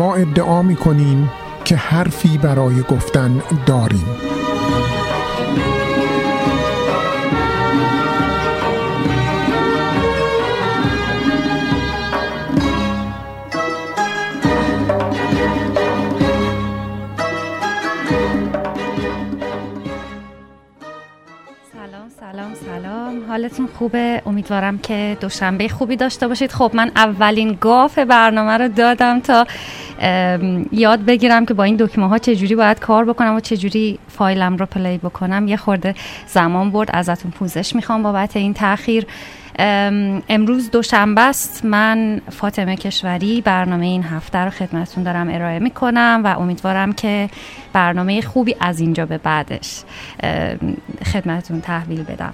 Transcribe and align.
ما 0.00 0.14
ادعا 0.14 0.62
می 0.62 0.76
کنیم 0.76 1.30
که 1.64 1.76
حرفی 1.76 2.38
برای 2.38 2.82
گفتن 2.82 3.42
داریم. 3.66 4.06
حالتون 23.28 23.68
خوبه؟ 23.78 24.22
امیدوارم 24.26 24.78
که 24.78 25.16
دوشنبه 25.20 25.68
خوبی 25.68 25.96
داشته 25.96 26.28
باشید. 26.28 26.52
خب 26.52 26.70
من 26.74 26.90
اولین 26.96 27.58
گاف 27.60 27.98
برنامه 27.98 28.58
رو 28.58 28.68
دادم 28.68 29.20
تا 29.20 29.46
یاد 30.72 31.04
بگیرم 31.04 31.46
که 31.46 31.54
با 31.54 31.64
این 31.64 31.76
دکمه 31.76 32.08
ها 32.08 32.18
چجوری 32.18 32.54
باید 32.54 32.78
کار 32.78 33.04
بکنم 33.04 33.34
و 33.34 33.40
چجوری 33.40 33.98
فایلم 34.08 34.56
رو 34.56 34.66
پلی 34.66 34.98
بکنم. 34.98 35.48
یه 35.48 35.56
خورده 35.56 35.94
زمان 36.26 36.70
برد 36.70 36.90
ازتون 36.92 37.30
پوزش 37.30 37.74
می‌خوام 37.74 38.02
بابت 38.02 38.36
این 38.36 38.54
تاخیر 38.54 39.06
ام، 39.58 40.22
امروز 40.28 40.70
دوشنبه 40.70 41.20
است. 41.20 41.64
من 41.64 42.20
فاطمه 42.30 42.76
کشوری 42.76 43.40
برنامه 43.40 43.86
این 43.86 44.02
هفته 44.02 44.38
رو 44.38 44.50
خدمتتون 44.50 45.04
دارم 45.04 45.28
ارائه 45.30 45.58
می‌کنم 45.58 46.20
و 46.24 46.38
امیدوارم 46.38 46.92
که 46.92 47.28
برنامه 47.72 48.20
خوبی 48.20 48.56
از 48.60 48.80
اینجا 48.80 49.06
به 49.06 49.18
بعدش 49.18 49.82
خدمتتون 51.12 51.60
تحویل 51.60 52.02
بدم. 52.02 52.32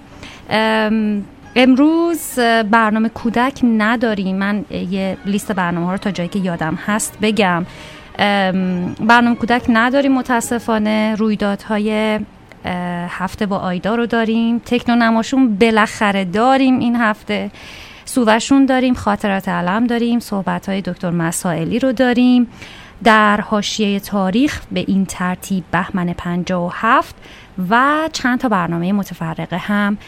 امروز 1.58 2.38
برنامه 2.70 3.08
کودک 3.08 3.60
نداریم. 3.64 4.36
من 4.36 4.64
یه 4.70 5.16
لیست 5.26 5.52
برنامه 5.52 5.86
ها 5.86 5.92
رو 5.92 5.98
تا 5.98 6.10
جایی 6.10 6.28
که 6.28 6.38
یادم 6.38 6.74
هست 6.86 7.18
بگم. 7.22 7.66
ام، 8.18 8.94
برنامه 8.94 9.36
کودک 9.36 9.62
نداریم 9.68 10.12
متاسفانه. 10.12 11.14
رویدادهای 11.14 12.20
هفته 13.08 13.46
با 13.46 13.58
آیدا 13.58 13.94
رو 13.94 14.06
داریم. 14.06 14.58
تکنو 14.58 14.96
نماشون 14.96 15.54
بالاخره 15.54 16.24
داریم 16.24 16.78
این 16.78 16.96
هفته. 16.96 17.50
سووشون 18.04 18.66
داریم 18.66 18.94
خاطرات 18.94 19.48
علم 19.48 19.86
داریم 19.86 20.20
صحبت 20.20 20.68
های 20.68 20.80
دکتر 20.80 21.10
مسائلی 21.10 21.78
رو 21.78 21.92
داریم. 21.92 22.46
در 23.04 23.40
حاشیه 23.40 24.00
تاریخ 24.00 24.60
به 24.72 24.84
این 24.88 25.06
ترتیب 25.06 25.64
بهمن 25.70 26.12
57 26.12 27.14
و 27.70 28.08
چند 28.12 28.38
تا 28.40 28.48
برنامه 28.48 28.92
متفرقه 28.92 29.56
هم. 29.56 29.98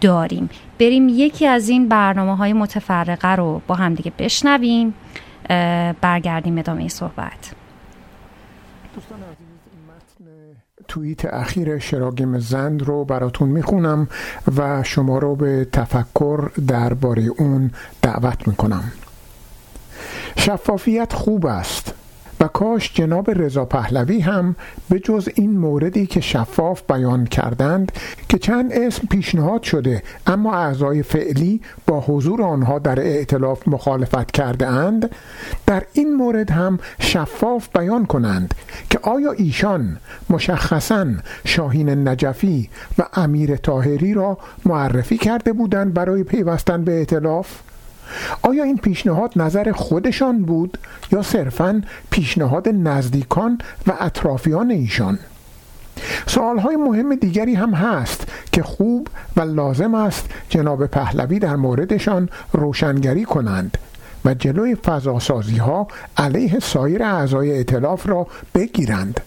داریم. 0.00 0.50
بریم 0.78 1.08
یکی 1.08 1.46
از 1.46 1.68
این 1.68 1.88
برنامه 1.88 2.36
های 2.36 2.52
متفرقه 2.52 3.34
رو 3.34 3.62
با 3.66 3.74
هم 3.74 3.94
دیگه 3.94 4.12
بشنویم 4.18 4.94
برگردیم 6.00 6.58
ادامه 6.58 6.88
صحبت. 6.88 7.52
دوستان 8.94 9.18
توییت 10.88 11.24
اخیر 11.24 11.78
شراگم 11.78 12.38
زند 12.38 12.82
رو 12.82 13.04
براتون 13.04 13.48
می‌خونم 13.48 14.08
و 14.56 14.82
شما 14.82 15.18
رو 15.18 15.36
به 15.36 15.68
تفکر 15.72 16.50
درباره 16.66 17.22
اون 17.22 17.70
دعوت 18.02 18.48
می‌کنم. 18.48 18.92
شفافیت 20.36 21.12
خوب 21.12 21.46
است. 21.46 21.94
و 22.40 22.48
کاش 22.48 22.92
جناب 22.94 23.30
رضا 23.30 23.64
پهلوی 23.64 24.20
هم 24.20 24.56
به 24.90 24.98
جز 24.98 25.28
این 25.34 25.58
موردی 25.58 26.06
که 26.06 26.20
شفاف 26.20 26.82
بیان 26.92 27.24
کردند 27.24 27.92
که 28.28 28.38
چند 28.38 28.72
اسم 28.72 29.06
پیشنهاد 29.10 29.62
شده 29.62 30.02
اما 30.26 30.54
اعضای 30.54 31.02
فعلی 31.02 31.60
با 31.86 32.00
حضور 32.00 32.42
آنها 32.42 32.78
در 32.78 33.00
ائتلاف 33.00 33.68
مخالفت 33.68 34.30
کرده 34.30 34.66
اند 34.66 35.10
در 35.66 35.82
این 35.92 36.14
مورد 36.14 36.50
هم 36.50 36.78
شفاف 37.00 37.68
بیان 37.76 38.06
کنند 38.06 38.54
که 38.90 38.98
آیا 39.02 39.32
ایشان 39.32 39.96
مشخصا 40.30 41.06
شاهین 41.44 42.08
نجفی 42.08 42.70
و 42.98 43.06
امیر 43.14 43.56
تاهری 43.56 44.14
را 44.14 44.38
معرفی 44.64 45.18
کرده 45.18 45.52
بودند 45.52 45.94
برای 45.94 46.24
پیوستن 46.24 46.84
به 46.84 46.92
ائتلاف؟ 46.92 47.67
آیا 48.42 48.64
این 48.64 48.76
پیشنهاد 48.76 49.32
نظر 49.36 49.72
خودشان 49.72 50.42
بود 50.42 50.78
یا 51.12 51.22
صرفا 51.22 51.82
پیشنهاد 52.10 52.68
نزدیکان 52.68 53.58
و 53.86 53.92
اطرافیان 54.00 54.70
ایشان؟ 54.70 55.18
سوالهای 56.26 56.76
مهم 56.76 57.14
دیگری 57.14 57.54
هم 57.54 57.74
هست 57.74 58.28
که 58.52 58.62
خوب 58.62 59.08
و 59.36 59.40
لازم 59.40 59.94
است 59.94 60.26
جناب 60.48 60.86
پهلوی 60.86 61.38
در 61.38 61.56
موردشان 61.56 62.28
روشنگری 62.52 63.24
کنند 63.24 63.78
و 64.24 64.34
جلوی 64.34 64.74
فضاسازی 64.74 65.56
ها 65.56 65.88
علیه 66.16 66.58
سایر 66.58 67.02
اعضای 67.02 67.52
ائتلاف 67.52 68.08
را 68.08 68.26
بگیرند. 68.54 69.20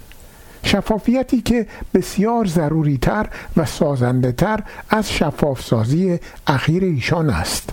شفافیتی 0.64 1.42
که 1.42 1.68
بسیار 1.94 2.46
ضروری 2.46 2.98
تر 2.98 3.30
و 3.58 3.66
سازنده 3.66 4.32
تر 4.32 4.60
از 4.90 5.12
شفاف 5.12 5.62
سازی 5.62 6.20
اخیر 6.48 6.84
ایشان 6.84 7.30
است. 7.30 7.70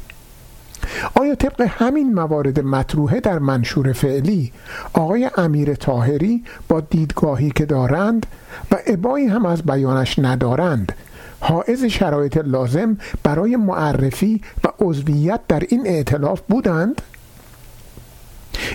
آیا 1.14 1.34
طبق 1.34 1.66
همین 1.68 2.14
موارد 2.14 2.60
مطروحه 2.60 3.20
در 3.20 3.38
منشور 3.38 3.92
فعلی 3.92 4.52
آقای 4.92 5.30
امیر 5.36 5.74
تاهری 5.74 6.44
با 6.68 6.80
دیدگاهی 6.80 7.50
که 7.50 7.66
دارند 7.66 8.26
و 8.72 8.76
ابایی 8.86 9.26
هم 9.26 9.46
از 9.46 9.62
بیانش 9.62 10.18
ندارند 10.18 10.92
حائز 11.40 11.84
شرایط 11.84 12.36
لازم 12.36 12.98
برای 13.22 13.56
معرفی 13.56 14.40
و 14.64 14.68
عضویت 14.84 15.40
در 15.48 15.62
این 15.68 15.86
ائتلاف 15.86 16.40
بودند؟ 16.48 17.02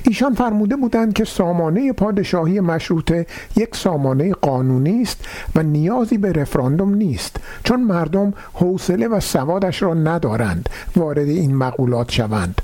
ایشان 0.03 0.33
فرموده 0.33 0.75
بودند 0.75 1.13
که 1.13 1.25
سامانه 1.25 1.93
پادشاهی 1.93 2.59
مشروطه 2.59 3.25
یک 3.55 3.75
سامانه 3.75 4.33
قانونی 4.33 5.01
است 5.01 5.25
و 5.55 5.63
نیازی 5.63 6.17
به 6.17 6.31
رفراندوم 6.31 6.93
نیست 6.93 7.35
چون 7.63 7.83
مردم 7.83 8.33
حوصله 8.53 9.07
و 9.07 9.19
سوادش 9.19 9.81
را 9.81 9.93
ندارند 9.93 10.69
وارد 10.95 11.27
این 11.27 11.55
مقولات 11.55 12.11
شوند. 12.11 12.61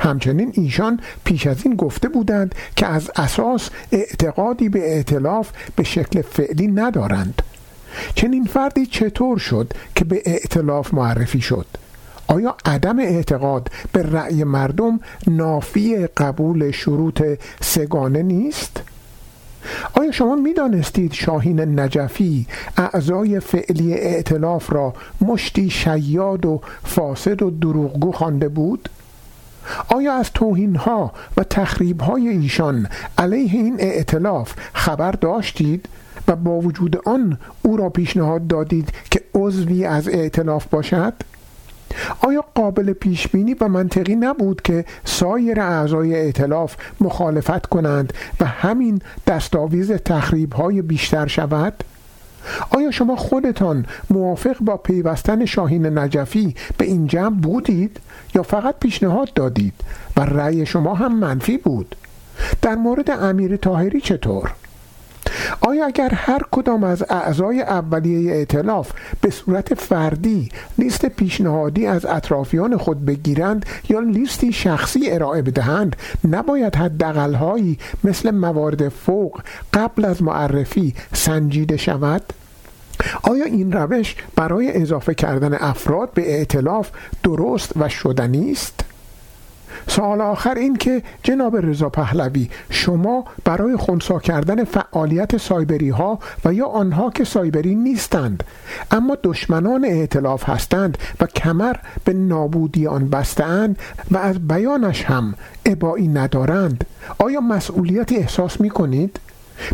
همچنین 0.00 0.52
ایشان 0.54 1.00
پیش 1.24 1.46
از 1.46 1.56
این 1.64 1.74
گفته 1.74 2.08
بودند 2.08 2.54
که 2.76 2.86
از 2.86 3.10
اساس 3.16 3.70
اعتقادی 3.92 4.68
به 4.68 4.94
ائتلاف 4.94 5.50
به 5.76 5.82
شکل 5.82 6.22
فعلی 6.22 6.66
ندارند. 6.66 7.42
چنین 8.14 8.44
فردی 8.44 8.86
چطور 8.86 9.38
شد 9.38 9.72
که 9.94 10.04
به 10.04 10.22
ائتلاف 10.26 10.94
معرفی 10.94 11.40
شد؟ 11.40 11.66
آیا 12.26 12.56
عدم 12.64 12.98
اعتقاد 12.98 13.68
به 13.92 14.02
رأی 14.02 14.44
مردم 14.44 15.00
نافی 15.26 16.06
قبول 16.06 16.70
شروط 16.70 17.22
سگانه 17.60 18.22
نیست؟ 18.22 18.82
آیا 19.94 20.10
شما 20.10 20.36
می 20.36 20.54
دانستید 20.54 21.12
شاهین 21.12 21.80
نجفی 21.80 22.46
اعضای 22.76 23.40
فعلی 23.40 23.94
ائتلاف 23.94 24.72
را 24.72 24.94
مشتی 25.20 25.70
شیاد 25.70 26.46
و 26.46 26.60
فاسد 26.84 27.42
و 27.42 27.50
دروغگو 27.50 28.12
خوانده 28.12 28.48
بود؟ 28.48 28.88
آیا 29.88 30.14
از 30.14 30.30
توهینها 30.32 31.12
و 31.36 31.44
تخریبهای 31.44 32.28
ایشان 32.28 32.88
علیه 33.18 33.52
این 33.52 33.76
ائتلاف 33.78 34.54
خبر 34.72 35.12
داشتید 35.12 35.88
و 36.28 36.36
با 36.36 36.60
وجود 36.60 37.08
آن 37.08 37.38
او 37.62 37.76
را 37.76 37.88
پیشنهاد 37.88 38.46
دادید 38.46 38.92
که 39.10 39.20
عضوی 39.34 39.84
از 39.84 40.08
ائتلاف 40.08 40.66
باشد؟ 40.66 41.14
آیا 42.20 42.44
قابل 42.54 42.92
پیش 42.92 43.28
بینی 43.28 43.54
و 43.54 43.68
منطقی 43.68 44.14
نبود 44.14 44.62
که 44.62 44.84
سایر 45.04 45.60
اعضای 45.60 46.14
ائتلاف 46.14 46.76
مخالفت 47.00 47.66
کنند 47.66 48.12
و 48.40 48.44
همین 48.44 49.02
دستاویز 49.26 49.92
تخریب 49.92 50.52
های 50.52 50.82
بیشتر 50.82 51.26
شود؟ 51.26 51.84
آیا 52.70 52.90
شما 52.90 53.16
خودتان 53.16 53.86
موافق 54.10 54.56
با 54.60 54.76
پیوستن 54.76 55.44
شاهین 55.44 55.98
نجفی 55.98 56.54
به 56.78 56.84
این 56.84 57.06
جمع 57.06 57.40
بودید 57.40 58.00
یا 58.34 58.42
فقط 58.42 58.74
پیشنهاد 58.80 59.32
دادید 59.34 59.74
و 60.16 60.20
رأی 60.20 60.66
شما 60.66 60.94
هم 60.94 61.18
منفی 61.18 61.58
بود؟ 61.58 61.96
در 62.62 62.74
مورد 62.74 63.10
امیر 63.10 63.56
تاهری 63.56 64.00
چطور؟ 64.00 64.52
آیا 65.60 65.86
اگر 65.86 66.08
هر 66.14 66.40
کدام 66.50 66.84
از 66.84 67.04
اعضای 67.08 67.62
اولیه 67.62 68.32
ائتلاف 68.32 68.92
به 69.20 69.30
صورت 69.30 69.74
فردی 69.74 70.48
لیست 70.78 71.06
پیشنهادی 71.06 71.86
از 71.86 72.06
اطرافیان 72.06 72.76
خود 72.76 73.04
بگیرند 73.04 73.66
یا 73.88 74.00
لیستی 74.00 74.52
شخصی 74.52 75.10
ارائه 75.10 75.42
بدهند 75.42 75.96
نباید 76.28 76.76
حداقلهایی 76.76 77.78
مثل 78.04 78.30
موارد 78.30 78.88
فوق 78.88 79.40
قبل 79.74 80.04
از 80.04 80.22
معرفی 80.22 80.94
سنجیده 81.12 81.76
شود 81.76 82.22
آیا 83.22 83.44
این 83.44 83.72
روش 83.72 84.16
برای 84.36 84.82
اضافه 84.82 85.14
کردن 85.14 85.54
افراد 85.60 86.10
به 86.14 86.38
ائتلاف 86.38 86.90
درست 87.22 87.72
و 87.76 87.88
شدنی 87.88 88.52
است؟ 88.52 88.85
سوال 89.88 90.20
آخر 90.20 90.54
این 90.54 90.76
که 90.76 91.02
جناب 91.22 91.56
رضا 91.56 91.88
پهلوی 91.88 92.50
شما 92.70 93.24
برای 93.44 93.76
خونسا 93.76 94.18
کردن 94.18 94.64
فعالیت 94.64 95.36
سایبری 95.36 95.88
ها 95.88 96.18
و 96.44 96.54
یا 96.54 96.66
آنها 96.66 97.10
که 97.10 97.24
سایبری 97.24 97.74
نیستند 97.74 98.44
اما 98.90 99.16
دشمنان 99.24 99.84
ائتلاف 99.84 100.48
هستند 100.48 100.98
و 101.20 101.26
کمر 101.26 101.76
به 102.04 102.12
نابودی 102.12 102.86
آن 102.86 103.08
بستند 103.08 103.78
و 104.10 104.16
از 104.16 104.48
بیانش 104.48 105.04
هم 105.04 105.34
ابایی 105.66 106.08
ندارند 106.08 106.84
آیا 107.18 107.40
مسئولیتی 107.40 108.16
احساس 108.16 108.60
می 108.60 108.70
کنید؟ 108.70 109.20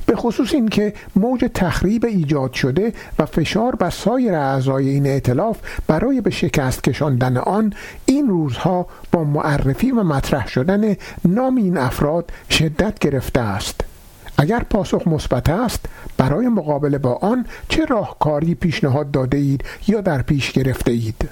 به 0.06 0.16
خصوص 0.16 0.54
اینکه 0.54 0.94
موج 1.16 1.50
تخریب 1.54 2.04
ایجاد 2.04 2.52
شده 2.52 2.92
و 3.18 3.26
فشار 3.26 3.74
بر 3.74 3.90
سایر 3.90 4.34
اعضای 4.34 4.88
این 4.88 5.06
ائتلاف 5.06 5.58
برای 5.86 6.20
به 6.20 6.30
شکست 6.30 6.84
کشاندن 6.84 7.36
آن 7.36 7.72
این 8.06 8.28
روزها 8.28 8.86
با 9.12 9.24
معرفی 9.24 9.90
و 9.90 10.02
مطرح 10.02 10.48
شدن 10.48 10.96
نام 11.24 11.56
این 11.56 11.78
افراد 11.78 12.30
شدت 12.50 12.98
گرفته 12.98 13.40
است. 13.40 13.80
اگر 14.38 14.62
پاسخ 14.70 15.08
مثبت 15.08 15.48
است 15.48 15.86
برای 16.16 16.48
مقابله 16.48 16.98
با 16.98 17.12
آن 17.14 17.46
چه 17.68 17.84
راهکاری 17.84 18.54
پیشنهاد 18.54 19.10
داده 19.10 19.36
اید 19.36 19.64
یا 19.88 20.00
در 20.00 20.22
پیش 20.22 20.52
گرفته 20.52 20.90
اید؟ 20.90 21.28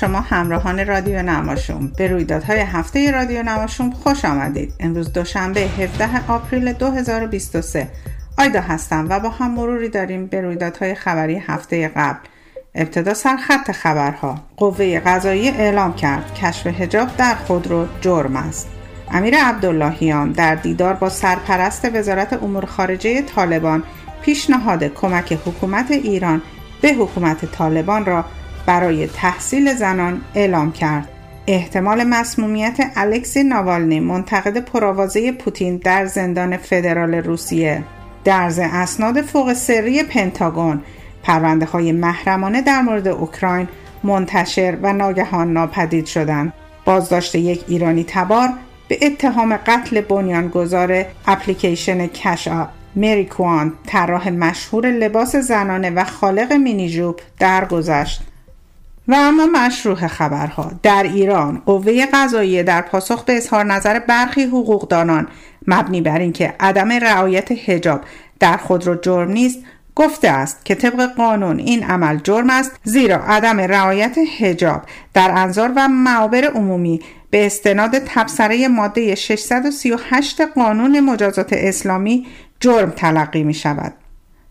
شما 0.00 0.20
همراهان 0.20 0.86
رادیو 0.86 1.22
نماشوم. 1.22 1.92
به 1.96 2.08
رویدادهای 2.08 2.60
هفته 2.60 3.10
رادیو 3.10 3.42
نماشوم 3.42 3.90
خوش 3.90 4.24
آمدید. 4.24 4.74
امروز 4.80 5.12
دوشنبه 5.12 5.60
17 5.60 6.30
آپریل 6.32 6.72
2023 6.72 7.88
آیدا 8.38 8.60
هستم 8.60 9.06
و 9.10 9.20
با 9.20 9.30
هم 9.30 9.50
مروری 9.50 9.88
داریم 9.88 10.26
به 10.26 10.40
رویدادهای 10.40 10.94
خبری 10.94 11.38
هفته 11.38 11.88
قبل. 11.88 12.18
ابتدا 12.74 13.14
سرخط 13.14 13.70
خبرها. 13.70 14.34
قوه 14.56 15.00
قضایی 15.00 15.48
اعلام 15.48 15.94
کرد. 15.94 16.34
کشف 16.34 16.66
هجاب 16.66 17.16
در 17.16 17.34
خودرو 17.34 17.86
جرم 18.00 18.36
است. 18.36 18.68
امیر 19.10 19.36
عبداللهیان 19.36 20.32
در 20.32 20.54
دیدار 20.54 20.94
با 20.94 21.08
سرپرست 21.08 21.94
وزارت 21.94 22.42
امور 22.42 22.64
خارجه 22.64 23.22
طالبان 23.22 23.82
پیشنهاد 24.22 24.84
کمک 24.84 25.32
حکومت 25.32 25.90
ایران 25.90 26.42
به 26.82 26.88
حکومت 26.88 27.44
طالبان 27.44 28.04
را 28.04 28.24
برای 28.68 29.06
تحصیل 29.06 29.74
زنان 29.74 30.20
اعلام 30.34 30.72
کرد. 30.72 31.08
احتمال 31.46 32.04
مسمومیت 32.04 32.76
الکسی 32.96 33.42
ناوالنی 33.42 34.00
منتقد 34.00 34.58
پرآوازه 34.58 35.32
پوتین 35.32 35.76
در 35.76 36.06
زندان 36.06 36.56
فدرال 36.56 37.14
روسیه. 37.14 37.82
درز 38.24 38.58
اسناد 38.62 39.22
فوق 39.22 39.52
سری 39.52 40.02
پنتاگون 40.02 40.82
پرونده 41.22 41.66
های 41.66 41.92
محرمانه 41.92 42.62
در 42.62 42.80
مورد 42.80 43.08
اوکراین 43.08 43.68
منتشر 44.04 44.76
و 44.82 44.92
ناگهان 44.92 45.52
ناپدید 45.52 46.06
شدند. 46.06 46.52
بازداشت 46.84 47.34
یک 47.34 47.64
ایرانی 47.68 48.04
تبار 48.04 48.48
به 48.88 48.98
اتهام 49.02 49.56
قتل 49.56 50.00
بنیانگذار 50.00 51.04
اپلیکیشن 51.26 52.06
کشا 52.06 52.68
مری 52.96 53.24
کوان 53.24 53.72
طراح 53.86 54.28
مشهور 54.28 54.90
لباس 54.90 55.36
زنانه 55.36 55.90
و 55.90 56.04
خالق 56.04 56.52
مینی 56.52 56.88
جوب 56.88 57.20
درگذشت. 57.38 58.27
و 59.08 59.14
اما 59.14 59.46
مشروع 59.46 60.06
خبرها 60.06 60.72
در 60.82 61.02
ایران 61.02 61.62
قوه 61.66 62.06
قضاییه 62.12 62.62
در 62.62 62.82
پاسخ 62.82 63.24
به 63.24 63.36
اظهار 63.36 63.64
نظر 63.64 63.98
برخی 63.98 64.42
حقوقدانان 64.42 65.28
مبنی 65.66 66.00
بر 66.00 66.18
اینکه 66.18 66.54
عدم 66.60 66.92
رعایت 66.92 67.52
حجاب 67.52 68.00
در 68.40 68.56
خودرو 68.56 68.94
جرم 68.94 69.30
نیست 69.30 69.58
گفته 69.94 70.28
است 70.28 70.64
که 70.64 70.74
طبق 70.74 71.14
قانون 71.14 71.58
این 71.58 71.84
عمل 71.84 72.18
جرم 72.18 72.50
است 72.50 72.80
زیرا 72.84 73.16
عدم 73.16 73.60
رعایت 73.60 74.18
حجاب 74.38 74.82
در 75.14 75.30
انظار 75.30 75.72
و 75.76 75.88
معابر 75.88 76.44
عمومی 76.44 77.00
به 77.30 77.46
استناد 77.46 77.98
تبصره 77.98 78.68
ماده 78.68 79.14
638 79.14 80.40
قانون 80.40 81.00
مجازات 81.00 81.52
اسلامی 81.52 82.26
جرم 82.60 82.90
تلقی 82.90 83.42
می 83.42 83.54
شود. 83.54 83.92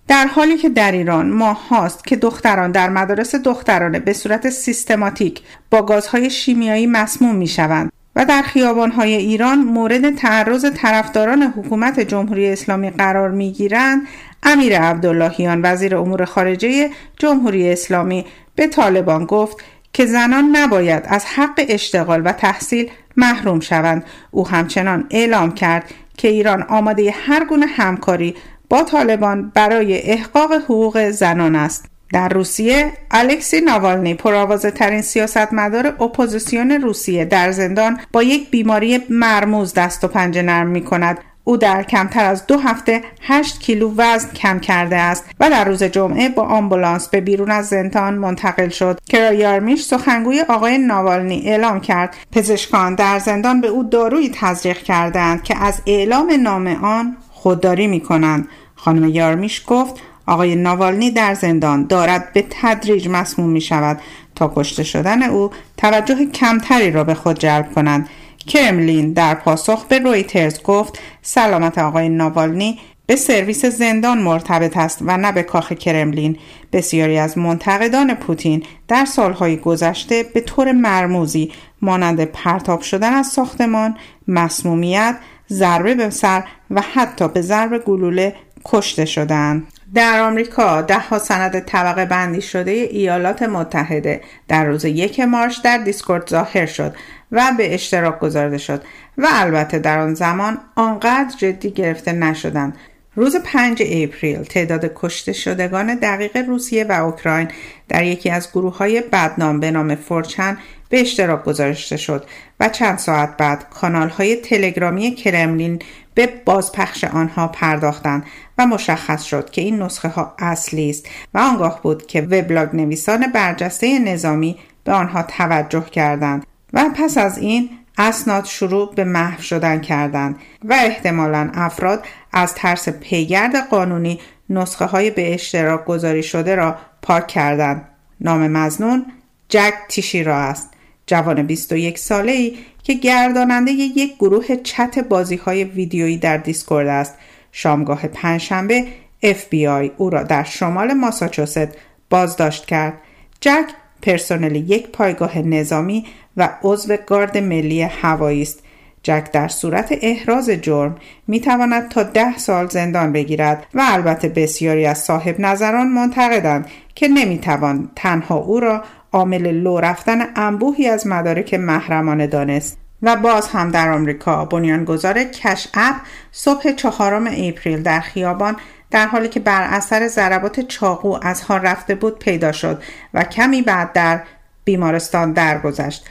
در 0.07 0.27
حالی 0.27 0.57
که 0.57 0.69
در 0.69 0.91
ایران 0.91 1.29
ماه 1.29 1.67
هاست 1.67 2.07
که 2.07 2.15
دختران 2.15 2.71
در 2.71 2.89
مدارس 2.89 3.35
دخترانه 3.35 3.99
به 3.99 4.13
صورت 4.13 4.49
سیستماتیک 4.49 5.41
با 5.71 5.81
گازهای 5.81 6.29
شیمیایی 6.29 6.87
مسموم 6.87 7.35
می 7.35 7.47
شوند 7.47 7.91
و 8.15 8.25
در 8.25 8.41
خیابانهای 8.41 9.13
ایران 9.13 9.59
مورد 9.59 10.15
تعرض 10.15 10.65
طرفداران 10.75 11.43
حکومت 11.43 11.99
جمهوری 11.99 12.47
اسلامی 12.47 12.89
قرار 12.89 13.31
می‌گیرند 13.31 14.01
امیر 14.43 14.79
عبداللهیان 14.79 15.61
وزیر 15.63 15.95
امور 15.95 16.25
خارجه 16.25 16.89
جمهوری 17.17 17.71
اسلامی. 17.71 18.25
به 18.55 18.67
طالبان 18.67 19.25
گفت 19.25 19.57
که 19.93 20.05
زنان 20.05 20.55
نباید 20.55 21.03
از 21.07 21.25
حق 21.25 21.65
اشتغال 21.69 22.21
و 22.25 22.31
تحصیل 22.31 22.89
محروم 23.17 23.59
شوند. 23.59 24.03
او 24.31 24.47
همچنان 24.47 25.07
اعلام 25.09 25.51
کرد 25.51 25.91
که 26.17 26.27
ایران 26.27 26.63
آماده 26.63 27.11
هر 27.11 27.45
گونه 27.45 27.65
همکاری 27.65 28.35
با 28.69 28.83
طالبان 28.83 29.51
برای 29.55 30.11
احقاق 30.11 30.53
حقوق 30.53 31.09
زنان 31.09 31.55
است. 31.55 31.85
در 32.13 32.29
روسیه 32.29 32.91
الکسی 33.11 33.61
ناوالنی 33.61 34.13
پرآوازه 34.13 34.71
ترین 34.71 35.01
سیاستمدار 35.01 35.87
اپوزیسیون 35.87 36.71
روسیه 36.71 37.25
در 37.25 37.51
زندان 37.51 37.99
با 38.11 38.23
یک 38.23 38.49
بیماری 38.49 38.99
مرموز 39.09 39.73
دست 39.73 40.03
و 40.03 40.07
پنجه 40.07 40.41
نرم 40.41 40.67
می 40.67 40.83
کند 40.83 41.17
او 41.47 41.57
در 41.57 41.83
کمتر 41.83 42.25
از 42.25 42.47
دو 42.47 42.59
هفته 42.59 43.01
8 43.21 43.59
کیلو 43.59 43.93
وزن 43.97 44.29
کم 44.29 44.59
کرده 44.59 44.95
است 44.95 45.25
و 45.39 45.49
در 45.49 45.65
روز 45.65 45.83
جمعه 45.83 46.29
با 46.29 46.43
آمبولانس 46.43 47.07
به 47.07 47.21
بیرون 47.21 47.51
از 47.51 47.67
زندان 47.67 48.13
منتقل 48.13 48.69
شد. 48.69 48.99
کیرا 49.09 49.39
یارمیش 49.39 49.83
سخنگوی 49.83 50.41
آقای 50.41 50.77
ناوالنی 50.77 51.41
اعلام 51.45 51.79
کرد. 51.79 52.15
پزشکان 52.31 52.95
در 52.95 53.19
زندان 53.19 53.61
به 53.61 53.67
او 53.67 53.83
دارویی 53.83 54.31
تزریق 54.33 54.77
کردند 54.77 55.43
که 55.43 55.63
از 55.63 55.81
اعلام 55.85 56.31
نام 56.41 56.67
آن 56.67 57.17
خودداری 57.37 57.87
می 57.87 57.99
کنند 57.99 58.47
خانم 58.75 59.09
یارمیش 59.09 59.63
گفت 59.67 59.95
آقای 60.27 60.55
ناوالنی 60.55 61.11
در 61.11 61.33
زندان 61.33 61.87
دارد 61.87 62.33
به 62.33 62.45
تدریج 62.49 63.07
مسموم 63.07 63.49
می 63.49 63.61
شود 63.61 63.99
تا 64.35 64.53
کشته 64.55 64.83
شدن 64.83 65.23
او 65.23 65.49
توجه 65.77 66.25
کمتری 66.25 66.91
را 66.91 67.03
به 67.03 67.13
خود 67.13 67.39
جلب 67.39 67.73
کنند. 67.75 68.09
کرملین 68.47 69.13
در 69.13 69.33
پاسخ 69.33 69.85
به 69.85 69.99
رویترز 69.99 70.63
گفت 70.63 70.99
سلامت 71.21 71.77
آقای 71.77 72.09
ناوالنی 72.09 72.79
به 73.05 73.15
سرویس 73.15 73.65
زندان 73.65 74.17
مرتبط 74.17 74.77
است 74.77 74.99
و 75.01 75.17
نه 75.17 75.31
به 75.31 75.43
کاخ 75.43 75.71
کرملین. 75.71 76.37
بسیاری 76.73 77.17
از 77.17 77.37
منتقدان 77.37 78.13
پوتین 78.13 78.63
در 78.87 79.05
سالهای 79.05 79.57
گذشته 79.57 80.23
به 80.33 80.41
طور 80.41 80.71
مرموزی 80.71 81.51
مانند 81.81 82.23
پرتاب 82.23 82.81
شدن 82.81 83.13
از 83.13 83.27
ساختمان 83.27 83.97
مسمومیت 84.27 85.17
ضربه 85.51 85.95
به 85.95 86.09
سر 86.09 86.43
و 86.71 86.81
حتی 86.81 87.27
به 87.27 87.41
ضرب 87.41 87.77
گلوله 87.77 88.35
کشته 88.65 89.05
شدند. 89.05 89.67
در 89.93 90.21
آمریکا 90.21 90.81
ده 90.81 90.99
ها 90.99 91.19
سند 91.19 91.59
طبقه 91.59 92.05
بندی 92.05 92.41
شده 92.41 92.71
ایالات 92.71 93.43
متحده 93.43 94.21
در 94.47 94.65
روز 94.65 94.85
یک 94.85 95.19
مارچ 95.19 95.61
در 95.61 95.77
دیسکورد 95.77 96.29
ظاهر 96.29 96.65
شد 96.65 96.95
و 97.31 97.51
به 97.57 97.73
اشتراک 97.73 98.19
گذارده 98.19 98.57
شد 98.57 98.83
و 99.17 99.27
البته 99.29 99.79
در 99.79 99.99
آن 99.99 100.13
زمان 100.13 100.57
آنقدر 100.75 101.35
جدی 101.37 101.71
گرفته 101.71 102.11
نشدند. 102.11 102.77
روز 103.17 103.35
5 103.35 103.83
اپریل 103.85 104.43
تعداد 104.43 104.91
کشته 104.95 105.33
شدگان 105.33 105.95
دقیق 105.95 106.37
روسیه 106.37 106.83
و 106.83 106.91
اوکراین 107.05 107.47
در 107.89 108.03
یکی 108.03 108.29
از 108.29 108.51
گروه 108.51 108.77
های 108.77 109.01
بدنام 109.01 109.59
به 109.59 109.71
نام 109.71 109.95
4chan 109.95 110.57
به 110.89 111.01
اشتراک 111.01 111.43
گذاشته 111.43 111.97
شد 111.97 112.25
و 112.59 112.69
چند 112.69 112.97
ساعت 112.97 113.37
بعد 113.37 113.69
کانال 113.69 114.09
های 114.09 114.35
تلگرامی 114.35 115.15
کرملین 115.15 115.79
به 116.13 116.29
بازپخش 116.45 117.03
آنها 117.03 117.47
پرداختند 117.47 118.25
و 118.57 118.67
مشخص 118.67 119.23
شد 119.23 119.49
که 119.49 119.61
این 119.61 119.81
نسخه 119.81 120.07
ها 120.07 120.35
اصلی 120.39 120.89
است 120.89 121.05
و 121.33 121.37
آنگاه 121.37 121.81
بود 121.81 122.07
که 122.07 122.21
وبلاگ 122.21 122.75
نویسان 122.75 123.31
برجسته 123.31 123.99
نظامی 123.99 124.57
به 124.83 124.93
آنها 124.93 125.23
توجه 125.23 125.85
کردند. 125.85 126.45
و 126.73 126.89
پس 126.95 127.17
از 127.17 127.37
این 127.37 127.69
اسناد 127.97 128.45
شروع 128.45 128.95
به 128.95 129.03
محو 129.03 129.41
شدن 129.41 129.81
کردند 129.81 130.35
و 130.63 130.73
احتمالا 130.73 131.51
افراد 131.53 132.05
از 132.33 132.55
ترس 132.55 132.89
پیگرد 132.89 133.69
قانونی 133.69 134.19
نسخه 134.49 134.85
های 134.85 135.11
به 135.11 135.33
اشتراک 135.33 135.85
گذاری 135.85 136.23
شده 136.23 136.55
را 136.55 136.75
پاک 137.01 137.27
کردند. 137.27 137.87
نام 138.21 138.47
مزنون 138.47 139.05
جک 139.49 139.73
تیشیرا 139.89 140.37
است. 140.37 140.69
جوان 141.05 141.43
21 141.43 141.99
ساله 141.99 142.31
ای 142.31 142.57
که 142.83 142.93
گرداننده 142.93 143.71
یک 143.71 144.15
گروه 144.15 144.55
چت 144.55 144.99
بازی 144.99 145.35
های 145.35 145.63
ویدیویی 145.63 146.17
در 146.17 146.37
دیسکورد 146.37 146.87
است. 146.87 147.13
شامگاه 147.51 148.07
پنجشنبه 148.07 148.87
FBI 149.23 149.91
او 149.97 150.09
را 150.09 150.23
در 150.23 150.43
شمال 150.43 150.93
ماساچوست 150.93 151.67
بازداشت 152.09 152.65
کرد. 152.65 152.93
جک 153.41 153.65
پرسنل 154.01 154.55
یک 154.55 154.87
پایگاه 154.87 155.37
نظامی 155.37 156.05
و 156.37 156.49
عضو 156.63 156.97
گارد 157.07 157.37
ملی 157.37 157.81
هوایی 157.81 158.41
است. 158.41 158.63
جک 159.03 159.31
در 159.31 159.47
صورت 159.47 159.93
احراز 160.01 160.49
جرم 160.49 160.95
می 161.27 161.41
تواند 161.41 161.89
تا 161.89 162.03
ده 162.03 162.37
سال 162.37 162.67
زندان 162.67 163.11
بگیرد 163.11 163.65
و 163.73 163.81
البته 163.85 164.29
بسیاری 164.29 164.85
از 164.85 164.97
صاحب 164.97 165.39
نظران 165.39 165.87
معتقدند 165.87 166.67
که 166.95 167.07
نمی 167.07 167.37
توان 167.37 167.91
تنها 167.95 168.35
او 168.35 168.59
را 168.59 168.83
عامل 169.11 169.51
لو 169.51 169.79
رفتن 169.79 170.19
انبوهی 170.35 170.87
از 170.87 171.07
مدارک 171.07 171.53
محرمانه 171.53 172.27
دانست 172.27 172.77
و 173.01 173.15
باز 173.15 173.47
هم 173.47 173.71
در 173.71 173.91
آمریکا 173.91 174.45
بنیانگذار 174.45 175.23
Cash 175.23 175.67
App 175.73 175.95
صبح 176.31 176.71
چهارم 176.71 177.27
اپریل 177.27 177.81
در 177.83 177.99
خیابان 177.99 178.55
در 178.91 179.07
حالی 179.07 179.27
که 179.27 179.39
بر 179.39 179.63
اثر 179.63 180.07
ضربات 180.07 180.59
چاقو 180.59 181.17
از 181.21 181.43
حال 181.43 181.59
رفته 181.59 181.95
بود 181.95 182.19
پیدا 182.19 182.51
شد 182.51 182.83
و 183.13 183.23
کمی 183.23 183.61
بعد 183.61 183.93
در 183.93 184.23
بیمارستان 184.67 185.33
درگذشت. 185.33 186.05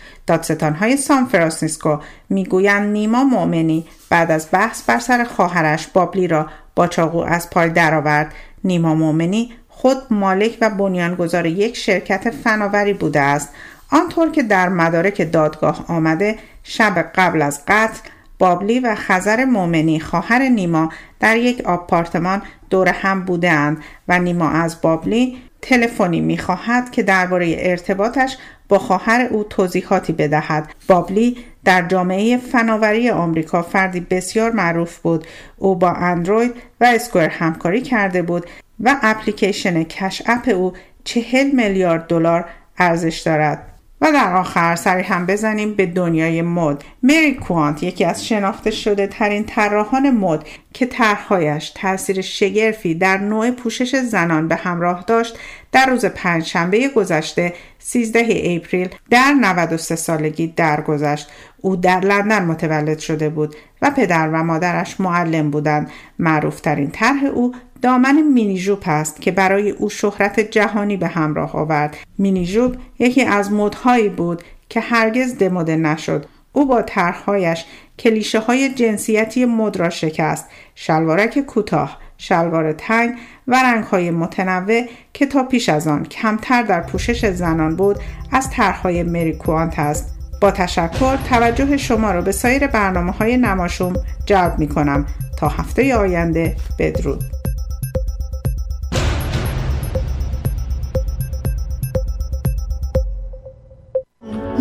های 0.80 0.96
سان 0.96 1.26
فرانسیسکو 1.26 1.98
می‌گویند 2.28 2.92
نیما 2.92 3.24
مؤمنی 3.24 3.86
بعد 4.10 4.30
از 4.30 4.48
بحث 4.52 4.82
بر 4.82 4.98
سر 4.98 5.24
خواهرش 5.24 5.86
باب 5.86 6.07
لی 6.07 6.28
را 6.28 6.46
با 6.74 6.86
چاقو 6.86 7.18
از 7.18 7.50
پای 7.50 7.70
درآورد. 7.70 8.34
نیما 8.64 8.94
مؤمنی 8.94 9.52
خود 9.68 9.96
مالک 10.10 10.58
و 10.60 10.70
بنیانگذار 10.70 11.46
یک 11.46 11.76
شرکت 11.76 12.30
فناوری 12.30 12.92
بوده 12.92 13.20
است. 13.20 13.48
آنطور 13.92 14.30
که 14.30 14.42
در 14.42 14.68
مدارک 14.68 15.32
دادگاه 15.32 15.84
آمده 15.88 16.38
شب 16.62 17.10
قبل 17.14 17.42
از 17.42 17.60
قتل 17.68 18.08
بابلی 18.38 18.80
و 18.80 18.94
خزر 18.94 19.44
مومنی 19.44 20.00
خواهر 20.00 20.48
نیما 20.48 20.92
در 21.20 21.36
یک 21.36 21.60
آپارتمان 21.64 22.42
دور 22.70 22.88
هم 22.88 23.24
بودند 23.24 23.78
و 24.08 24.18
نیما 24.18 24.50
از 24.50 24.80
بابلی 24.80 25.38
تلفنی 25.62 26.20
می‌خواهد 26.20 26.90
که 26.90 27.02
درباره 27.02 27.56
ارتباطش 27.58 28.36
با 28.68 28.78
خواهر 28.78 29.28
او 29.30 29.44
توضیحاتی 29.44 30.12
بدهد. 30.12 30.74
بابلی 30.88 31.36
در 31.64 31.88
جامعه 31.88 32.36
فناوری 32.36 33.10
آمریکا 33.10 33.62
فردی 33.62 34.00
بسیار 34.00 34.50
معروف 34.50 34.98
بود. 34.98 35.26
او 35.56 35.74
با 35.74 35.90
اندروید 35.90 36.54
و 36.80 36.84
اسکوئر 36.84 37.28
همکاری 37.28 37.80
کرده 37.80 38.22
بود 38.22 38.46
و 38.80 38.96
اپلیکیشن 39.02 39.82
کش 39.82 40.22
اپ 40.26 40.48
او 40.54 40.72
چهل 41.04 41.50
میلیارد 41.50 42.06
دلار 42.06 42.44
ارزش 42.78 43.18
دارد. 43.20 43.75
و 44.00 44.12
در 44.12 44.36
آخر 44.36 44.76
سری 44.76 45.02
هم 45.02 45.26
بزنیم 45.26 45.74
به 45.74 45.86
دنیای 45.86 46.42
مد. 46.42 46.84
مری 47.02 47.34
کوانت 47.34 47.82
یکی 47.82 48.04
از 48.04 48.26
شناخته 48.26 48.70
شده 48.70 49.06
ترین 49.06 49.44
طراحان 49.44 50.10
مد 50.10 50.44
که 50.74 50.86
طرحهایش 50.86 51.70
تاثیر 51.70 52.20
شگرفی 52.20 52.94
در 52.94 53.18
نوع 53.18 53.50
پوشش 53.50 53.96
زنان 53.96 54.48
به 54.48 54.54
همراه 54.54 55.04
داشت 55.06 55.38
در 55.72 55.86
روز 55.86 56.04
پنجشنبه 56.04 56.88
گذشته 56.88 57.54
13 57.78 58.20
اپریل 58.44 58.88
در 59.10 59.32
93 59.40 59.96
سالگی 59.96 60.46
درگذشت. 60.46 61.28
او 61.60 61.76
در 61.76 62.00
لندن 62.00 62.44
متولد 62.44 62.98
شده 62.98 63.28
بود 63.28 63.56
و 63.82 63.90
پدر 63.90 64.28
و 64.32 64.42
مادرش 64.44 65.00
معلم 65.00 65.50
بودند. 65.50 65.90
معروفترین 66.18 66.90
طرح 66.90 67.24
او 67.24 67.54
دامن 67.82 68.22
مینی 68.22 68.58
جوب 68.58 68.82
است 68.86 69.20
که 69.20 69.30
برای 69.30 69.70
او 69.70 69.88
شهرت 69.88 70.40
جهانی 70.40 70.96
به 70.96 71.06
همراه 71.06 71.56
آورد. 71.56 71.96
مینی 72.18 72.46
جوب 72.46 72.76
یکی 72.98 73.24
از 73.24 73.52
مدهایی 73.52 74.08
بود 74.08 74.42
که 74.68 74.80
هرگز 74.80 75.38
دموده 75.38 75.76
نشد. 75.76 76.26
او 76.52 76.66
با 76.66 76.82
طرحهایش 76.82 77.64
کلیشه 77.98 78.38
های 78.38 78.68
جنسیتی 78.68 79.44
مد 79.44 79.76
را 79.76 79.90
شکست 79.90 80.46
شلوارک 80.74 81.38
کوتاه 81.38 81.98
شلوار 82.18 82.72
تنگ 82.72 83.14
و 83.48 83.62
رنگ 83.62 83.84
های 83.84 84.10
متنوع 84.10 84.82
که 85.12 85.26
تا 85.26 85.42
پیش 85.42 85.68
از 85.68 85.88
آن 85.88 86.04
کمتر 86.04 86.62
در 86.62 86.80
پوشش 86.80 87.26
زنان 87.26 87.76
بود 87.76 87.98
از 88.32 88.50
طرحهای 88.50 89.02
مری 89.02 89.32
کوانت 89.32 89.78
است. 89.78 90.16
با 90.40 90.50
تشکر 90.50 91.16
توجه 91.16 91.76
شما 91.76 92.10
را 92.10 92.20
به 92.20 92.32
سایر 92.32 92.66
برنامه 92.66 93.12
های 93.12 93.36
نماشوم 93.36 93.94
جلب 94.26 94.58
می 94.58 94.68
کنم 94.68 95.06
تا 95.38 95.48
هفته 95.48 95.96
آینده 95.96 96.56
بدرود. 96.78 97.35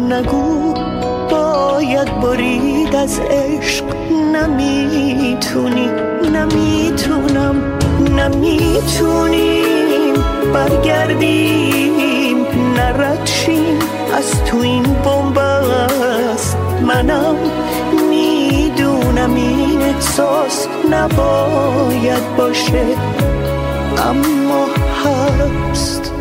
نگو 0.09 0.73
باید 1.29 2.19
برید 2.21 2.95
از 2.95 3.19
عشق. 3.19 3.85
نمی‌تونی 4.33 5.89
نمی‌تونم 6.33 7.55
نمی‌تونیم. 8.17 9.65
برگردیم 10.53 12.45
نردشیم 12.77 13.79
از 14.17 14.43
تو 14.43 14.57
این 14.57 14.83
بمبست 14.83 16.57
من 16.81 17.05
منم 17.05 17.35
می‌دونم 18.09 19.35
این 19.35 19.81
احساس 19.81 20.67
نباید 20.91 22.35
باشه. 22.37 22.85
اما 24.09 24.65
هست. 25.05 26.13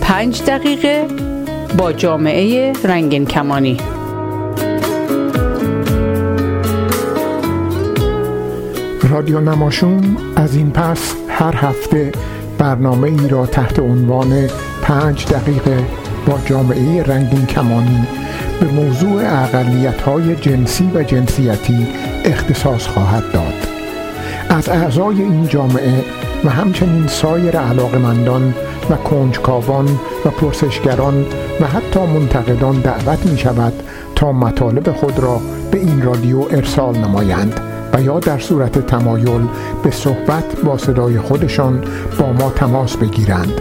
پنج 0.00 0.42
دقیقه. 0.42 1.29
با 1.78 1.92
جامعه 1.92 2.72
رنگین 2.84 3.26
کمانی. 3.26 3.76
رادیو 9.10 9.40
نماشوم 9.40 10.16
از 10.36 10.56
این 10.56 10.70
پس 10.70 11.14
هر 11.28 11.54
هفته 11.56 12.12
برنامه 12.58 13.08
ای 13.08 13.28
را 13.28 13.46
تحت 13.46 13.78
عنوان 13.78 14.48
پنج 14.82 15.26
دقیقه 15.26 15.84
با 16.26 16.38
جامعه 16.46 17.02
رنگین 17.02 17.46
کمانی 17.46 18.06
به 18.60 18.66
موضوع 18.66 19.42
اقلیت 19.42 20.00
های 20.00 20.36
جنسی 20.36 20.90
و 20.94 21.02
جنسیتی 21.02 21.86
اختصاص 22.24 22.86
خواهد 22.86 23.32
داد. 23.32 23.54
از 24.48 24.68
اعضای 24.68 25.22
این 25.22 25.48
جامعه 25.48 26.04
و 26.44 26.50
همچنین 26.50 27.06
سایر 27.06 27.58
علاقمندان 27.58 28.54
و 28.90 28.96
کنجکاوان 28.96 29.86
و 30.24 30.30
پرسشگران 30.30 31.26
و 31.60 31.66
حتی 31.66 32.00
منتقدان 32.00 32.80
دعوت 32.80 33.26
می 33.26 33.38
شود 33.38 33.72
تا 34.14 34.32
مطالب 34.32 34.92
خود 34.92 35.18
را 35.18 35.40
به 35.70 35.78
این 35.78 36.02
رادیو 36.02 36.40
ارسال 36.50 36.98
نمایند 36.98 37.60
و 37.94 38.02
یا 38.02 38.20
در 38.20 38.38
صورت 38.38 38.86
تمایل 38.86 39.40
به 39.82 39.90
صحبت 39.90 40.60
با 40.64 40.78
صدای 40.78 41.18
خودشان 41.18 41.84
با 42.18 42.32
ما 42.32 42.50
تماس 42.50 42.96
بگیرند. 42.96 43.60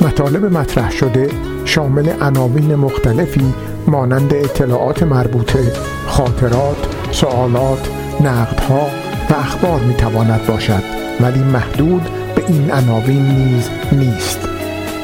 مطالب 0.00 0.44
مطرح 0.44 0.90
شده 0.90 1.30
شامل 1.64 2.08
عناوین 2.20 2.74
مختلفی 2.74 3.54
مانند 3.86 4.34
اطلاعات 4.34 5.02
مربوطه 5.02 5.72
خاطرات 6.06 6.76
سوالات 7.10 7.88
نقدها 8.20 8.86
و 9.30 9.34
اخبار 9.34 9.80
می 9.80 9.94
تواند 9.94 10.46
باشد 10.46 10.82
ولی 11.20 11.42
محدود 11.42 12.02
به 12.36 12.44
این 12.48 12.70
عناوین 12.70 13.22
نیز 13.22 13.68
نیست. 13.92 14.38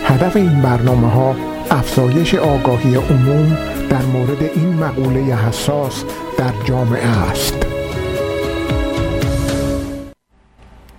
هدف 0.04 0.36
این 0.36 0.62
برنامه 0.62 1.10
ها 1.10 1.36
افزایش 1.74 2.34
آگاهی 2.34 2.94
عموم 2.94 3.58
در 3.90 4.02
مورد 4.02 4.42
این 4.42 4.74
مقوله 4.74 5.20
حساس 5.20 6.04
در 6.38 6.52
جامعه 6.64 7.08
است. 7.08 7.66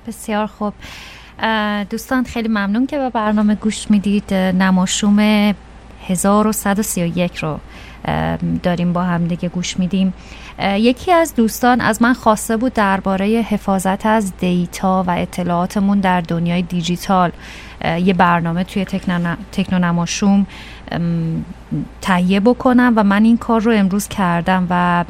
بسیار 0.08 0.46
خوب. 0.46 0.74
دوستان 1.89 2.24
خیلی 2.24 2.48
ممنون 2.48 2.88
که 2.88 2.98
به 2.98 3.10
برنامه 3.10 3.55
گوش 3.55 3.91
می‌دید. 3.91 4.34
نماشوم 4.34 5.20
1131 6.08 7.38
رو 7.38 7.60
داریم 8.63 8.94
با 8.94 9.03
هم 9.03 9.27
دیگه 9.27 9.50
گوش 9.50 9.79
میدیم. 9.79 10.13
یکی 10.60 11.12
از 11.12 11.36
دوستان 11.36 11.82
از 11.82 12.01
من 12.01 12.13
خواسته 12.13 12.58
بود 12.58 12.74
درباره 12.74 13.25
حفاظت 13.25 14.05
از 14.05 14.38
دیتا 14.38 15.03
و 15.08 15.12
اطلاعاتمون 15.12 16.00
در 16.00 16.22
دنیای 16.22 16.62
دیجیتال 16.62 17.32
یه 18.04 18.13
برنامه 18.13 18.63
توی 18.63 18.86
تکنونماشوم 19.51 20.48
تهیه 22.01 22.39
بکنم 22.39 22.94
و 22.96 23.04
من 23.04 23.24
این 23.24 23.38
کار 23.38 23.62
رو 23.62 23.72
امروز 23.72 24.08
کردم 24.08 24.68
و 24.70 25.06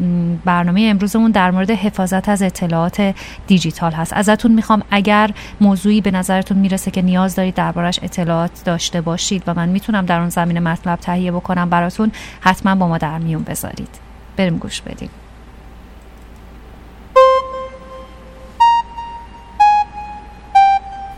برنامه 0.46 0.88
امروزمون 0.89 1.32
در 1.32 1.51
مورد 1.51 1.72
حفاظت 1.72 2.29
از 2.29 2.41
اطلاعات 2.41 3.15
دیجیتال 3.48 3.91
هست. 3.91 4.13
ازتون 4.13 4.51
می‌خوام 4.51 4.84
اگر 4.91 5.32
موضوعی 5.62 6.01
به 6.01 6.12
نظرتون 6.12 6.58
می‌رسه 6.58 6.91
که 6.91 7.01
نیاز 7.01 7.36
دارید 7.36 7.53
دربارش 7.53 8.00
اطلاعات 8.03 8.62
داشته 8.65 9.01
باشید 9.01 9.44
و 9.48 9.53
من 9.53 9.70
می‌تونم 9.70 10.05
در 10.05 10.20
اون 10.20 10.29
زمین 10.29 10.60
مطلب 10.60 11.00
تهیه 11.00 11.32
بکنم 11.32 11.70
براتون 11.70 12.12
حتما 12.41 12.75
با 12.75 12.88
ما 12.88 12.98
در 12.98 13.17
میون 13.17 13.44
بذارید. 13.44 13.89
بریم 14.38 14.58
گوش 14.58 14.82
بدیم. 14.82 15.10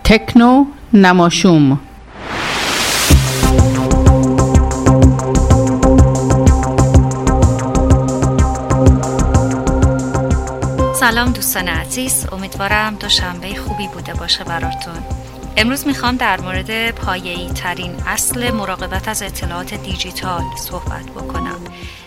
تکنو 0.04 0.66
نماشوم. 0.94 1.80
سلام 11.00 11.32
دوستان 11.32 11.68
عزیز 11.68 12.26
امیدوارم 12.32 12.96
دوشنبه 12.96 13.56
خوبی 13.56 13.88
بوده 13.88 14.14
باشه 14.14 14.44
براتون. 14.44 14.94
امروز 15.58 15.88
می‌خوام 15.88 16.16
در 16.16 16.42
مورد 16.42 16.92
پایه‌ای 16.92 17.50
ترین 17.50 17.92
اصل 18.08 18.52
مراقبت 18.52 19.08
از 19.08 19.22
اطلاعات 19.22 19.74
دیجیتال 19.74 20.44
صحبت 20.58 21.06
بکنم. 21.06 21.60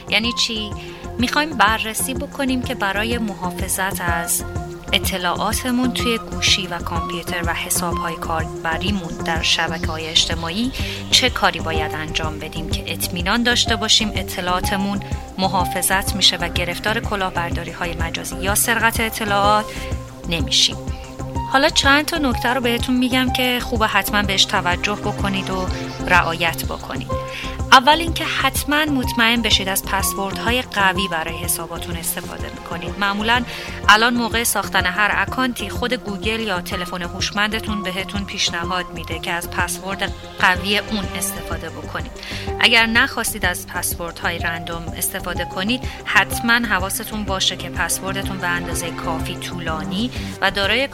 یعنی 0.09 0.33
چی؟ 0.33 0.71
می‌خوایم 1.19 1.51
بررسی 1.51 2.14
بکنیم 2.14 2.62
که 2.62 2.75
برای 2.75 3.19
محافظت 3.19 4.01
از 4.01 4.45
اطلاعاتمون 4.92 5.92
توی 5.92 6.18
گوشی 6.18 6.66
و 6.66 6.79
کامپیوتر 6.79 7.42
و 7.46 7.55
حساب 7.55 7.96
های 7.96 8.16
کاربریمون 8.16 9.12
در 9.24 9.42
شبکه 9.42 9.87
های 9.87 10.07
اجتماعی 10.07 10.72
چه 11.11 11.31
کاری 11.31 11.61
باید 11.61 11.94
انجام 11.94 12.38
بدیم 12.38 12.70
که 12.70 12.92
اطمینان 12.92 13.42
داشته 13.42 13.76
باشیم 13.76 14.12
اطلاعاتمون 14.14 15.00
محافظت 15.38 16.16
میشه 16.16 16.37
و 16.37 16.48
گرفتار 16.48 17.00
کلاهبرداری 17.00 17.70
های 17.70 17.94
مجازی 17.94 18.37
یا 18.37 18.55
سرقت 18.55 19.00
اطلاعات 19.00 19.64
نمیشیم. 20.29 20.76
حالا 21.53 21.69
چند 21.69 22.05
تا 22.05 22.19
نکته 22.19 22.49
رو 22.49 22.61
بهتون 22.61 22.97
میگم 22.97 23.33
که 23.33 23.61
خوبه 23.63 23.87
حتما 23.87 24.23
بهش 24.23 24.45
توجه 24.45 24.95
بکنید 24.95 25.51
و 25.51 25.67
رعایت 26.07 26.65
بکنید. 26.65 27.11
اول 27.73 27.99
اینکه 27.99 28.25
حتما 28.25 28.85
مطمئن 28.85 29.43
بشید 29.43 29.69
از 29.69 29.83
های 30.45 30.63
قوی 30.63 31.09
برای 31.09 31.37
حساباتون 31.37 31.97
استفاده 31.97 32.51
می‌کنید. 32.51 32.99
معمولا 32.99 33.43
الان 33.89 34.15
موقع 34.15 34.45
ساختن 34.45 34.87
هر 34.87 35.11
اکانتی 35.15 35.69
خود 35.69 35.95
گوگل 35.95 36.41
یا 36.41 36.61
تلفن 36.61 37.03
هوشمندتون 37.03 37.83
بهتون 37.83 38.25
پیشنهاد 38.25 38.87
میده 38.95 39.19
که 39.19 39.33
از 39.33 39.51
پسورد 39.51 40.13
قوی 40.39 40.79
اون 40.79 41.05
استفاده 41.17 41.71
بکنید. 41.71 42.11
اگر 42.61 42.87
نخواستید 42.87 43.45
از 43.45 43.67
های 44.23 44.39
random 44.38 44.92
استفاده 44.97 45.45
کنید 45.45 45.81
حتما 46.05 46.53
حواستون 46.53 47.25
باشه 47.25 47.57
که 47.57 47.69
پسوردتون 47.69 48.39
به 48.39 48.47
اندازه 48.47 48.91
کافی 48.91 49.35
طولانی 49.35 50.11
و 50.41 50.51
دارای 50.51 50.87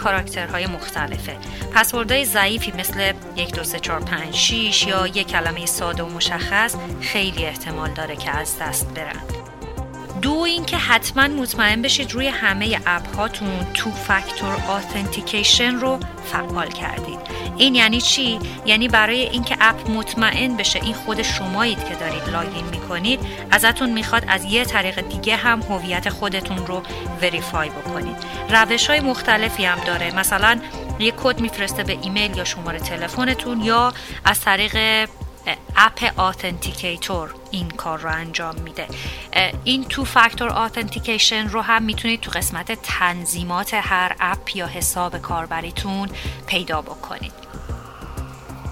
کاراکترهای 0.47 0.67
مختلفه. 0.67 1.37
پسوردهای 1.75 2.25
ضعیفی 2.25 2.73
مثل 2.73 3.13
1 3.37 3.55
2 3.55 3.65
3 3.65 3.81
4 3.81 4.01
5 4.01 4.35
6 4.35 4.87
یا 4.87 5.07
یک 5.07 5.27
کلمه 5.27 5.67
ساده 5.67 6.03
و 6.03 6.09
مشخص 6.09 6.77
خیلی 7.01 7.45
احتمال 7.45 7.91
داره 7.91 8.17
که 8.17 8.31
از 8.31 8.59
دست 8.59 8.95
برن. 8.95 9.36
دو 10.23 10.33
اینکه 10.33 10.77
حتما 10.77 11.29
مطمئن 11.29 11.83
بشید 11.83 12.13
روی 12.13 12.29
همه 12.29 12.81
اپ 12.87 13.17
هاتون 13.17 13.67
two-factor 13.75 14.55
authentication 14.69 15.75
رو 15.75 15.99
فعال 16.33 16.69
کردید. 16.69 17.19
این 17.57 17.75
یعنی 17.75 18.01
چی؟ 18.01 18.39
یعنی 18.67 18.89
برای 18.89 19.21
اینکه 19.29 19.57
اپ 19.61 19.91
مطمئن 19.91 20.57
بشه 20.57 20.81
این 20.83 20.95
خود 20.95 21.23
شمایید 21.23 21.85
که 21.89 21.95
دارید 21.95 22.29
login 22.29 22.65
می‌کنید 22.65 23.21
ازتون 23.51 23.93
می‌خواد 23.93 24.25
از 24.29 24.45
یه 24.45 24.65
طریق 24.65 25.09
دیگه 25.09 25.37
هم 25.37 25.63
هویت 25.63 26.09
خودتون 26.09 26.67
رو 26.67 26.83
verify 27.23 27.69
بکنید. 27.69 28.17
روش 28.51 28.91
های 28.91 29.01
مختلفی 29.01 29.65
هم 29.65 29.79
داره. 29.87 30.15
مثلا 30.15 30.61
یه 30.99 31.13
کد 31.17 31.41
میفرسته 31.41 31.83
به 31.83 31.99
ایمیل 32.03 32.37
یا 32.37 32.45
شماره 32.45 32.79
تلفنتون 32.79 33.61
یا 33.61 33.95
از 34.25 34.41
طریق 34.41 35.09
اپ 35.77 36.13
authenticator 36.17 37.35
این 37.51 37.69
کار 37.69 37.99
رو 37.99 38.11
انجام 38.13 38.55
میده. 38.61 38.87
این 39.65 39.85
two-factor 39.85 40.49
authentication 40.49 41.49
رو 41.49 41.61
هم 41.61 41.83
می‌تونید 41.83 42.21
تو 42.21 42.31
قسمت 42.31 42.83
تنظیمات 42.83 43.75
هر 43.75 44.17
اپ 44.21 44.57
یا 44.57 44.67
حساب 44.67 45.19
کاربریتون 45.19 46.09
پیدا 46.47 46.83
بکنید. 46.83 47.46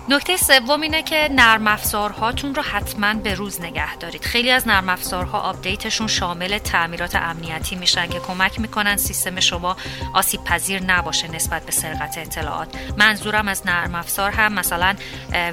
نکته 0.08 0.36
سوم 0.36 0.80
اینه 0.80 1.02
که 1.02 1.28
نرم 1.32 1.66
افزارهاتون 1.66 2.54
رو 2.54 2.62
حتما 2.62 3.14
به 3.14 3.34
روز 3.34 3.60
نگه 3.60 3.96
دارید. 3.96 4.24
خیلی 4.24 4.50
از 4.50 4.68
نرم 4.68 4.88
افزارها 4.88 5.40
آپدیتشون 5.40 6.06
شامل 6.06 6.58
تعمیرات 6.58 7.16
امنیتی 7.16 7.76
میشن 7.76 8.06
که 8.06 8.20
کمک 8.20 8.60
می‌کنن 8.60 8.96
سیستم 8.96 9.40
شما 9.40 9.76
آسیب 10.14 10.44
پذیر 10.44 10.82
نباشه 10.82 11.30
نسبت 11.30 11.66
به 11.66 11.72
سرقت 11.72 12.18
اطلاعات. 12.18 12.68
منظورم 12.98 13.48
از 13.48 13.66
نرم 13.66 13.94
افزار 13.94 14.30
هم 14.30 14.52
مثلا 14.52 14.94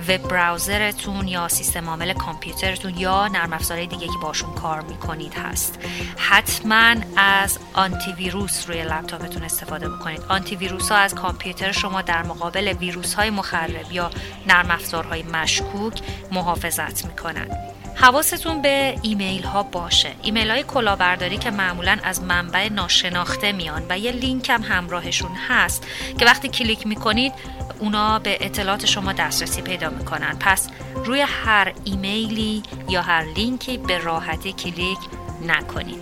وب 0.08 0.18
براوزرتون 0.18 1.28
یا 1.28 1.48
سیستم 1.48 1.90
عامل 1.90 2.14
کامپیوترتون 2.14 2.98
یا 2.98 3.28
نرم 3.28 3.54
افزارهای 3.54 3.88
دیگه 3.88 4.08
که 4.08 4.18
باشون 4.22 4.54
کار 4.56 4.82
می‌کنید 4.82 5.34
هست. 5.34 5.80
حتما 6.18 6.96
از 7.18 7.60
آنتی 7.74 8.14
ویروس 8.14 8.70
روی 8.70 8.84
لپتاپتون 8.84 9.44
استفاده 9.44 9.90
بکنید. 9.90 10.22
آنتی 10.30 10.56
ویروس 10.56 10.92
ها 10.92 10.98
از 10.98 11.16
کامپیوتر 11.16 11.72
شما 11.72 12.02
در 12.02 12.24
مقابل 12.24 12.68
ویروس 12.68 13.14
های 13.14 13.30
مخرب 13.30 13.92
یا 13.92 14.12
نرم 14.48 14.72
افزارهای 14.72 15.24
مشکوک 15.24 16.02
محافظت 16.32 17.06
می‌کنن 17.06 17.48
حواستون 17.96 18.62
به 18.62 18.96
ایمیل 19.02 19.44
ها 19.44 19.64
باشه. 19.64 20.12
ایمیل 20.22 20.52
های 20.52 20.64
کلاهبرداری 20.64 21.38
که 21.38 21.52
معمولا 21.52 21.98
از 22.04 22.22
منبع 22.22 22.70
ناشناخته 22.70 23.52
میان 23.52 23.86
و 23.90 23.98
یه 23.98 24.12
لینک 24.12 24.50
هم 24.50 24.62
همراهشون 24.62 25.32
هست 25.48 25.88
که 26.18 26.26
وقتی 26.26 26.50
کلیک 26.50 26.88
می‌کنید 26.88 27.34
اونا 27.80 28.20
به 28.20 28.38
اطلاعات 28.46 28.86
شما 28.86 29.14
دسترسی 29.14 29.62
پیدا 29.62 29.90
می‌کنن. 29.90 30.38
پس 30.40 30.70
روی 31.06 31.22
هر 31.22 31.74
ایمیلی 31.84 32.64
یا 32.90 33.02
هر 33.02 33.24
لینکی 33.24 33.78
به 33.78 33.98
راحتی 33.98 34.54
کلیک 34.54 35.00
نکنید. 35.48 36.02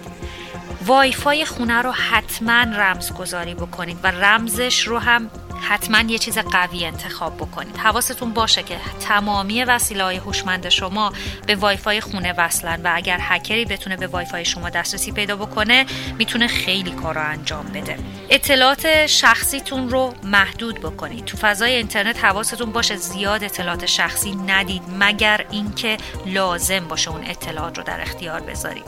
وایفای 0.85 1.45
خونه 1.45 1.81
رو 1.81 1.91
حتما 1.91 2.61
رمزگذاری 2.61 3.53
بکنید 3.53 3.97
و 4.03 4.07
رمزش 4.07 4.87
رو 4.87 4.99
هم 4.99 5.29
حتما 5.61 5.99
یه 5.99 6.17
چیز 6.17 6.37
قوی 6.37 6.85
انتخاب 6.85 7.37
بکنید. 7.37 7.77
حواستون 7.77 8.33
باشه 8.33 8.63
که 8.63 8.77
تمامی 9.07 9.63
وسیله 9.63 10.03
های 10.03 10.17
هوشمند 10.17 10.69
شما 10.69 11.13
به 11.47 11.55
وایفای 11.55 12.01
خونه 12.01 12.33
وصلن 12.37 12.81
و 12.83 12.91
اگر 12.93 13.17
هکری 13.21 13.65
بتونه 13.65 13.97
به 13.97 14.07
وایفای 14.07 14.45
شما 14.45 14.69
دسترسی 14.69 15.11
پیدا 15.11 15.35
بکنه 15.35 15.85
می‌تونه 16.17 16.47
خیلی 16.47 16.91
کار 16.91 17.15
رو 17.15 17.29
انجام 17.29 17.65
بده. 17.65 17.97
اطلاعات 18.29 19.05
شخصیتون 19.05 19.89
رو 19.89 20.13
محدود 20.23 20.79
بکنید. 20.79 21.25
تو 21.25 21.37
فضای 21.37 21.75
اینترنت 21.75 22.25
حواستون 22.25 22.71
باشه 22.71 22.95
زیاد 22.95 23.43
اطلاعات 23.43 23.85
شخصی 23.85 24.35
ندید 24.35 24.83
مگر 24.99 25.45
اینکه 25.51 25.97
لازم 26.25 26.87
باشه 26.87 27.11
اون 27.11 27.23
اطلاعات 27.25 27.77
رو 27.77 27.83
در 27.83 28.01
اختیار 28.01 28.41
بذارید. 28.41 28.85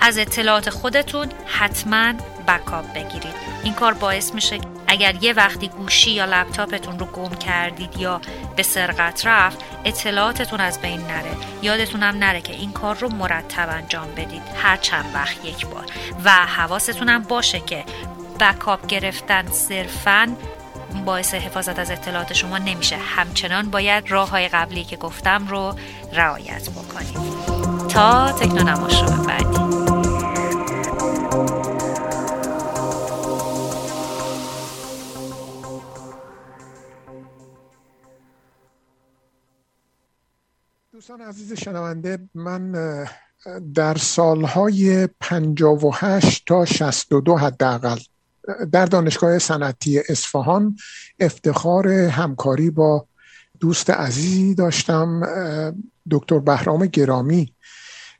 از 0.00 0.18
اطلاعات 0.18 0.70
خودتون 0.70 1.28
حتما 1.46 2.12
بکاپ 2.48 2.92
بگیرید. 2.94 3.34
این 3.64 3.74
کار 3.74 3.94
باعث 3.94 4.34
میشه 4.34 4.58
اگر 4.88 5.14
یه 5.22 5.32
وقتی 5.32 5.68
گوشی 5.68 6.10
یا 6.10 6.24
لپتاپتون 6.24 6.98
رو 6.98 7.06
گم 7.06 7.34
کردید 7.34 7.96
یا 7.96 8.20
به 8.56 8.62
سرقت 8.62 9.26
رفت 9.26 9.58
اطلاعاتتون 9.84 10.60
از 10.60 10.80
بین 10.80 11.00
نره. 11.00 11.30
یادتونم 11.62 12.16
نره 12.18 12.40
که 12.40 12.52
این 12.52 12.72
کار 12.72 12.96
رو 12.96 13.08
مرتب 13.08 13.68
انجام 13.70 14.08
بدید. 14.16 14.42
هر 14.62 14.76
چند 14.76 15.04
وقت 15.14 15.44
یک 15.44 15.66
بار. 15.66 15.84
و 16.24 16.30
حواستونم 16.30 17.22
باشه 17.22 17.60
که 17.60 17.84
بکاپ 18.40 18.86
گرفتن 18.86 19.50
صرفا 19.50 20.36
باعث 21.04 21.34
حفاظت 21.34 21.78
از 21.78 21.90
اطلاعات 21.90 22.32
شما 22.32 22.58
نمیشه. 22.58 22.96
همچنان 22.96 23.70
باید 23.70 24.10
راه 24.10 24.30
های 24.30 24.48
قبلی 24.48 24.84
که 24.84 24.96
گفتم 24.96 25.48
رو 25.48 25.74
رعایت 26.12 26.70
بکنید. 26.70 27.18
تا 27.88 28.32
تکنونماش 28.32 29.02
رو 29.02 29.24
بعدی. 29.24 29.78
دوستان 40.98 41.20
عزیز 41.20 41.52
شنونده 41.52 42.18
من 42.34 42.72
در 43.74 43.96
سالهای 43.96 45.08
58 45.20 46.44
تا 46.46 46.64
62 46.64 47.36
حداقل 47.36 47.98
در 48.72 48.86
دانشگاه 48.86 49.38
صنعتی 49.38 49.98
اصفهان 50.08 50.76
افتخار 51.20 51.88
همکاری 51.88 52.70
با 52.70 53.06
دوست 53.60 53.90
عزیزی 53.90 54.54
داشتم 54.54 55.22
دکتر 56.10 56.38
بهرام 56.38 56.86
گرامی. 56.86 57.54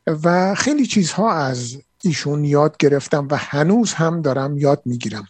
و 0.07 0.55
خیلی 0.55 0.87
چیزها 0.87 1.33
از 1.33 1.77
ایشون 2.03 2.45
یاد 2.45 2.77
گرفتم 2.77 3.29
و 3.31 3.37
هنوز 3.37 3.93
هم 3.93 4.23
دارم 4.23 4.59
یاد 4.59 4.83
می‌گیرم. 4.85 5.29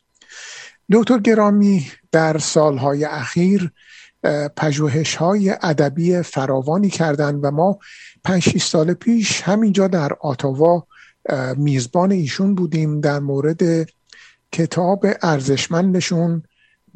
دکتر 0.93 1.19
گرامی 1.19 1.93
در 2.13 2.39
سالهای 2.39 3.05
اخیر 3.05 3.73
پژوهش 4.57 5.15
های 5.15 5.51
ادبی 5.63 6.23
فراوانی 6.23 6.91
کردند 6.91 7.45
و 7.45 7.51
ما 7.51 7.79
پنج 8.25 8.59
سال 8.59 8.95
پیش 8.95 9.43
همینجا 9.43 9.89
در 9.89 10.13
آتاوا 10.21 10.87
میزبان 11.57 12.11
ایشون 12.11 12.55
بودیم 12.55 13.01
در 13.01 13.19
مورد 13.19 13.89
کتاب 14.53 15.07
ارزشمندشون 15.23 16.43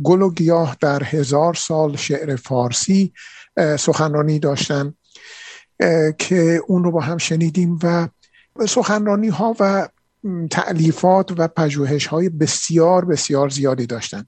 گل 0.03 0.23
و 0.23 0.31
گیاه 0.31 0.77
در 0.81 1.03
هزار 1.05 1.55
سال 1.55 1.97
شعر 1.97 2.37
فارسی 2.37 3.13
سخنرانی 3.79 4.39
داشتن 4.39 4.95
که 6.19 6.61
اون 6.67 6.85
رو 6.85 6.91
با 6.91 7.01
هم 7.01 7.19
شنیدیم 7.19 7.79
و 7.83 8.09
سخنرانی 8.69 9.29
ها 9.29 9.57
و 9.61 9.89
تعلیفات 10.51 11.33
و 11.39 11.49
پژوهش 11.49 12.07
های 12.07 12.29
بسیار 12.29 13.05
بسیار 13.05 13.49
زیادی 13.49 13.87
داشتن. 13.87 14.27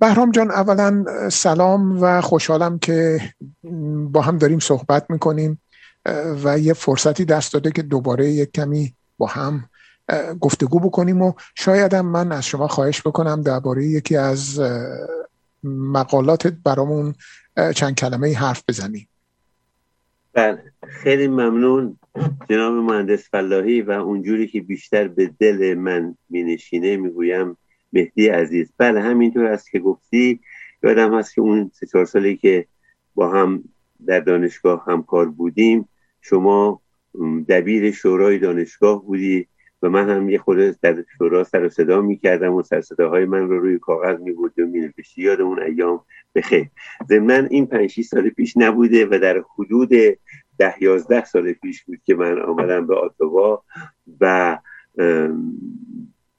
بهرام 0.00 0.30
جان 0.30 0.50
اولا 0.50 1.04
سلام 1.28 2.02
و 2.02 2.20
خوشحالم 2.20 2.78
که 2.78 3.20
با 4.12 4.20
هم 4.20 4.38
داریم 4.38 4.58
صحبت 4.58 5.10
می‌کنیم 5.10 5.60
و 6.44 6.58
یه 6.58 6.72
فرصتی 6.72 7.24
دست 7.24 7.52
داده 7.52 7.70
که 7.70 7.82
دوباره 7.82 8.30
یک 8.30 8.52
کمی 8.52 8.94
با 9.18 9.26
هم 9.26 9.64
گفتگو 10.40 10.80
بکنیم 10.80 11.22
و 11.22 11.32
شایدم 11.54 12.06
من 12.06 12.32
از 12.32 12.46
شما 12.46 12.68
خواهش 12.68 13.00
بکنم 13.00 13.42
درباره 13.42 13.86
یکی 13.86 14.16
از 14.16 14.60
مقالاتت 15.64 16.52
برامون 16.64 17.14
چند 17.74 17.94
کلمه 17.94 18.34
حرف 18.34 18.62
بزنی 18.68 19.08
بله 20.32 20.72
خیلی 20.88 21.28
ممنون 21.28 21.98
جناب 22.50 22.72
مهندس 22.72 23.30
فلاحی 23.30 23.82
و 23.82 23.90
اونجوری 23.90 24.46
که 24.46 24.60
بیشتر 24.60 25.08
به 25.08 25.30
دل 25.38 25.74
من 25.74 26.14
مینشینه 26.30 26.96
می‌گویم 26.96 27.56
مهدی 27.92 28.28
عزیز. 28.28 28.72
بله 28.78 29.00
همینطور 29.00 29.46
است 29.46 29.70
که 29.70 29.78
گفتی. 29.78 30.40
یادم 30.82 31.18
هست 31.18 31.34
که 31.34 31.40
اون 31.40 31.70
سه 31.74 31.86
چهار 31.86 32.04
سالی 32.04 32.36
که 32.36 32.66
با 33.14 33.28
هم 33.28 33.64
در 34.06 34.20
دانشگاه 34.20 34.84
همکار 34.86 35.28
بودیم 35.28 35.88
شما 36.20 36.82
دبیر 37.48 37.90
شورای 37.90 38.38
دانشگاه 38.38 39.04
بودی 39.04 39.46
و 39.82 39.88
من 39.88 40.10
هم 40.10 40.28
یه 40.28 40.38
خورده 40.38 40.76
در 40.82 41.04
شورا 41.18 41.44
سر 41.44 41.68
صدا 41.68 42.00
می 42.00 42.16
کردم 42.16 42.54
و 42.54 42.62
سر 42.62 42.80
صداهای 42.80 43.24
من 43.24 43.48
رو 43.48 43.60
روی 43.60 43.78
کاغذ 43.78 44.20
می 44.20 44.32
بود 44.32 44.58
و 44.58 44.66
می 44.66 44.80
نوشتی 44.80 45.22
یاد 45.22 45.40
اون 45.40 45.62
ایام 45.62 46.04
بخیر 46.34 46.66
ضمن 47.08 47.48
این 47.50 47.66
پنج 47.66 48.00
سال 48.00 48.30
پیش 48.30 48.56
نبوده 48.56 49.06
و 49.06 49.18
در 49.22 49.44
حدود 49.58 49.90
ده 50.58 50.82
یازده 50.82 51.24
سال 51.24 51.52
پیش 51.52 51.84
بود 51.84 51.98
که 52.04 52.14
من 52.14 52.42
آمدم 52.42 52.86
به 52.86 52.96
آتوا 52.96 53.64
و 54.20 54.58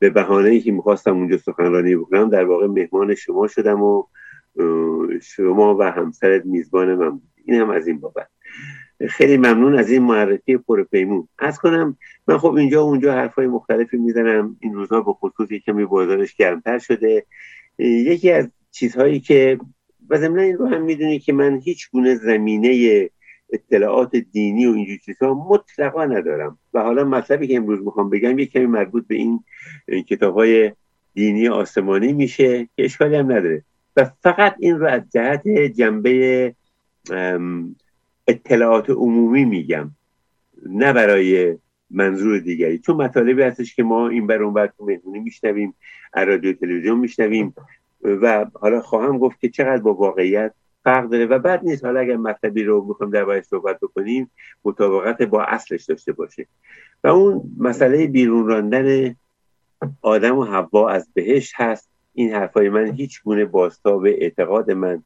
به 0.04 0.10
بهانه 0.10 0.50
ای 0.50 0.62
که 0.62 0.72
می‌خواستم 0.72 1.18
اونجا 1.18 1.38
سخنرانی 1.38 1.96
بکنم 1.96 2.30
در 2.30 2.46
واقع 2.46 2.68
مهمان 2.68 3.16
شما 3.16 3.48
شدم 3.48 3.84
و 3.84 4.04
شما 5.22 5.78
و 5.78 5.92
همسرت 5.92 6.46
میزبان 6.46 6.96
من 6.96 7.10
بود. 7.10 7.32
این 7.46 7.62
هم 7.62 7.70
از 7.70 7.88
این 7.88 8.00
بابت. 8.00 8.28
خیلی 9.10 9.38
ممنون 9.38 9.76
از 9.76 9.92
این 9.92 10.02
معرفی 10.02 10.58
پرپیمون. 10.58 11.28
از 11.40 11.60
کنم 11.60 11.98
من 12.28 12.38
خب 12.38 12.54
اینجا 12.54 12.86
و 12.86 12.90
اونجا 12.90 13.14
حرفای 13.14 13.48
مختلفی 13.48 13.98
می‌زنم. 13.98 14.58
این 14.60 14.74
روزها 14.74 15.02
به 15.02 15.14
خصوص 15.14 15.48
کمی 15.48 15.86
بازارش 15.86 16.36
گرمتر 16.36 16.80
شده. 16.80 17.26
یکی 17.80 18.32
از 18.32 18.50
چیزهایی 18.72 19.20
که 19.20 19.60
و 20.10 20.18
ضمن 20.18 20.40
این 20.40 20.58
رو 20.58 20.68
هم 20.68 20.82
می‌دونی 20.82 21.20
که 21.20 21.34
من 21.34 21.60
هیچ 21.64 21.92
گونه 21.92 22.16
زمینه 22.16 23.10
اطلاعات 23.54 24.16
دینی 24.16 24.66
و 24.66 24.72
اینجور 24.72 24.98
چیزها 24.98 25.34
مطلقا 25.50 26.06
ندارم. 26.06 26.58
و 26.74 26.82
حالا 26.82 27.04
مطلبی 27.04 27.48
که 27.48 27.56
امروز 27.56 27.86
می‌خوام 27.86 28.10
بگم 28.10 28.40
یک 28.40 28.52
کمی 28.52 28.66
مربوط 28.66 29.08
به 29.08 29.16
این 29.16 29.44
کتاب 30.08 30.34
های 30.34 30.72
دینی 31.14 31.48
آسمانی 31.48 32.14
میشه 32.14 32.70
که 32.76 32.84
اشکالی 32.84 33.16
هم 33.16 33.32
نداره. 33.32 33.64
و 33.98 34.12
فقط 34.24 34.56
این 34.60 34.80
رو 34.80 34.88
از 34.88 35.02
جهت 35.14 35.48
جنبه 35.48 36.56
اطلاعات 38.28 38.90
عمومی 38.90 39.46
میگم 39.46 39.92
نه 40.66 40.94
برای 40.94 41.58
منظور 41.92 42.40
دیگری. 42.40 42.80
چون 42.80 42.96
مطالبی 42.96 43.42
هستش 43.42 43.76
که 43.76 43.84
ما 43.84 44.10
این 44.10 44.28
بر 44.28 44.44
اون 44.44 44.54
بر 44.54 44.68
تو 44.68 44.86
مهمونی 44.86 45.20
میشنویم 45.20 45.74
رادیو 46.16 46.54
تلویزیون 46.54 47.00
میشنویم. 47.00 47.56
و 48.04 48.46
حالا 48.54 48.82
خواهم 48.82 49.18
گفت 49.18 49.40
که 49.40 49.50
چقدر 49.50 49.82
با 49.82 49.94
واقعیت 49.94 50.54
فرق 50.84 51.10
داره. 51.10 51.26
و 51.26 51.40
بعد 51.40 51.64
نیست. 51.64 51.86
حالا 51.86 52.00
اگر 52.00 52.18
مطلبی 52.18 52.64
رو 52.64 52.98
در 53.02 53.06
درباره 53.06 53.42
صحبت 53.42 53.80
بکنیم 53.80 54.32
مطابقت 54.66 55.22
با 55.22 55.44
اصلش 55.44 55.86
داشته 55.86 56.12
باشه. 56.12 56.48
و 57.04 57.08
اون 57.08 57.56
مسئله 57.58 58.08
بیرون 58.08 58.48
راندن 58.48 59.16
آدم 60.02 60.38
و 60.38 60.44
حوا 60.44 60.90
از 60.90 61.08
بهشت 61.14 61.54
هست. 61.56 61.90
این 62.14 62.34
حرفای 62.34 62.70
من 62.70 62.92
هیچ 62.92 63.24
گونه 63.24 63.46
باستاب 63.46 64.06
اعتقاد 64.06 64.72
من 64.72 65.04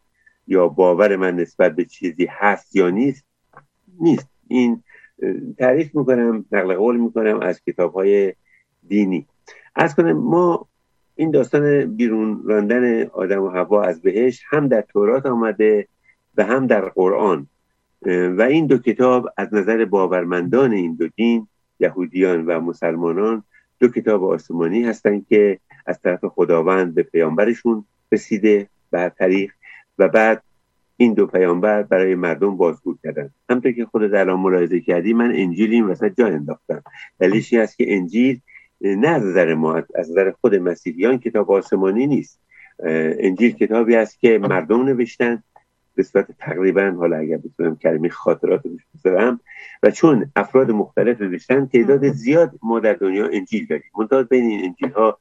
یا 0.48 0.68
باور 0.68 1.16
من 1.16 1.36
نسبت 1.36 1.76
به 1.76 1.86
چیزی 1.86 2.28
هست 2.30 2.76
یا 2.76 2.90
نیست 2.90 3.26
نیست. 4.00 4.28
این 4.48 4.84
تعریف 5.58 5.96
می‌کنم 5.96 6.46
نقل 6.52 6.76
قول 6.76 6.98
می‌کنم 6.98 7.40
از 7.40 7.62
کتاب 7.64 7.94
های 7.94 8.34
دینی. 8.88 9.28
از 9.76 9.96
کنم 9.96 10.18
ما 10.18 10.68
این 11.18 11.32
داستان 11.32 11.96
بیرون 11.96 12.42
راندن 12.46 13.04
آدم 13.04 13.44
و 13.44 13.50
هوا 13.50 13.84
از 13.84 14.02
بهش 14.02 14.44
هم 14.50 14.68
در 14.68 14.82
تورات 14.82 15.26
آمده 15.26 15.88
و 16.38 16.44
هم 16.44 16.68
در 16.68 16.90
قرآن. 16.90 17.48
و 18.06 18.42
این 18.42 18.68
دو 18.68 18.78
کتاب 18.78 19.30
از 19.38 19.54
نظر 19.54 19.86
باورمندان 19.86 20.72
این 20.72 20.96
دو 20.96 21.08
دین 21.08 21.48
یهودیان 21.80 22.46
و 22.46 22.60
مسلمانان 22.60 23.44
دو 23.80 23.88
کتاب 23.88 24.24
آسمانی 24.24 24.84
هستند 24.84 25.28
که 25.28 25.60
از 25.86 26.02
طرف 26.02 26.26
خداوند 26.26 26.96
به 26.96 27.04
پیامبرشون 27.04 27.86
رسیده 28.12 28.70
به 28.92 29.12
طریق 29.18 29.52
و 29.98 30.08
بعد 30.08 30.44
این 30.98 31.14
دو 31.14 31.28
پیامبر 31.28 31.84
برای 31.84 32.16
مردم 32.16 32.58
بازگو 32.58 32.98
کردن 33.04 33.30
همطور 33.50 33.72
که 33.72 33.86
خود 33.86 34.12
در 34.12 34.34
ملاحظه 34.34 34.80
کردی 34.80 35.14
من 35.14 35.32
انجیل 35.36 35.72
این 35.72 35.86
وسط 35.86 36.12
جا 36.18 36.28
انداختم. 36.28 36.84
دلیلش 37.20 37.54
است 37.54 37.78
که 37.78 37.96
انجیل 37.96 38.40
نه 38.82 39.08
از 39.08 39.26
نظر 39.26 39.54
ما 39.54 39.84
از 39.96 40.12
نظر 40.12 40.32
خود 40.32 40.56
مسیحیان 40.56 41.18
کتاب 41.18 41.52
آسمانی 41.52 42.08
نیست. 42.08 42.40
انجیل 43.20 43.52
کتابی 43.52 43.96
است 43.96 44.20
که 44.20 44.38
مردم 44.38 44.82
نوشتن. 44.82 45.44
به 45.96 46.04
صورت 46.04 46.28
تقریبا 46.40 46.94
حالا 46.98 47.18
اگر 47.18 47.38
بتونم 47.38 47.76
کلمه 47.76 48.10
خاطرات 48.10 48.66
رو 48.66 48.72
بذارم 48.96 49.40
و 49.84 49.92
چون 49.92 50.32
افراد 50.36 50.72
مختلف 50.72 51.22
نوشتن 51.22 51.66
تعداد 51.66 52.08
زیاد 52.08 52.52
ما 52.64 52.80
در 52.80 52.94
دنیا 52.94 53.28
انجیل 53.28 53.66
داریم. 53.66 53.92
منتها 53.98 54.24
بین 54.24 54.44
این 54.44 54.66
انجیل 54.66 54.90
ها 54.90 55.18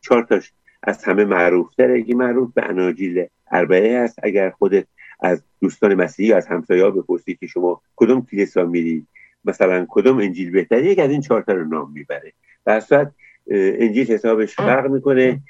چهار 0.00 0.22
تاش 0.22 0.52
از 0.82 1.04
همه 1.04 1.24
معروف 1.24 1.74
تره 1.74 2.02
که 2.02 2.14
معروف 2.14 2.52
به 2.54 2.64
اناجیل 2.64 3.26
اربعه 3.50 3.98
است. 3.98 4.18
اگر 4.22 4.50
خودت 4.50 4.86
از 5.20 5.42
دوستان 5.60 5.94
مسیحی 5.94 6.32
از 6.32 6.46
همسایه 6.46 6.90
بپرسی 6.90 7.34
که 7.34 7.46
شما 7.46 7.80
کدوم 7.96 8.26
کلیسا 8.26 8.64
میری 8.64 9.06
مثلا 9.44 9.86
کدوم 9.88 10.18
انجیل 10.18 10.50
بهتره 10.50 10.86
یک 10.86 10.98
از 10.98 11.10
این 11.10 11.20
چهار 11.20 11.44
رو 11.46 11.64
نام 11.64 11.92
می‌بره. 11.92 12.32
در 12.64 12.80
صورت 12.80 13.12
انجیل 13.50 14.06
حسابش 14.06 14.54
فرق 14.54 14.90
می‌کنه. 14.90 15.40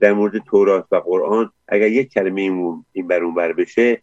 در 0.00 0.12
مورد 0.12 0.38
تورات 0.38 0.86
و 0.92 0.96
قرآن 0.96 1.50
اگر 1.68 1.86
یک 1.86 2.12
کلمه 2.12 2.40
این 2.92 3.08
بر 3.08 3.22
اون 3.22 3.34
بر 3.34 3.52
بشه 3.52 4.02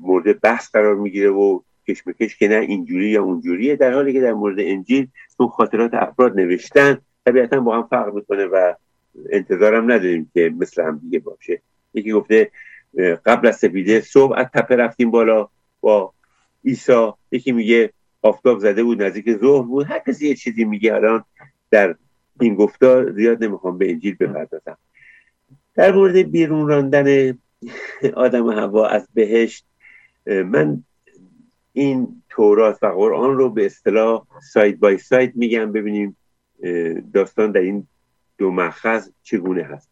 مورد 0.00 0.40
بحث 0.40 0.70
قرار 0.70 0.94
می‌گیره 0.94 1.30
و 1.30 1.60
کشمکش 1.88 2.36
که 2.36 2.48
نه 2.48 2.54
اینجوری 2.54 3.08
یا 3.08 3.22
اونجوریه. 3.22 3.76
در 3.76 3.92
حالی 3.92 4.12
که 4.12 4.20
در 4.20 4.32
مورد 4.32 4.56
انجیل 4.58 5.08
تو 5.38 5.48
خاطرات 5.48 5.94
افراد 5.94 6.36
نوشتن 6.36 6.98
طبیعتا 7.26 7.60
با 7.60 7.76
هم 7.76 7.86
فرق 7.90 8.14
می‌کنه 8.14 8.44
و 8.44 8.74
انتظارم 9.30 9.92
نداریم 9.92 10.30
که 10.34 10.54
مثل 10.58 10.82
هم 10.82 11.00
دیگه 11.02 11.18
باشه. 11.18 11.62
یکی 11.94 12.12
گفته 12.12 12.50
قبل 13.26 13.48
از 13.48 13.56
سپیده 13.56 14.00
صبح 14.00 14.38
از 14.38 14.46
تپه 14.54 14.76
رفتیم 14.76 15.10
بالا 15.10 15.48
با 15.80 16.12
عیسی. 16.64 17.10
یکی 17.30 17.52
میگه 17.52 17.92
آفتاب 18.22 18.58
زده 18.58 18.84
بود 18.84 19.02
نزدیک 19.02 19.36
ظهر 19.36 19.66
بود. 19.66 19.86
هر 19.86 19.98
کسی 19.98 20.28
یه 20.28 20.34
چیزی 20.34 20.64
میگه 20.64 20.94
الان 20.94 21.24
در 21.70 21.96
این 22.40 22.54
گفتار 22.54 23.12
زیاد 23.12 23.44
نمی‌خوام 23.44 23.78
به 23.78 23.90
انجیل 23.90 24.14
بپردازم. 24.14 24.78
در 25.74 25.92
مورد 25.92 26.16
بیرون 26.16 26.68
راندن 26.68 27.38
آدم 28.14 28.50
هوا 28.50 28.86
از 28.86 29.08
بهشت 29.14 29.66
من 30.26 30.84
این 31.72 32.22
تورات 32.28 32.82
و 32.82 32.86
قرآن 32.86 33.36
رو 33.36 33.50
به 33.50 33.66
اصطلاح 33.66 34.26
ساید 34.52 34.80
بای 34.80 34.98
ساید 34.98 35.36
میگم 35.36 35.72
ببینیم 35.72 36.16
داستان 37.14 37.52
در 37.52 37.60
این 37.60 37.86
دو 38.38 38.50
مخز 38.50 39.10
چگونه 39.22 39.62
هست. 39.62 39.90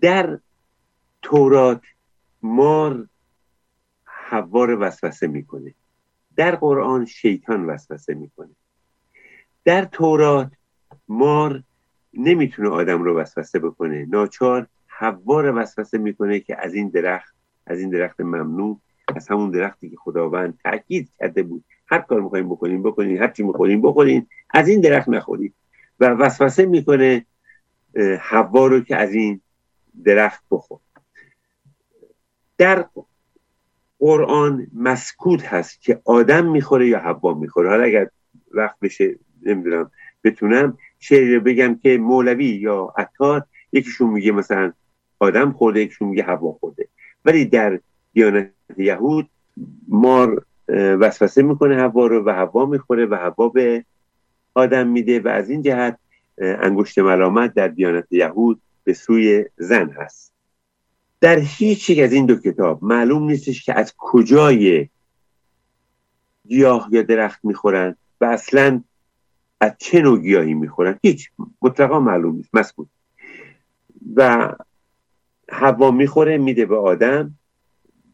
در 0.00 0.38
تورات 1.22 1.82
مار 2.42 3.06
حوار 4.04 4.76
وسوسه 4.80 5.26
می‌کنه. 5.26 5.74
در 6.38 6.54
قرآن 6.56 7.06
شیطان 7.06 7.66
وسوسه 7.66 8.14
می‌کنه. 8.14 8.50
در 9.64 9.84
تورات 9.84 10.50
مار 11.08 11.62
نمی‌تونه 12.14 12.68
آدم 12.68 13.02
رو 13.02 13.18
وسوسه 13.18 13.58
بکنه. 13.58 14.06
ناچار 14.10 14.66
حوار 14.86 15.62
وسوسه 15.62 15.98
می‌کنه 15.98 16.40
که 16.40 16.64
از 16.64 16.74
این 16.74 16.88
درخت 16.88 17.34
از 17.66 17.80
این 17.80 17.90
درخت 17.90 18.20
ممنوع 18.20 18.80
از 19.16 19.28
همون 19.28 19.50
درختی 19.50 19.90
که 19.90 19.96
خداوند 19.96 20.58
تاکید 20.64 21.10
کرده 21.18 21.42
بود. 21.42 21.64
هر 21.86 21.98
کار 21.98 22.20
می‌خوایم 22.20 22.48
بکنیم 22.48 22.82
بکنین. 22.82 23.18
هر 23.18 23.28
چی 23.28 23.42
می‌خوریم 23.42 23.82
بخورین. 23.82 24.26
از 24.50 24.68
این 24.68 24.80
درخت 24.80 25.08
نخورید. 25.08 25.54
و 26.00 26.04
وسوسه 26.08 26.66
می‌کنه 26.66 27.26
حوا 28.20 28.66
رو 28.66 28.80
که 28.80 28.96
از 28.96 29.12
این 29.12 29.40
درخت 30.04 30.42
بخور. 30.50 30.78
در 32.58 32.86
قرآن 33.98 34.66
مسکوت 34.74 35.46
هست 35.46 35.82
که 35.82 36.00
آدم 36.04 36.46
می‌خوره 36.46 36.88
یا 36.88 36.98
حوا 36.98 37.34
می‌خوره. 37.34 37.68
حالا 37.70 37.82
اگر 37.82 38.08
وقت 38.50 38.76
بشه 38.82 39.18
نمی‌دونم 39.42 39.90
بتونم 40.24 40.78
شعر 40.98 41.38
بگم 41.38 41.78
که 41.82 41.98
مولوی 41.98 42.44
یا 42.44 42.94
عطار 42.96 43.44
یکیشون 43.72 44.10
میگه 44.10 44.32
مثلا 44.32 44.72
آدم 45.18 45.52
خورده 45.52 45.80
یکیشون 45.80 46.08
میگه 46.08 46.22
هوا 46.22 46.52
خورده. 46.52 46.88
ولی 47.24 47.44
در 47.44 47.80
دیانت 48.12 48.50
یهود 48.76 49.28
مار 49.88 50.44
وسوسه 50.68 51.42
می‌کنه 51.42 51.76
هوا 51.76 52.06
رو 52.06 52.24
و 52.24 52.30
هوا 52.30 52.66
می‌خوره 52.66 53.06
و 53.06 53.14
هوا 53.14 53.48
به 53.48 53.84
آدم 54.54 54.88
میده 54.88 55.20
و 55.20 55.28
از 55.28 55.50
این 55.50 55.62
جهت 55.62 55.98
انگشت 56.38 56.98
ملامت 56.98 57.54
در 57.54 57.68
دیانت 57.68 58.06
یهود 58.10 58.60
به 58.84 58.92
سوی 58.92 59.44
زن 59.56 59.90
هست. 59.90 60.37
در 61.20 61.38
هیچ 61.38 61.90
یک 61.90 61.98
از 61.98 62.12
این 62.12 62.26
دو 62.26 62.36
کتاب 62.36 62.84
معلوم 62.84 63.22
نیستش 63.22 63.64
که 63.64 63.78
از 63.78 63.94
کجای 63.96 64.88
گیاه 66.48 66.88
یا 66.92 67.02
درخت 67.02 67.44
می‌خورن 67.44 67.96
و 68.20 68.24
اصلا 68.24 68.82
از 69.60 69.72
چه 69.78 70.00
نوع 70.00 70.18
گیاهی 70.18 70.54
می‌خورن. 70.54 70.98
هیچ. 71.02 71.30
مطلقا 71.62 72.00
معلوم 72.00 72.36
نیست. 72.36 72.54
مسکوت. 72.54 72.88
و 74.16 74.52
هوا 75.48 75.90
می‌خوره 75.90 76.38
میده 76.38 76.66
به 76.66 76.76
آدم. 76.76 77.34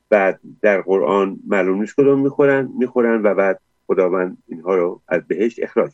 بعد 0.09 0.40
در 0.62 0.81
قرآن 0.81 1.38
معلوم 1.47 1.81
نیست 1.81 1.95
کدوم 1.97 2.21
می‌خورن. 2.21 2.73
می‌خورن 2.79 3.23
و 3.23 3.35
بعد 3.35 3.61
خداوند 3.87 4.38
اینها 4.47 4.75
رو 4.75 5.03
از 5.09 5.27
بهشت 5.29 5.62
اخراج 5.62 5.93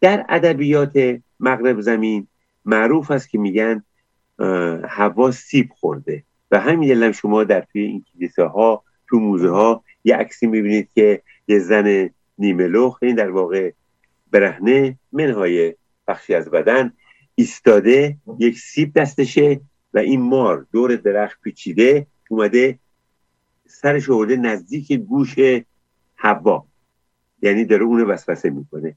در 0.00 0.26
ادبیات 0.28 1.20
مغرب 1.40 1.80
زمین 1.80 2.26
معروف 2.64 3.10
است 3.10 3.28
که 3.28 3.38
میگن 3.38 3.84
هوا 4.84 5.30
سیب 5.30 5.68
خورده. 5.72 6.24
و 6.50 6.60
همین 6.60 6.88
دلم 6.88 7.12
شما 7.12 7.44
در 7.44 7.60
توی 7.60 7.82
این 7.82 8.04
کلیسه 8.12 8.44
ها 8.44 8.84
تو 9.08 9.18
موزه 9.18 9.48
ها 9.48 9.84
یه 10.04 10.16
عکسی 10.16 10.46
می‌بینید 10.46 10.88
که 10.94 11.22
یه 11.48 11.58
زن 11.58 12.10
نیمه 12.38 12.66
لخ 12.66 12.98
این 13.02 13.14
در 13.14 13.30
واقع 13.30 13.72
برهنه 14.30 14.98
منهای 15.12 15.74
بخشی 16.08 16.34
از 16.34 16.50
بدن 16.50 16.92
ایستاده 17.34 18.16
یک 18.38 18.58
سیب 18.58 18.92
دستشه 18.92 19.60
و 19.94 19.98
این 19.98 20.20
مار 20.20 20.66
دور 20.72 20.96
درخت 20.96 21.40
پیچیده 21.40 22.06
اومده 22.28 22.78
سرش 23.66 24.10
آورده 24.10 24.36
نزدیک 24.36 24.92
گوش 24.92 25.34
هوا. 26.16 26.66
یعنی 27.42 27.64
داره 27.64 27.82
اون 27.82 28.00
وسوسه 28.00 28.50
می‌کنه. 28.50 28.96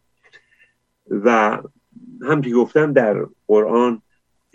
و 1.09 1.59
همطور 2.21 2.53
گفتم 2.53 2.93
در 2.93 3.25
قرآن 3.47 4.01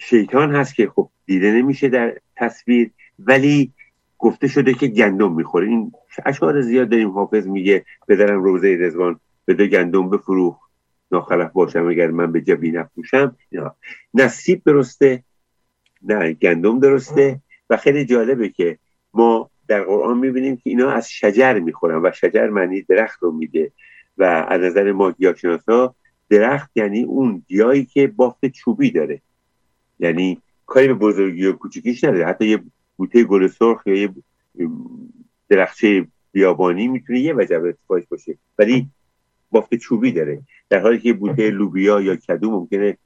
شیطان 0.03 0.55
هست 0.55 0.75
که 0.75 0.89
خب 0.89 1.11
دیده 1.27 1.53
نمیشه 1.53 1.89
در 1.89 2.19
تصویر 2.37 2.91
ولی 3.19 3.73
گفته 4.19 4.49
شده 4.49 4.75
که 4.75 4.87
گندم 4.87 5.33
می‌خوره. 5.33 5.69
این 5.69 5.93
اشعار 6.27 6.61
زیاد 6.61 6.89
داریم. 6.89 7.11
حافظ 7.11 7.47
میگه 7.47 7.85
بدرم 8.09 8.43
روزه 8.43 8.77
رزوان 8.81 9.21
بده 9.49 9.67
گندم 9.67 10.11
بفروخ 10.11 10.57
ناخلف 11.13 11.53
باشم 11.53 11.87
اگر 11.87 12.11
من 12.11 12.33
به 12.33 12.41
جبی 12.41 12.71
نفروشم. 12.71 13.37
نه 14.15 14.29
سیب 14.29 14.63
درسته. 14.67 15.25
نه 16.03 16.33
گندم 16.33 16.79
درسته. 16.79 17.41
و 17.71 17.77
خیلی 17.77 18.05
جالبه 18.05 18.49
که 18.49 18.79
ما 19.15 19.51
در 19.69 19.83
قرآن 19.83 20.19
می‌بینیم 20.19 20.57
که 20.57 20.71
اینا 20.71 20.91
از 20.91 21.11
شجر 21.11 21.59
می‌خورن 21.59 22.03
و 22.03 22.13
شجر 22.13 22.49
معنی 22.49 22.83
درخت 22.83 23.23
رو 23.23 23.33
میده. 23.33 23.73
و 24.19 24.25
از 24.25 24.61
نظر 24.61 24.93
ما 24.93 25.13
گیاهشناسا 25.13 25.95
درخت 26.31 26.71
یعنی 26.75 27.03
اون 27.03 27.43
گیاهی 27.49 27.85
که 27.85 28.07
بافت 28.07 28.47
چوبی 28.47 28.91
داره. 28.91 29.23
یعنی 30.01 30.43
کاری 30.67 30.89
به 30.89 30.95
بزرگی 30.95 31.47
و 31.47 31.53
کوچکیش 31.53 32.05
نداره. 32.05 32.27
حتی 32.27 32.47
یه 32.47 32.63
بوته 32.97 33.25
گل 33.25 33.47
سرخ 33.47 33.87
یا 33.87 33.95
یه 33.95 34.15
درخچه 35.49 36.07
بیابانی 36.33 36.89
می‌تونه 36.89 37.21
یه 37.21 37.35
وجب 37.35 37.65
اتفاقش 37.65 38.07
باشه 38.07 38.39
ولی 38.59 38.89
بافت 39.51 39.75
چوبی 39.75 40.13
داره. 40.13 40.43
در 40.69 40.81
حالی 40.81 40.99
که 40.99 41.13
بوته 41.13 41.51
لوبیا 41.51 42.01
یا 42.01 42.17
کدو 42.17 42.51
ممکنه 42.51 42.97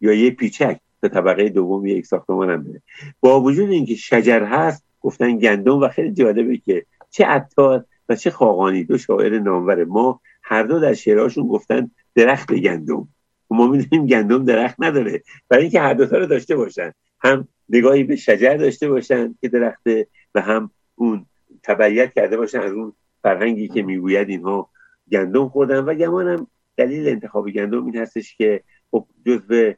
یا 0.00 0.12
یه 0.12 0.30
پیچک 0.30 0.80
تا 1.02 1.08
طبقه 1.08 1.48
دوم 1.48 1.86
یک 1.86 2.06
ساختمان 2.06 2.50
هم 2.50 2.64
بره 2.64 2.82
با 3.20 3.40
وجود 3.40 3.70
اینکه 3.70 3.94
شجر 3.94 4.42
هست 4.42 4.84
گفتن 5.00 5.38
گندم 5.38 5.80
و 5.80 5.88
خیلی 5.88 6.12
جالبه 6.12 6.56
که 6.56 6.86
چه 7.10 7.24
عطار 7.24 7.84
و 8.08 8.16
چه 8.16 8.30
خاقانی. 8.30 8.84
دو 8.84 8.98
شاعر 8.98 9.38
نامور 9.38 9.84
ما 9.84 10.20
هر 10.42 10.62
دو 10.62 10.80
در 10.80 10.94
شعرهاشون 10.94 11.48
گفتن 11.48 11.90
درخت 12.14 12.52
گندم. 12.54 13.08
ما 13.50 13.66
می‌دونیم 13.66 14.06
گندم 14.06 14.44
درخت 14.44 14.76
نداره. 14.78 15.22
برای 15.48 15.62
اینکه 15.62 15.80
هر 15.80 15.94
دوتا 15.94 16.18
رو 16.18 16.26
داشته 16.26 16.56
باشن. 16.56 16.92
هم 17.20 17.48
نگاهی 17.68 18.04
به 18.04 18.16
شجر 18.16 18.56
داشته 18.56 18.88
باشن 18.88 19.34
که 19.40 19.48
درخته 19.48 20.06
و 20.34 20.40
هم 20.40 20.70
اون 20.94 21.26
تبعیت 21.62 22.14
کرده 22.14 22.36
باشن 22.36 22.60
از 22.60 22.72
اون 22.72 22.92
فرهنگی 23.22 23.68
که 23.68 23.82
می‌گوید 23.82 24.28
اینها 24.28 24.70
گندم 25.12 25.48
خوردن. 25.48 25.78
و 25.78 25.94
گمانم 25.94 26.46
دلیل 26.76 27.08
انتخاب 27.08 27.50
گندم 27.50 27.84
این 27.84 27.96
هستش 27.96 28.36
که 28.36 28.62
خب 28.90 29.06
جزو 29.26 29.72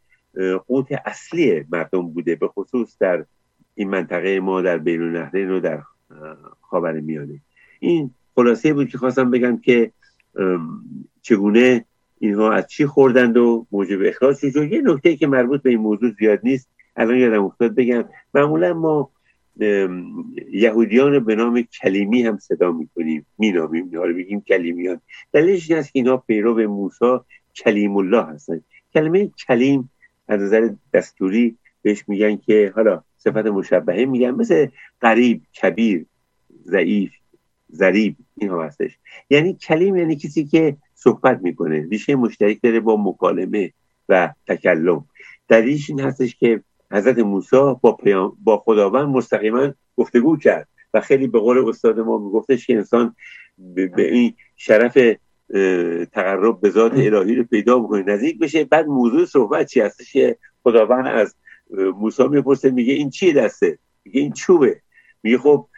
قوت 0.67 0.87
اصلی 1.07 1.65
مردم 1.73 2.03
بوده 2.03 2.35
به 2.35 2.49
خصوص 2.49 2.97
در 3.01 3.25
این 3.75 3.91
منطقه 3.91 4.41
ما 4.41 4.63
در 4.63 4.79
بین 4.79 5.03
النهرین 5.03 5.51
و 5.51 5.61
در 5.61 5.83
خاور 6.61 7.01
میانه 7.01 7.41
این 7.81 8.15
خلاصه 8.35 8.73
بود 8.73 8.89
که 8.89 8.99
خواستم 8.99 9.31
بگم 9.31 9.59
که 9.59 9.93
چگونه 11.23 11.85
اینها 12.21 12.53
از 12.53 12.67
چی 12.67 12.87
خوردند 12.87 13.37
و 13.37 13.67
موجب 13.73 13.99
اخراج 14.05 14.37
شد. 14.37 14.73
یه 14.73 14.81
نکته 14.81 15.17
که 15.17 15.27
مربوط 15.27 15.63
به 15.63 15.71
این 15.71 15.79
موضوع 15.79 16.11
زیاد 16.19 16.41
نیست 16.43 16.69
الان 16.97 17.17
یادم 17.17 17.45
افتاد 17.45 17.75
بگم 17.75 18.05
معمولا 18.35 18.75
ما 18.75 19.11
یهودیان 20.53 21.25
به 21.25 21.35
نام 21.35 21.63
کلیمی 21.63 22.23
هم 22.23 22.39
صدا 22.39 22.73
می‌کنیم 22.73 23.27
مینامیم 23.39 23.85
اینا 23.85 24.05
رو 24.05 24.15
بگیم 24.15 24.41
کلیمیان. 24.41 25.01
دلیلش 25.33 25.71
این 25.71 25.79
است 25.79 25.93
که 25.93 25.99
اینا 25.99 26.17
پیرو 26.17 26.69
موسی 26.69 27.19
کلیم 27.57 27.97
الله 27.97 28.23
هستن 28.23 28.61
کلمه 28.95 29.31
کلیم 29.49 29.91
از 30.29 30.41
نظر 30.41 30.71
دستوری 30.95 31.57
بهش 31.83 32.05
میگن 32.09 32.37
که 32.37 32.73
حالا 32.75 33.03
صفت 33.17 33.47
مشبهه 33.47 34.05
میگن 34.05 34.31
مثل 34.31 34.67
قریب 35.01 35.43
کبیر 35.63 36.07
ضعیف 36.65 37.13
ضریب 37.73 38.17
این 38.37 38.51
ها 38.51 38.65
هستش. 38.65 38.99
یعنی 39.31 39.55
کلیم 39.55 39.97
یعنی 39.97 40.17
کسی 40.17 40.45
که 40.45 40.77
صحبت 41.03 41.41
می‌کنه. 41.43 41.89
ریشه 41.91 42.17
مشترک 42.17 42.59
داره 42.63 42.81
با 42.81 42.97
مکالمه 42.97 43.73
و 44.09 44.35
تکلم. 44.47 45.05
دلیلش 45.49 45.91
این 45.91 46.01
هستش 46.01 46.37
که 46.37 46.63
حضرت 46.93 47.19
موسی 47.19 47.57
با, 47.57 47.99
با 48.45 48.57
خداوند 48.57 49.09
مستقیما 49.09 49.75
گفتگو 49.97 50.37
کرد 50.37 50.69
و 50.95 51.01
خیلی 51.01 51.27
به 51.27 51.39
قول 51.39 51.69
استاد 51.69 52.01
ما 52.01 52.19
میگفتش 52.19 52.67
که 52.67 52.77
انسان 52.77 53.15
به 53.75 54.13
این 54.13 54.35
شرف 54.57 54.99
تقرب 56.13 56.61
به 56.61 56.71
ذات 56.71 56.93
الهی 56.93 57.35
رو 57.35 57.45
پیدا 57.45 57.79
بکنه 57.79 58.03
نزدیک 58.03 58.39
بشه. 58.39 58.65
بعد 58.65 58.87
موضوع 58.87 59.25
صحبت 59.25 59.67
چی 59.67 59.81
هستش 59.81 60.13
که 60.13 60.37
خداوند 60.63 61.07
از 61.07 61.35
موسی 61.71 62.29
می‌پرسه 62.29 62.71
میگه 62.71 62.93
این 62.93 63.11
چیه 63.11 63.33
دسته؟ 63.33 63.79
میگه 64.05 64.21
این 64.21 64.33
چوبه. 64.33 64.81
میگه 65.23 65.39
خب 65.39 65.69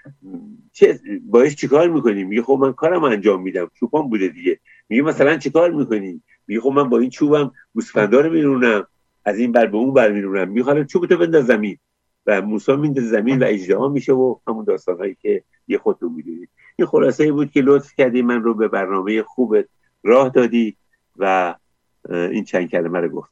چه 0.73 1.01
باش 1.23 1.55
چیکار 1.55 1.89
می‌کنیم 1.89 2.29
میگه 2.29 2.43
خب 2.43 2.59
من 2.61 2.73
کارم 2.73 3.05
انجام 3.05 3.43
میدم. 3.43 3.71
چوبان 3.75 4.09
بوده 4.09 4.29
دیگه. 4.29 4.61
میگه 4.93 5.03
مثلا 5.03 5.37
چیکار 5.37 5.71
می‌کنیم 5.71 6.25
میگه 6.47 6.61
خب 6.61 6.71
من 6.71 6.89
با 6.89 6.99
این 6.99 7.11
چوبم 7.11 7.53
گوسفندا 7.75 8.21
رو 8.21 8.33
میرونم 8.33 8.87
از 9.25 9.39
این 9.39 9.53
بر 9.53 9.67
به 9.67 9.77
اون 9.77 9.95
بر 9.95 10.13
میرونم. 10.13 10.49
میگه 10.49 10.65
حالا 10.65 10.85
چوبتو 10.85 11.17
بنداز 11.17 11.47
زمین. 11.47 11.79
و 12.27 12.43
موسی 12.43 12.77
میندازه 12.77 13.09
زمین 13.09 13.43
و 13.43 13.45
اجرا 13.49 13.89
میشه 13.89 14.13
و 14.13 14.37
همون 14.49 14.65
داستانهایی 14.65 15.17
که 15.23 15.43
یه 15.69 15.79
خودتون 15.79 16.13
می‌دونید. 16.13 16.49
این 16.77 16.89
خلاصه 16.89 17.33
بود 17.33 17.51
که 17.51 17.61
لطف 17.61 17.95
کردی 17.99 18.23
من 18.23 18.43
رو 18.43 18.55
به 18.55 18.69
برنامه 18.69 19.23
خوبت 19.23 19.65
راه 20.05 20.29
دادی 20.29 20.77
و 21.17 21.55
این 22.11 22.45
چند 22.45 22.71
کلمه 22.71 23.01
رو 23.01 23.09
گفت 23.09 23.31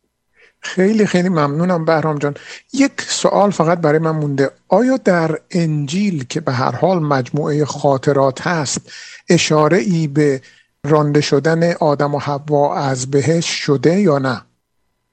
خیلی 0.61 1.07
خیلی 1.07 1.29
ممنونم 1.29 1.85
بهرام 1.85 2.19
جان. 2.19 2.35
یک 2.73 3.01
سوال 3.01 3.51
فقط 3.51 3.81
برای 3.81 3.99
من 3.99 4.11
مونده. 4.11 4.51
آیا 4.69 4.97
در 4.97 5.39
انجیل 5.51 6.25
که 6.25 6.41
به 6.41 6.53
هر 6.53 6.77
حال 6.77 6.99
مجموعه 7.03 7.65
خاطرات 7.65 8.47
هست 8.47 8.93
اشاره 9.29 9.79
ای 9.79 10.09
به 10.09 10.41
رانده 10.87 11.21
شدن 11.21 11.73
آدم 11.73 12.15
و 12.15 12.19
حوا 12.19 12.77
از 12.77 13.11
بهش 13.11 13.47
شده 13.47 14.01
یا 14.01 14.19
نه؟ 14.19 14.43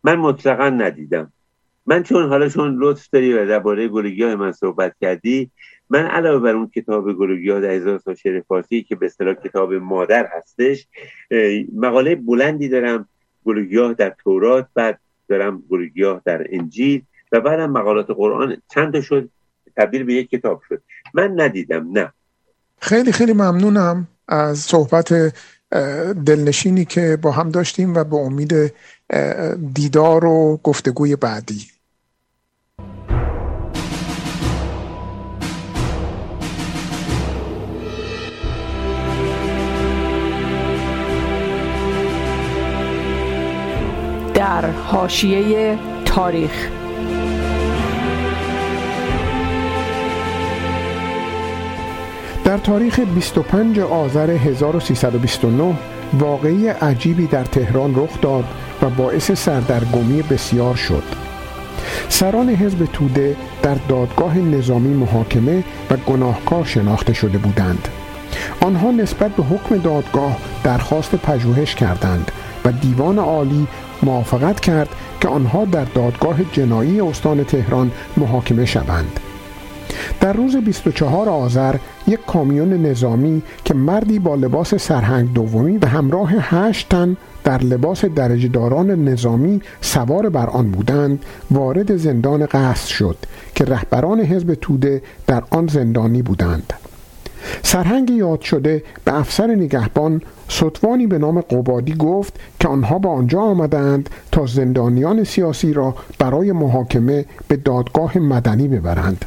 من 0.03 0.15
مطلقا 0.15 0.69
ندیدم. 0.69 1.33
من 1.85 2.03
چون 2.03 2.29
حالا 2.29 2.49
چون 2.49 2.77
لطف 2.79 3.09
داری 3.11 3.33
و 3.33 3.47
درباره 3.47 3.87
گلگی 3.87 4.35
من 4.35 4.51
صحبت 4.51 4.95
کردی 5.01 5.51
من 5.89 6.05
علاوه 6.05 6.39
بر 6.39 6.55
اون 6.55 6.67
کتاب 6.75 7.13
گلوگیا 7.13 7.59
در 7.59 7.69
هزار 7.69 7.99
سال 7.99 8.15
شعر 8.15 8.41
فارسی 8.41 8.83
که 8.83 8.95
به 8.95 9.05
اصطلاح 9.05 9.33
کتاب 9.33 9.73
مادر 9.73 10.29
هستش 10.37 10.87
مقاله 11.75 12.15
بلندی 12.15 12.69
دارم 12.69 13.09
گلوگیا 13.45 13.93
در 13.93 14.15
تورات 14.23 14.67
بعد 14.73 14.99
دارم 15.29 15.63
گلوگیا 15.69 16.21
در 16.25 16.47
انجیل 16.49 17.01
و 17.31 17.41
بعدم 17.41 17.71
مقالات 17.71 18.11
قرآن. 18.11 18.57
چند 18.73 18.93
تا 18.93 19.01
شد؟ 19.01 19.29
تبدیل 19.77 20.03
به 20.03 20.13
یک 20.13 20.29
کتاب 20.29 20.61
شد. 20.69 20.81
من 21.13 21.41
ندیدم 21.41 21.91
نه. 21.91 22.13
خیلی 22.79 23.11
خیلی 23.11 23.33
ممنونم 23.33 24.07
از 24.27 24.59
صحبت 24.59 25.33
دلنشینی 26.25 26.85
که 26.85 27.17
با 27.21 27.31
هم 27.31 27.49
داشتیم 27.49 27.95
و 27.95 28.03
به 28.03 28.15
امید 28.15 28.73
دیدار 29.73 30.25
و 30.25 30.59
گفتگوی 30.63 31.15
بعدی. 31.15 31.67
در 44.33 44.71
حاشیه 44.71 45.79
تاریخ. 46.05 46.76
در 52.47 52.57
تاریخ 52.57 52.99
25 52.99 53.79
آذر 53.79 54.29
1329 54.29 55.75
واقعی 56.13 56.67
عجیبی 56.67 57.27
در 57.27 57.43
تهران 57.43 57.95
رخ 57.95 58.21
داد 58.21 58.45
و 58.81 58.89
باعث 58.89 59.31
سردرگمی 59.31 60.21
بسیار 60.21 60.75
شد. 60.75 61.03
سران 62.09 62.49
حزب 62.49 62.85
توده 62.85 63.35
در 63.61 63.75
دادگاه 63.89 64.37
نظامی 64.37 64.93
محاکمه 64.93 65.63
و 65.91 65.97
گناهکار 65.97 66.65
شناخته 66.65 67.13
شده 67.13 67.37
بودند. 67.37 67.87
آنها 68.61 68.91
نسبت 68.91 69.31
به 69.31 69.43
حکم 69.43 69.77
دادگاه 69.77 70.37
درخواست 70.63 71.15
پژوهش 71.15 71.75
کردند 71.75 72.31
و 72.65 72.71
دیوان 72.71 73.19
عالی 73.19 73.67
موافقت 74.03 74.59
کرد 74.59 74.89
که 75.21 75.27
آنها 75.27 75.65
در 75.65 75.85
دادگاه 75.85 76.37
جنایی 76.51 77.01
استان 77.01 77.43
تهران 77.43 77.91
محاکمه 78.17 78.65
شوند. 78.65 79.19
در 80.21 80.33
روز 80.33 80.55
24 80.55 81.29
آذر 81.29 81.75
یک 82.07 82.19
کامیون 82.27 82.85
نظامی 82.85 83.41
که 83.65 83.73
مردی 83.73 84.19
با 84.19 84.35
لباس 84.35 84.75
سرهنگ 84.75 85.33
دومی 85.33 85.77
به 85.77 85.87
همراه 85.87 86.31
هشت 86.33 86.89
تن 86.89 87.17
در 87.43 87.63
لباس 87.63 88.05
درجهداران 88.05 89.09
نظامی 89.09 89.61
سوار 89.81 90.29
بر 90.29 90.47
آن 90.47 90.71
بودند 90.71 91.25
وارد 91.51 91.97
زندان 91.97 92.45
قصد 92.45 92.87
شد 92.87 93.17
که 93.55 93.65
رهبران 93.65 94.19
حزب 94.19 94.53
توده 94.53 95.01
در 95.27 95.43
آن 95.49 95.67
زندانی 95.67 96.21
بودند. 96.21 96.73
سرهنگ 97.63 98.09
یاد 98.09 98.41
شده 98.41 98.83
به 99.05 99.19
افسر 99.19 99.47
نگهبان 99.47 100.21
سطوانی 100.47 101.07
به 101.07 101.17
نام 101.17 101.41
قبادی 101.41 101.93
گفت 101.93 102.39
که 102.59 102.67
آنها 102.67 102.99
با 102.99 103.09
آنجا 103.09 103.41
آمدند 103.41 104.09
تا 104.31 104.45
زندانیان 104.45 105.23
سیاسی 105.23 105.73
را 105.73 105.95
برای 106.19 106.51
محاکمه 106.51 107.25
به 107.47 107.55
دادگاه 107.55 108.17
مدنی 108.17 108.67
ببرند. 108.67 109.25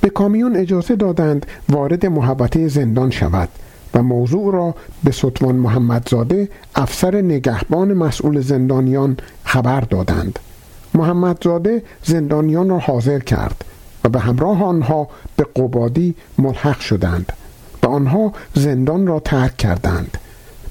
به 0.00 0.10
کامیون 0.10 0.56
اجازه 0.56 0.96
دادند 0.96 1.46
وارد 1.68 2.06
محبته 2.06 2.68
زندان 2.68 3.10
شود 3.10 3.48
و 3.94 4.02
موضوع 4.02 4.52
را 4.52 4.74
به 5.04 5.10
سطوان 5.10 5.54
محمدزاده 5.54 6.48
افسر 6.74 7.20
نگهبان 7.20 7.92
مسئول 7.92 8.40
زندانیان 8.40 9.16
خبر 9.44 9.80
دادند. 9.80 10.38
محمدزاده 10.94 11.82
زندانیان 12.04 12.68
را 12.68 12.78
حاضر 12.78 13.18
کرد 13.18 13.64
و 14.04 14.08
به 14.08 14.20
همراه 14.20 14.64
آنها 14.64 15.08
به 15.36 15.46
قبادی 15.56 16.14
ملحق 16.38 16.80
شدند 16.80 17.32
و 17.82 17.86
آنها 17.86 18.32
زندان 18.54 19.06
را 19.06 19.20
ترک 19.20 19.56
کردند. 19.56 20.18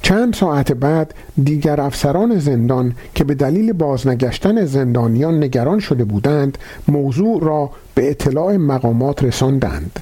چند 0.02 0.34
ساعت 0.34 0.72
بعد 0.72 1.14
دیگر 1.44 1.82
افسران 1.82 2.40
زندان 2.40 2.94
که 3.16 3.24
به 3.24 3.34
دلیل 3.34 3.74
بازنگشتن 3.74 4.66
زندانیان 4.66 5.44
نگران 5.44 5.80
شده 5.80 6.04
بودند 6.04 6.58
موضوع 6.88 7.44
را 7.44 7.70
به 7.96 8.10
اطلاع 8.10 8.58
مقامات 8.58 9.24
رساندند. 9.24 10.00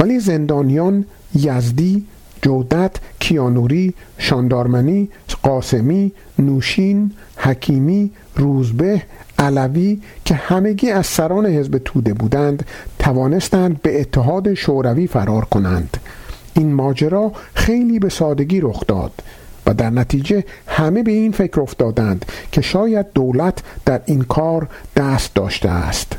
ولی 0.00 0.20
زندانیان 0.20 1.04
یزدی 1.34 2.06
جودت، 2.42 2.96
کیانوری، 3.18 3.94
شاندارمنی، 4.18 5.08
قاسمی، 5.42 6.12
نوشین، 6.38 7.12
حکیمی، 7.36 8.10
روزبه، 8.36 9.02
علوی 9.38 10.00
که 10.24 10.34
همگی 10.34 10.90
از 10.90 11.06
سران 11.06 11.46
حزب 11.46 11.78
توده 11.84 12.14
بودند 12.14 12.66
توانستند 12.98 13.82
به 13.82 14.00
اتحاد 14.00 14.54
شوروی 14.54 15.06
فرار 15.06 15.44
کنند. 15.44 15.96
این 16.54 16.74
ماجرا 16.74 17.32
خیلی 17.54 17.98
به 17.98 18.08
سادگی 18.08 18.60
رخ 18.60 18.82
داد 18.88 19.12
و 19.66 19.74
در 19.74 19.90
نتیجه 19.90 20.44
همه 20.66 21.02
به 21.02 21.12
این 21.12 21.32
فکر 21.32 21.60
افتادند 21.60 22.24
که 22.52 22.60
شاید 22.60 23.06
دولت 23.14 23.58
در 23.84 24.00
این 24.06 24.22
کار 24.22 24.68
دست 24.96 25.34
داشته 25.34 25.68
است. 25.68 26.16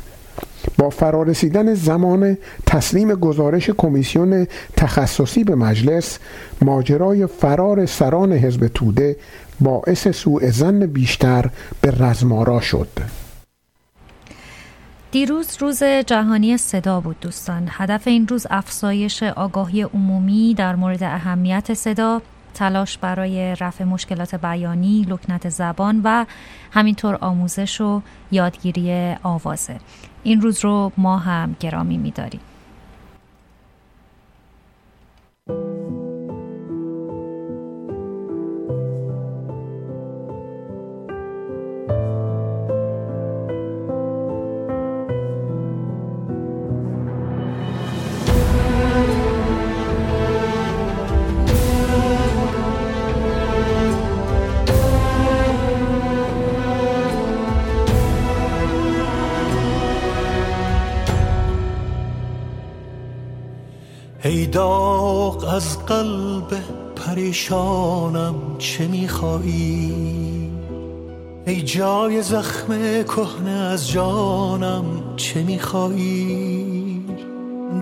با 0.78 0.90
فرارسیدن 0.90 1.74
زمان 1.74 2.38
تسلیم 2.66 3.14
گزارش 3.14 3.70
کمیسیون 3.70 4.46
تخصصی 4.76 5.44
به 5.44 5.54
مجلس 5.54 6.18
ماجرای 6.62 7.26
فرار 7.26 7.86
سران 7.86 8.32
حزب 8.32 8.66
توده 8.66 9.16
باعث 9.60 10.08
سوء 10.08 10.50
زن 10.50 10.86
بیشتر 10.86 11.50
به 11.80 11.90
رزمارا 11.90 12.60
شد. 12.60 12.88
دیروز 15.10 15.56
روز 15.60 15.82
جهانی 15.82 16.56
صدا 16.56 17.00
بود 17.00 17.16
دوستان. 17.20 17.68
هدف 17.70 18.06
این 18.06 18.28
روز 18.28 18.46
افزایش 18.50 19.22
آگاهی 19.22 19.82
عمومی 19.82 20.54
در 20.54 20.74
مورد 20.76 21.02
اهمیت 21.02 21.74
صدا 21.74 22.22
تلاش 22.54 22.98
برای 22.98 23.56
رفع 23.60 23.84
مشکلات 23.84 24.34
بیانی، 24.34 25.06
لکنت 25.08 25.48
زبان 25.48 26.00
و 26.04 26.24
همینطور 26.70 27.18
آموزش 27.20 27.80
و 27.80 28.02
یادگیری 28.30 29.14
آوازه. 29.22 29.76
این 30.24 30.40
روز 30.40 30.64
رو 30.64 30.92
ما 30.96 31.18
هم 31.18 31.56
گرامی 31.60 31.98
میداریم. 31.98 32.40
ای 64.26 64.46
داغ 64.46 65.44
از 65.54 65.86
قلب 65.86 66.62
پریشانم 66.96 68.34
چه 68.58 68.86
میخوایی؟ 68.86 70.50
ای 71.46 71.62
جای 71.62 72.22
زخم 72.22 73.02
کهنه 73.02 73.50
از 73.50 73.88
جانم 73.88 74.84
چه 75.16 75.42
میخوایی؟ 75.42 77.04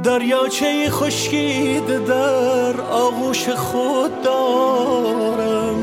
دریاچه 0.02 0.90
خشکیده 0.90 1.98
در 1.98 2.80
آغوش 2.80 3.48
خود 3.48 4.22
دارم. 4.22 5.76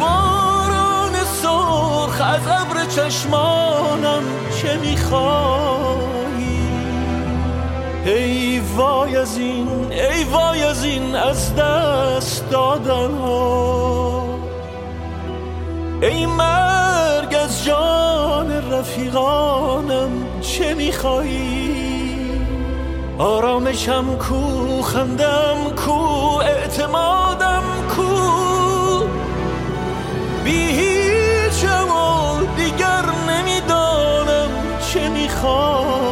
باران 0.00 1.12
سرخ 1.42 2.20
از 2.20 2.46
ابر 2.46 2.84
چشمانم 2.84 4.22
چه 4.62 4.78
میخوایی؟ 4.78 6.11
ای 8.06 8.60
وای 8.76 9.16
از 9.16 9.38
این 9.38 9.68
ای 9.92 10.24
وای 10.24 10.62
از 10.62 10.84
این 10.84 11.14
از 11.14 11.56
دست 11.56 12.50
دادن 12.50 13.14
ها. 13.14 14.22
ای 16.02 16.26
مرگ 16.26 17.34
از 17.44 17.64
جان 17.64 18.72
رفیقانم 18.72 20.10
چه 20.40 20.74
میخوایی؟ 20.74 21.76
آرامشم 23.18 24.04
کو 24.16 24.82
خندم 24.82 25.56
کو 25.86 26.38
اعتمادم 26.42 27.62
کو. 27.96 28.02
بی 30.44 30.66
هیچم 30.66 31.88
و 31.88 32.46
دیگر 32.56 33.04
نمی‌دانم 33.28 34.50
چه 34.92 35.08
میخوایی 35.08 36.11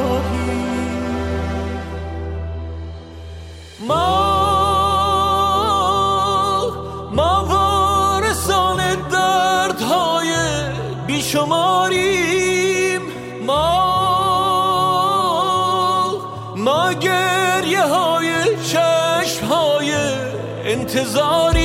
بیشماریم 11.30 13.00
ما 13.46 13.80
ما 16.56 16.92
گریه 16.92 17.82
های 17.82 18.56
چشم 18.66 19.46
های 19.46 19.92
انتظاریم 20.64 21.59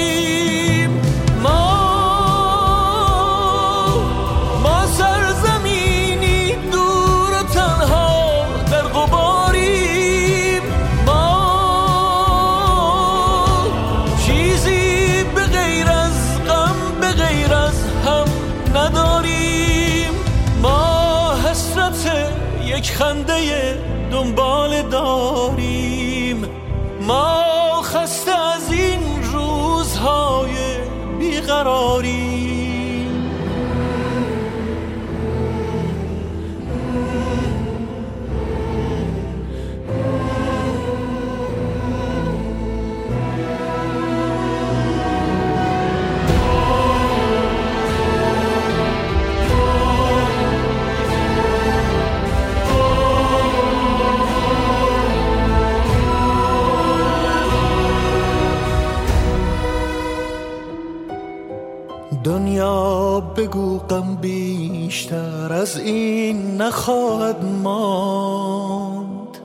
بگو 63.45 63.77
غم 63.77 64.15
بیشتر 64.21 65.53
از 65.53 65.77
این 65.79 66.61
نخواهد 66.61 67.43
ماند. 67.63 69.37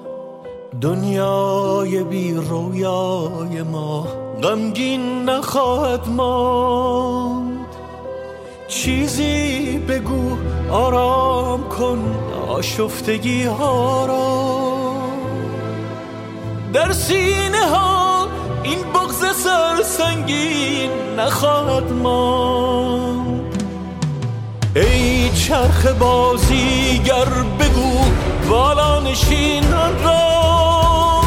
دنیای 0.80 2.04
بی 2.04 2.34
رویای 2.34 3.62
ما 3.62 4.06
غمگین 4.42 5.24
نخواهد 5.24 6.08
ماند. 6.08 7.66
چیزی 8.68 9.78
بگو 9.78 10.36
آرام 10.70 11.68
کن 11.68 12.14
آشفتگی 12.48 13.42
ها 13.42 14.06
را. 14.06 14.60
در 16.72 16.92
سینه 16.92 17.66
ها 17.66 18.26
این 18.62 18.78
بغز 18.94 19.36
سرسنگین 19.36 20.90
نخواهد 21.18 21.92
ماند. 21.92 22.69
چرخ 25.50 25.86
بازیگر 25.86 27.24
بگو 27.58 27.98
بالا 28.50 29.00
نشینان 29.00 30.02
را. 30.04 31.22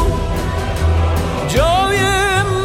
جای 1.48 1.98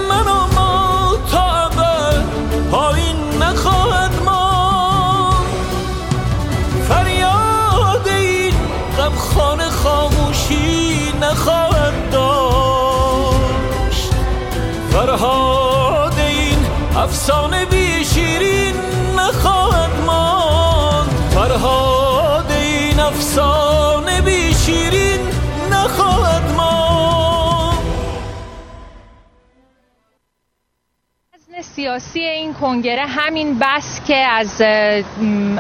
من 0.10 0.28
و 0.28 0.48
ما 0.56 1.18
تا 1.32 1.66
ابد 1.66 2.24
پایین 2.72 3.16
نخواهد 3.42 4.12
ماند. 4.26 5.46
فریاد 6.90 8.08
این 8.08 8.54
غمخانه 8.98 9.70
خاموشی 9.70 11.14
نخواهد 11.22 12.10
داشت. 12.12 14.10
فرهاد 14.92 16.20
این 16.20 16.58
افسانه 16.96 17.66
افسانه 23.10 24.22
بی 24.22 24.54
شیرین 24.54 25.20
نخواهد 25.72 26.44
وزن 31.34 31.62
سیاسی 31.62 32.20
این 32.20 32.54
کنگره 32.54 33.06
همین 33.06 33.60
بس 33.60 34.02
که 34.08 34.16
از 34.16 34.62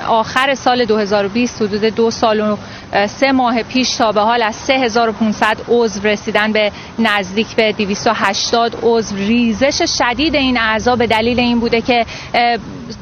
آخر 0.08 0.56
سال 0.56 0.86
2020 0.86 1.62
حدود 1.62 1.84
دو 1.84 2.12
سال 2.12 2.39
و 2.39 2.58
سه 3.08 3.32
ماه 3.32 3.64
پیش 3.64 3.95
تا 3.95 4.12
به 4.12 4.22
حال 4.22 4.41
از 4.41 4.56
3500 4.56 5.58
عضو 5.70 6.02
رسیدن 6.04 6.52
به 6.52 6.72
نزدیک 7.00 7.56
به 7.56 7.72
280 7.72 8.80
عضو. 8.84 9.16
ریزش 9.16 9.82
شدید 9.97 10.36
این 10.36 10.58
اعضا 10.58 10.95
به 10.95 11.08
دلیل 11.08 11.39
این 11.39 11.60
بوده 11.60 11.82
که 11.82 12.06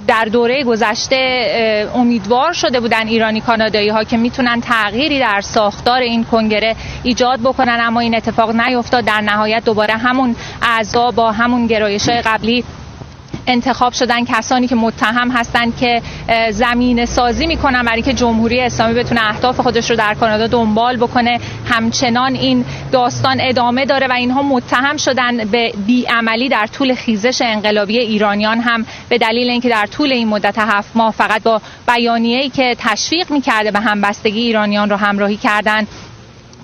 در 0.07 0.25
دوره 0.25 0.63
گذشته 0.63 1.91
امیدوار 1.95 2.53
شده 2.53 2.79
بودن 2.79 3.07
ایرانی 3.07 3.41
کانادایی 3.41 3.89
ها 3.89 4.03
که 4.03 4.17
می‌تونن 4.17 4.61
تغییری 4.61 5.19
در 5.19 5.41
ساختار 5.41 6.01
این 6.01 6.23
کنگره 6.23 6.75
ایجاد 7.03 7.39
بکنن 7.39 7.77
اما 7.81 7.99
این 7.99 8.15
اتفاق 8.15 8.55
نیفتاد. 8.55 9.05
در 9.05 9.21
نهایت 9.21 9.65
دوباره 9.65 9.93
همون 9.93 10.35
اعضا 10.61 11.11
با 11.11 11.31
همون 11.31 11.67
گرایش 11.67 12.09
های 12.09 12.21
قبلی 12.21 12.63
انتخاب 13.47 13.93
شدن 13.93 14.25
کسانی 14.25 14.67
که 14.67 14.75
متهم 14.75 15.31
هستند 15.31 15.77
که 15.77 16.01
زمین 16.51 17.05
سازی 17.05 17.47
می‌کنن 17.47 17.83
برای 17.83 17.95
اینکه 17.95 18.13
جمهوری 18.13 18.61
اسلامی 18.61 18.93
بتونه 18.93 19.21
اهداف 19.29 19.59
خودش 19.59 19.89
رو 19.89 19.95
در 19.95 20.13
کانادا 20.13 20.47
دنبال 20.47 20.97
بکنه. 20.97 21.39
همچنان 21.65 22.35
این 22.35 22.65
داستان 22.91 23.37
ادامه 23.41 23.85
داره 23.85 24.07
و 24.07 24.13
اینها 24.13 24.41
متهم 24.41 24.97
شدن 24.97 25.37
به 25.37 25.73
بیعملی 25.87 26.49
در 26.49 26.67
طول 26.67 26.95
خیزش 26.95 27.41
انقلابی 27.41 27.99
ایرانیان 27.99 28.59
هم. 28.59 28.85
به 29.09 29.17
دلیل 29.17 29.49
اینکه 29.49 29.69
در 29.69 29.85
طول 29.85 30.11
این 30.11 30.27
مدت 30.27 30.55
هفت 30.57 30.89
ماه 30.95 31.13
فقط 31.13 31.43
با 31.43 31.61
بیانیه‌ای 31.87 32.49
که 32.49 32.75
تشویق 32.79 33.31
می‌کرده 33.31 33.71
به 33.71 33.79
همبستگی 33.79 34.41
ایرانیان 34.41 34.89
رو 34.89 34.95
همراهی 34.95 35.37
کردن 35.37 35.87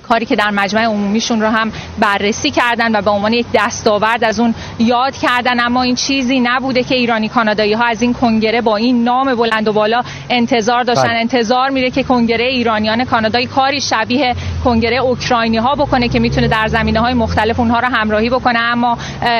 کاری 0.10 0.26
که 0.26 0.36
در 0.36 0.50
مجمع 0.52 0.84
عمومیشون 0.84 1.42
رو 1.42 1.48
هم 1.48 1.72
بررسی 2.00 2.52
کردن 2.52 2.96
و 2.96 3.02
به 3.02 3.12
عنوان 3.12 3.34
یک 3.34 3.46
دستاورد 3.54 4.24
از 4.24 4.40
اون 4.40 4.56
یاد 4.80 5.18
کردن. 5.18 5.60
اما 5.60 5.82
این 5.84 5.96
چیزی 5.96 6.40
نبوده 6.40 6.84
که 6.84 6.96
ایرانی 6.96 7.30
کانادایی 7.30 7.74
ها 7.74 7.86
از 7.86 8.02
این 8.02 8.14
کنگره 8.14 8.62
با 8.62 8.78
این 8.78 9.04
نام 9.04 9.36
بلند 9.36 9.68
و 9.68 9.74
بالا 9.74 10.04
انتظار 10.30 10.84
داشتن. 10.84 11.08
بله. 11.08 11.20
انتظار 11.20 11.70
میره 11.70 11.92
که 11.92 12.04
کنگره 12.04 12.46
ایرانیان 12.46 13.06
کانادایی 13.06 13.46
کاری 13.46 13.82
شبیه 13.82 14.36
کنگره 14.64 14.98
اوکراینی 14.98 15.58
ها 15.58 15.76
بکنه 15.76 16.08
که 16.08 16.20
می‌تونه 16.20 16.48
در 16.48 16.68
زمینه 16.68 17.00
های 17.00 17.14
مختلف 17.14 17.60
اونها 17.60 17.80
رو 17.80 17.88
همراهی 17.88 18.30
بکنه. 18.30 18.60
اما 18.60 18.98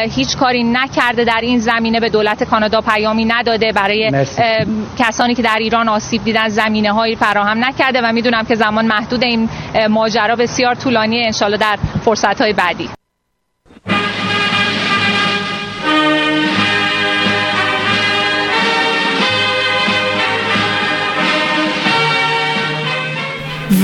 هیچ 0.10 0.38
کاری 0.38 0.64
نکرده 0.64 1.24
در 1.24 1.40
این 1.42 1.60
زمینه. 1.60 2.00
به 2.00 2.10
دولت 2.10 2.44
کانادا 2.44 2.82
پیامی 2.82 3.26
نداده. 3.26 3.72
برای 3.72 4.10
مرسی. 4.10 4.42
کسانی 5.00 5.36
که 5.36 5.42
در 5.42 5.58
ایران 5.60 5.90
آسیب 5.90 6.24
دیدن 6.24 6.48
زمینه 6.48 6.92
هایی 6.92 7.16
فراهم 7.16 7.66
نکرده. 7.66 8.02
و 8.02 8.12
می‌دونم 8.12 8.46
که 8.46 8.56
زمان 8.56 8.86
محدود 8.86 9.24
این 9.24 9.50
ماجرا 9.90 10.36
بسیار 10.54 10.76
طولانی. 10.76 11.26
انشالله 11.26 11.58
در 11.58 11.80
فرصت 12.06 12.42
های 12.42 12.54
بعدی. 12.54 12.90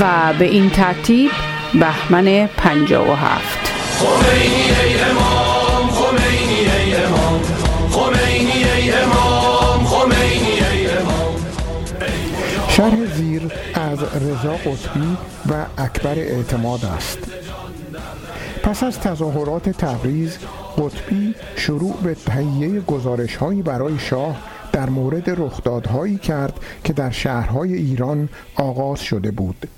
و 0.00 0.32
به 0.38 0.44
این 0.44 0.70
ترتیب 0.70 1.30
بهمن 1.74 2.46
57 2.46 3.70
خمینی 3.98 4.70
امام 5.10 5.90
شرح 12.68 13.04
زیر 13.16 13.42
از 13.90 14.02
رضا 14.02 14.52
قطبی 14.52 15.16
و 15.48 15.66
اکبر 15.78 16.18
اعتماد 16.18 16.84
است. 16.84 17.18
پس 18.62 18.82
از 18.82 19.00
تظاهرات 19.00 19.68
تبریز 19.68 20.38
قطبی 20.78 21.34
شروع 21.56 21.96
به 22.02 22.14
تهیه 22.14 22.80
گزارش 22.80 23.36
هایی 23.36 23.62
برای 23.62 23.98
شاه 23.98 24.36
در 24.72 24.90
مورد 24.90 25.30
رخدادهایی 25.30 26.16
کرد 26.16 26.60
که 26.84 26.92
در 26.92 27.10
شهرهای 27.10 27.74
ایران 27.74 28.28
آغاز 28.54 29.00
شده 29.00 29.30
بود. 29.30 29.68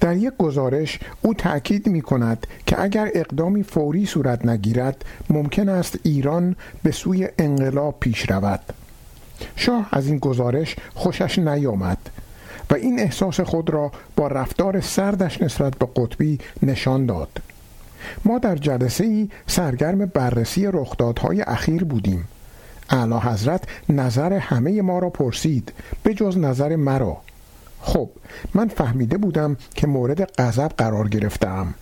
در 0.00 0.16
یک 0.16 0.32
گزارش 0.38 0.98
او 1.22 1.34
تأکید 1.34 1.86
می 1.86 2.02
کند 2.02 2.46
که 2.66 2.82
اگر 2.82 3.10
اقدامی 3.14 3.62
فوری 3.62 4.06
صورت 4.06 4.46
نگیرد 4.46 5.04
ممکن 5.30 5.68
است 5.68 5.98
ایران 6.02 6.56
به 6.82 6.90
سوی 6.90 7.28
انقلاب 7.38 7.96
پیش 8.00 8.30
رود. 8.30 8.60
شاه 9.56 9.88
از 9.92 10.06
این 10.06 10.18
گزارش 10.18 10.76
خوشش 10.94 11.38
نیامد. 11.38 11.98
و 12.70 12.74
این 12.74 13.00
احساس 13.00 13.40
خود 13.40 13.70
را 13.70 13.92
با 14.16 14.26
رفتار 14.26 14.80
سردش 14.80 15.42
نسبت 15.42 15.78
به 15.78 15.88
قطبی 15.96 16.38
نشان 16.62 17.06
داد. 17.06 17.28
ما 18.24 18.38
در 18.38 18.56
جلسه 18.56 19.04
ای 19.04 19.28
سرگرم 19.46 20.06
بررسی 20.06 20.66
رخدادهای 20.66 21.42
اخیر 21.42 21.84
بودیم. 21.84 22.24
اعلی 22.90 23.14
حضرت 23.14 23.64
نظر 23.88 24.32
همه 24.32 24.82
ما 24.82 24.98
را 24.98 25.10
پرسید 25.10 25.72
به 26.02 26.14
جز 26.14 26.38
نظر 26.38 26.76
مرا. 26.76 27.16
خب 27.80 28.10
من 28.54 28.68
فهمیده 28.68 29.18
بودم 29.18 29.56
که 29.74 29.86
مورد 29.86 30.40
غضب 30.40 30.68
قرار 30.68 31.08
گرفتم 31.08 31.74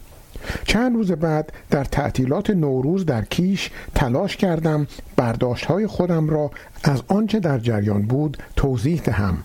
چند 0.64 0.94
روز 0.94 1.12
بعد 1.12 1.52
در 1.70 1.84
تعطیلات 1.84 2.50
نوروز 2.50 3.06
در 3.06 3.24
کیش 3.24 3.70
تلاش 3.94 4.36
کردم 4.36 4.86
برداشت 5.16 5.64
های 5.64 5.86
خودم 5.86 6.30
را 6.30 6.50
از 6.84 7.02
آنچه 7.08 7.40
در 7.40 7.58
جریان 7.58 8.02
بود 8.02 8.38
توضیح 8.56 9.00
دهم. 9.00 9.38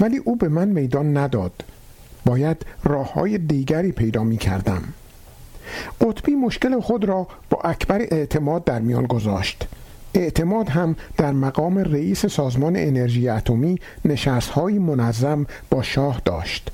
ولی 0.00 0.16
او 0.16 0.36
به 0.36 0.48
من 0.48 0.68
میدان 0.68 1.16
نداد. 1.16 1.64
باید 2.24 2.66
راه 2.84 3.12
های 3.12 3.38
دیگری 3.38 3.92
پیدا 3.92 4.24
می 4.24 4.36
کردم 4.36 4.82
قطبی 6.00 6.34
مشکل 6.34 6.80
خود 6.80 7.04
را 7.04 7.26
با 7.50 7.60
اکبر 7.64 8.00
اعتماد 8.00 8.64
در 8.64 8.78
میان 8.78 9.06
گذاشت. 9.06 9.68
اعتماد 10.14 10.68
هم 10.68 10.96
در 11.16 11.32
مقام 11.32 11.78
رئیس 11.78 12.26
سازمان 12.26 12.76
انرژی 12.76 13.28
اتمی 13.28 13.78
نشستهایی 14.04 14.78
منظم 14.78 15.46
با 15.70 15.82
شاه 15.82 16.22
داشت. 16.24 16.70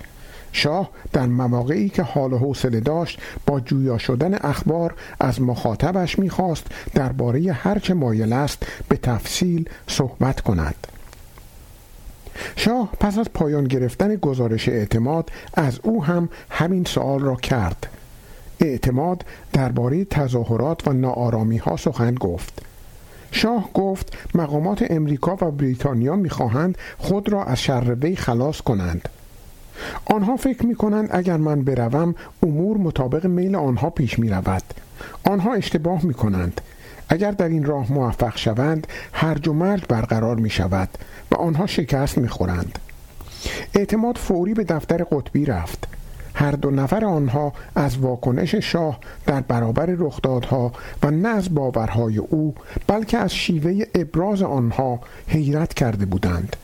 شاه 0.53 0.91
در 1.13 1.27
مواقعی 1.27 1.89
که 1.89 2.03
حال 2.03 2.33
و 2.33 2.39
حوصله 2.39 2.81
داشت 2.81 3.21
با 3.47 3.61
جویا 3.61 3.99
شدن 3.99 4.35
اخبار 4.35 4.95
از 5.21 5.43
مخاطبش 5.43 6.19
می‌خواست 6.19 6.67
درباره 6.95 7.53
هرچه 7.53 7.95
مایل 7.95 8.33
است 8.33 8.67
به 8.89 8.97
تفصیل 8.97 9.69
صحبت 9.87 10.41
کند. 10.41 10.87
شاه 12.57 12.93
پس 13.01 13.19
از 13.19 13.33
پایان 13.35 13.65
گرفتن 13.65 14.17
گزارش 14.17 14.69
اعتماد 14.69 15.31
از 15.55 15.81
او 15.83 16.05
هم 16.05 16.29
همین 16.51 16.85
سوال 16.85 17.21
را 17.21 17.37
کرد. 17.37 17.87
اعتماد 18.61 19.25
درباره 19.53 20.05
تظاهرات 20.05 20.89
و 20.89 20.93
ناآرامی 20.93 21.57
ها 21.57 21.77
سخن 21.77 22.15
گفت. 22.15 22.63
شاه 23.31 23.73
گفت 23.75 24.17
مقامات 24.35 24.91
امریکا 24.91 25.37
و 25.41 25.51
بریتانیا 25.51 26.17
می‌خواهند 26.17 26.79
خود 26.99 27.33
را 27.33 27.45
از 27.45 27.61
شر 27.61 27.97
وی 28.01 28.17
خلاص 28.17 28.61
کنند. 28.61 29.09
آنها 30.05 30.37
فکر 30.37 30.67
می 30.67 30.75
کنند 30.75 31.09
اگر 31.13 31.37
من 31.37 31.63
بروم 31.63 32.15
امور 32.43 32.77
مطابق 32.77 33.27
میل 33.27 33.57
آنها 33.57 33.91
پیش 33.91 34.19
می 34.19 34.29
رود 34.29 34.63
آنها 35.25 35.55
اشتباه 35.55 36.05
می 36.05 36.15
کنند 36.15 36.61
اگر 37.09 37.31
در 37.31 37.49
این 37.49 37.65
راه 37.65 37.93
موفق 37.93 38.37
شوند 38.37 38.87
هرج 39.13 39.49
و 39.49 39.53
مرج 39.53 39.83
برقرار 39.89 40.37
می 40.37 40.51
شود 40.51 40.89
و 41.33 41.37
آنها 41.37 41.67
شکست 41.67 42.19
می 42.19 42.29
خورند 42.29 42.79
اعتماد 43.75 44.17
فوری 44.17 44.55
به 44.55 44.65
دفتر 44.65 45.05
قطبی 45.05 45.45
رفت. 45.45 45.89
هر 46.35 46.51
دو 46.51 46.71
نفر 46.71 47.05
آنها 47.05 47.53
از 47.75 47.99
واکنش 47.99 48.55
شاه 48.55 48.99
در 49.27 49.41
برابر 49.41 49.87
رخدادها 49.87 50.73
و 51.03 51.11
نه 51.11 51.29
از 51.29 51.55
باورهای 51.55 52.19
او 52.19 52.55
بلکه 52.87 53.19
از 53.19 53.35
شیوه 53.35 53.85
ابراز 53.95 54.43
آنها 54.43 55.01
حیرت 55.27 55.75
کرده 55.75 56.07
بودند. 56.07 56.57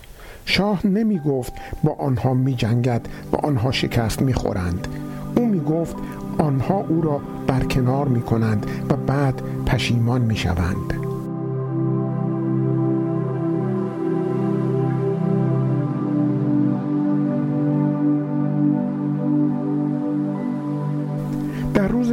شاه 0.47 0.87
نمی 0.87 1.19
گفت 1.19 1.53
با 1.85 1.93
آنها 1.93 2.35
می 2.35 2.55
جنگد 2.55 3.09
و 3.33 3.37
آنها 3.37 3.73
شکست 3.73 4.23
می 4.23 4.35
خورند 4.35 4.89
او 5.37 5.47
می 5.47 5.61
گفت 5.61 5.97
آنها 6.39 6.75
او 6.89 7.03
را 7.03 7.21
برکنار 7.47 8.09
می 8.09 8.23
کنند 8.23 8.67
و 8.91 8.97
بعد 8.97 9.43
پشیمان 9.67 10.21
می 10.21 10.37
شوند 10.37 11.14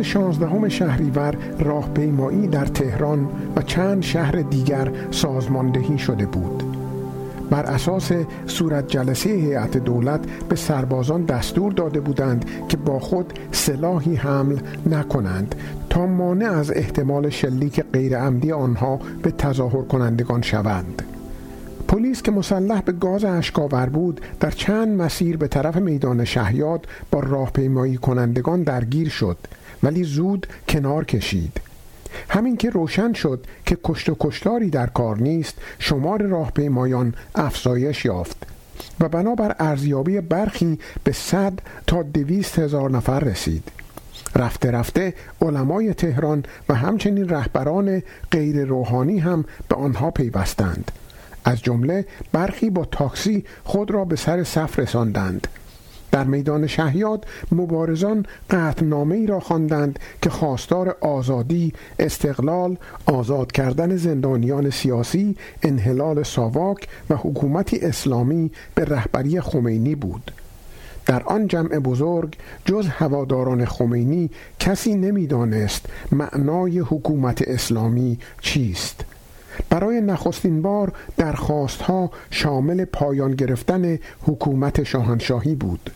16 0.02 0.70
شهریور 0.70 1.36
راهپیمایی 1.60 2.48
در 2.48 2.66
تهران 2.66 3.28
و 3.56 3.62
چند 3.62 4.04
شهر 4.04 4.32
دیگر 4.32 4.92
سازماندهی 5.12 5.98
شده 5.98 6.26
بود. 6.26 6.64
بر 7.50 7.66
اساس 7.66 8.12
صورت 8.48 8.88
جلسه 8.88 9.30
هیئت 9.30 9.78
دولت 9.78 10.20
به 10.50 10.56
سربازان 10.56 11.26
دستور 11.26 11.72
داده 11.72 12.00
بودند 12.00 12.46
که 12.70 12.78
با 12.78 13.00
خود 13.00 13.34
سلاحی 13.52 14.16
حمل 14.16 14.58
نکنند 14.90 15.56
تا 15.90 16.06
مانع 16.06 16.52
از 16.52 16.72
احتمال 16.72 17.30
شلیک 17.30 17.84
غیرعمدی 17.94 18.52
آنها 18.52 19.00
به 19.24 19.32
تظاهر 19.32 19.82
کنندگان 19.82 20.42
شوند. 20.42 21.02
پلیس 21.88 22.22
که 22.22 22.32
مسلح 22.32 22.82
به 22.82 22.92
گاز 22.92 23.24
اشکاور 23.24 23.90
بود 23.90 24.22
در 24.40 24.52
چند 24.52 25.02
مسیر 25.02 25.38
به 25.38 25.48
طرف 25.48 25.76
میدان 25.76 26.26
شهیاد 26.26 26.88
با 27.12 27.20
راهپیمایی 27.20 27.98
کنندگان 27.98 28.64
درگیر 28.64 29.10
شد. 29.10 29.38
ولی 29.84 30.04
زود 30.04 30.48
کنار 30.70 31.06
کشید. 31.06 31.62
همین 32.30 32.58
که 32.58 32.70
روشن 32.70 33.14
شد 33.14 33.46
که 33.66 33.78
کشت 33.84 34.10
و 34.10 34.16
کشتاری 34.20 34.70
در 34.70 34.88
کار 34.88 35.18
نیست 35.18 35.58
شمار 35.80 36.22
راهپیمایان 36.22 37.14
افزایش 37.36 38.06
یافت 38.06 38.38
و 39.00 39.10
بنابر 39.10 39.56
ارزیابی 39.60 40.22
برخی 40.22 40.80
به 41.04 41.12
صد 41.12 41.54
تا 41.88 42.04
دویست 42.04 42.60
هزار 42.60 42.92
نفر 42.92 43.20
رسید. 43.20 43.72
رفته 44.36 44.72
رفته 44.72 45.14
علمای 45.42 45.94
تهران 45.94 46.44
و 46.70 46.76
همچنین 46.76 47.30
رهبران 47.30 48.04
غیر 48.32 48.66
روحانی 48.66 49.20
هم 49.20 49.46
به 49.68 49.76
آنها 49.76 50.12
پیوستند. 50.12 50.92
از 51.46 51.62
جمله 51.62 52.06
برخی 52.32 52.70
با 52.70 52.86
تاکسی 52.86 53.46
خود 53.64 53.92
را 53.92 54.06
به 54.06 54.16
سر 54.16 54.44
صف 54.44 54.80
رساندند. 54.80 55.48
در 56.12 56.24
میدان 56.24 56.68
شهیاد 56.68 57.26
مبارزان 57.52 58.26
قطعنامه 58.50 59.16
ای 59.16 59.28
را 59.28 59.40
خواندند 59.40 60.00
که 60.22 60.30
خواستار 60.30 60.98
آزادی، 61.02 61.74
استقلال، 62.00 62.78
آزاد 63.06 63.52
کردن 63.52 63.96
زندانیان 63.96 64.70
سیاسی، 64.70 65.36
انحلال 65.64 66.24
ساواک 66.24 66.88
و 67.10 67.16
حکومتی 67.16 67.80
اسلامی 67.80 68.52
به 68.76 68.86
رهبری 68.86 69.42
خمینی 69.42 69.96
بود. 69.96 70.32
در 71.06 71.24
آن 71.24 71.48
جمع 71.48 71.80
بزرگ 71.80 72.38
جز 72.66 72.88
هواداران 72.88 73.66
خمینی 73.66 74.30
کسی 74.60 74.96
نمی‌دانست 74.96 75.86
معنای 76.12 76.80
حکومت 76.80 77.42
اسلامی 77.48 78.20
چیست 78.42 79.06
برای 79.70 80.02
نخستین 80.02 80.62
بار 80.62 80.92
درخواستها 81.18 82.12
شامل 82.30 82.86
پایان 82.86 83.32
گرفتن 83.32 84.00
حکومت 84.28 84.84
شاهنشاهی 84.84 85.56
بود 85.56 85.92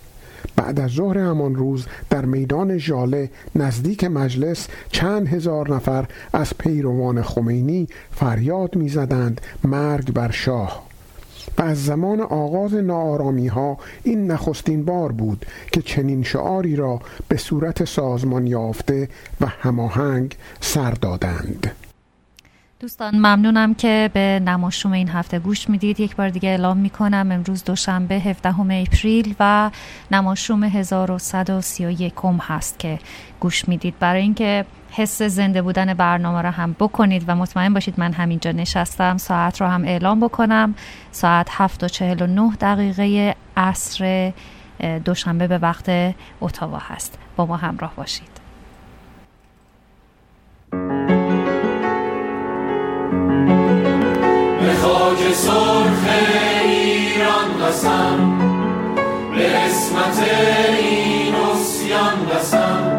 بعد 0.56 0.80
از 0.80 0.92
ظهر 0.92 1.18
همان 1.18 1.56
روز 1.56 1.86
در 2.10 2.26
میدان 2.26 2.78
ژاله 2.78 3.30
نزدیک 3.56 4.04
مجلس 4.04 4.68
چند 4.92 5.28
هزار 5.28 5.76
نفر 5.76 6.06
از 6.34 6.58
پیروان 6.58 7.22
خمینی 7.22 7.88
فریاد 8.12 8.76
می‌زدند 8.76 9.42
مرگ 9.64 10.14
بر 10.14 10.32
شاه. 10.32 10.86
و 11.58 11.62
از 11.62 11.86
زمان 11.86 12.22
آغاز 12.22 12.74
نارامی 12.74 13.48
ها 13.48 13.78
این 14.04 14.32
نخستین 14.32 14.86
بار 14.86 15.12
بود 15.12 15.46
که 15.72 15.82
چنین 15.82 16.24
شعاری 16.24 16.76
را 16.76 17.02
به 17.28 17.38
صورت 17.38 17.86
سازمان 17.86 18.48
یافته 18.48 19.10
و 19.42 19.46
هماهنگ 19.46 20.38
سر 20.62 20.92
دادند. 20.92 21.72
دوستان 22.80 23.16
ممنونم 23.16 23.74
که 23.74 24.10
به 24.14 24.42
نماشوم 24.46 24.92
این 24.92 25.10
هفته 25.10 25.40
گوش 25.40 25.70
می‌دید. 25.70 26.00
یک 26.00 26.16
بار 26.16 26.30
دیگه 26.30 26.50
اعلام 26.50 26.78
می‌کنم 26.78 27.28
امروز 27.32 27.64
دوشنبه 27.64 28.16
17 28.16 28.56
اپریل 28.60 29.36
و 29.40 29.72
نماشوم 30.12 30.64
1131 30.64 32.14
هست 32.42 32.80
که 32.80 33.00
گوش 33.40 33.68
می‌دید. 33.68 34.00
برای 34.00 34.22
اینکه 34.22 34.66
حس 34.92 35.22
زنده 35.22 35.62
بودن 35.62 35.94
برنامه 35.94 36.42
را 36.42 36.52
هم 36.52 36.76
بکنید 36.80 37.24
و 37.28 37.36
مطمئن 37.36 37.74
باشید 37.74 37.94
من 37.98 38.14
همینجا 38.14 38.52
نشستم 38.52 39.18
ساعت 39.18 39.62
رو 39.62 39.68
هم 39.68 39.84
اعلام 39.84 40.20
بکنم. 40.20 40.76
ساعت 41.12 41.48
7 41.52 41.84
و 41.84 41.88
49 41.88 42.56
دقیقه 42.56 43.36
عصر 43.58 44.34
دوشنبه 45.06 45.48
به 45.48 45.58
وقت 45.58 45.92
اتاوا 46.42 46.78
هست. 46.78 47.18
با 47.36 47.46
ما 47.46 47.58
همراه 47.58 47.94
باشید. 47.96 48.36
خاک 55.16 55.34
سرخ 55.34 56.04
ایران 56.64 57.68
قسم 57.68 58.40
به 59.36 59.58
اسمت 59.58 60.24
این 60.80 61.36
اسیان 61.36 62.30
قسم 62.36 62.95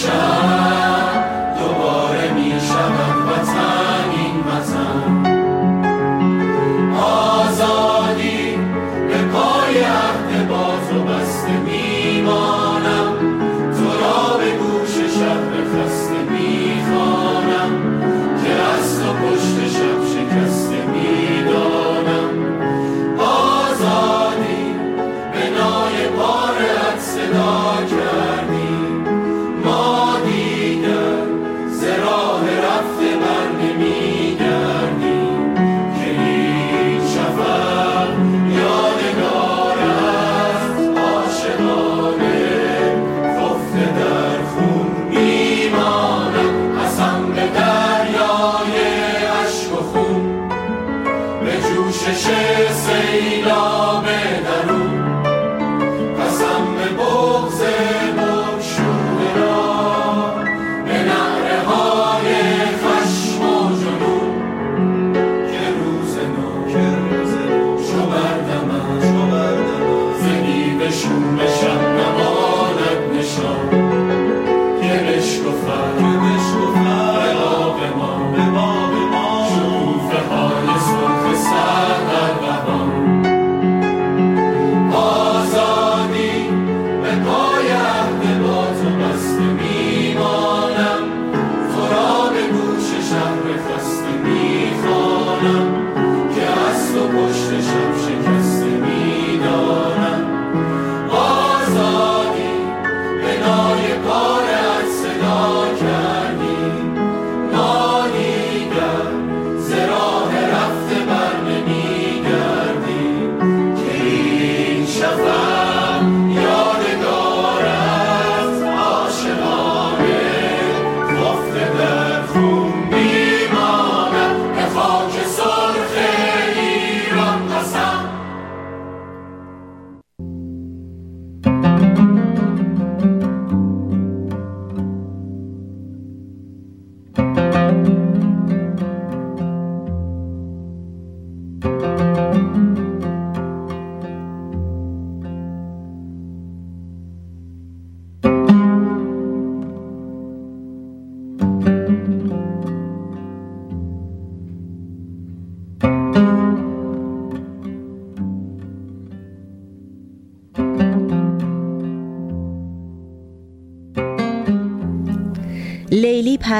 تلسم 0.00 0.79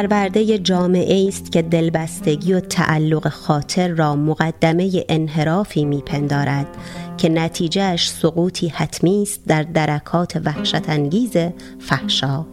پرورده 0.01 0.59
جامعه 0.59 1.28
است 1.28 1.53
که 1.53 1.62
دلبستگی 1.62 2.53
و 2.53 2.61
تعلق 2.61 3.28
خاطر 3.28 3.88
را 3.88 4.16
مقدمه 4.16 5.05
انحرافی 5.09 5.84
میپندارد 5.84 6.66
که 7.18 7.28
نتیجهش 7.28 8.11
سقوطی 8.11 8.68
حتمی 8.68 9.22
است 9.22 9.40
در 9.46 9.62
درکات 9.62 10.36
وحشت 10.44 10.88
انگیز 10.88 11.32
فحشا. 11.78 12.44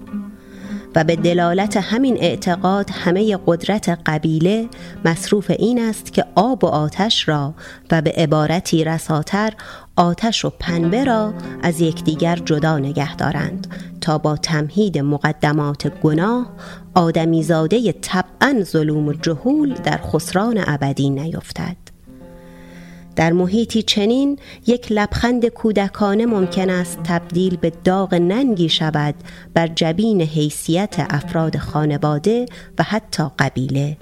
و 0.96 1.04
به 1.04 1.16
دلالت 1.16 1.78
همین 1.78 2.18
اعتقاد 2.18 2.90
همه 2.90 3.38
قدرت 3.46 3.90
قبیله 4.06 4.68
مصروف 5.06 5.52
این 5.60 5.82
است 5.82 6.14
که 6.14 6.26
آب 6.36 6.64
و 6.64 6.68
آتش 6.68 7.30
را 7.30 7.54
و 7.92 8.02
به 8.02 8.12
عبارتی 8.18 8.84
رساتر 8.84 9.54
آتش 9.96 10.46
و 10.46 10.50
پنبه 10.60 11.04
را 11.04 11.34
از 11.64 11.82
یکدیگر 11.82 12.36
جدا 12.36 12.80
نگه 12.80 13.16
دارند 13.16 13.68
تا 14.02 14.18
با 14.18 14.36
تمهید 14.36 14.98
مقدمات 14.98 15.88
گناه 15.88 16.48
آدمیزاده 16.98 17.92
طبعا 17.92 18.64
ظلوم 18.64 19.08
و 19.08 19.14
جهول 19.14 19.74
در 19.74 19.98
خسران 19.98 20.64
ابدی 20.68 21.10
نیفتد. 21.10 21.78
در 23.16 23.32
محیطی 23.32 23.82
چنین 23.82 24.40
یک 24.68 24.88
لبخند 24.92 25.46
کودکانه 25.46 26.26
ممکن 26.26 26.70
است 26.70 27.00
تبدیل 27.04 27.58
به 27.58 27.72
داغ 27.84 28.14
ننگی 28.14 28.70
شود 28.70 29.16
بر 29.54 29.68
جبین 29.68 30.22
حیثیت 30.22 30.96
افراد 31.10 31.58
خانواده 31.58 32.46
و 32.80 32.84
حتی 32.84 33.24
قبیله. 33.40 33.98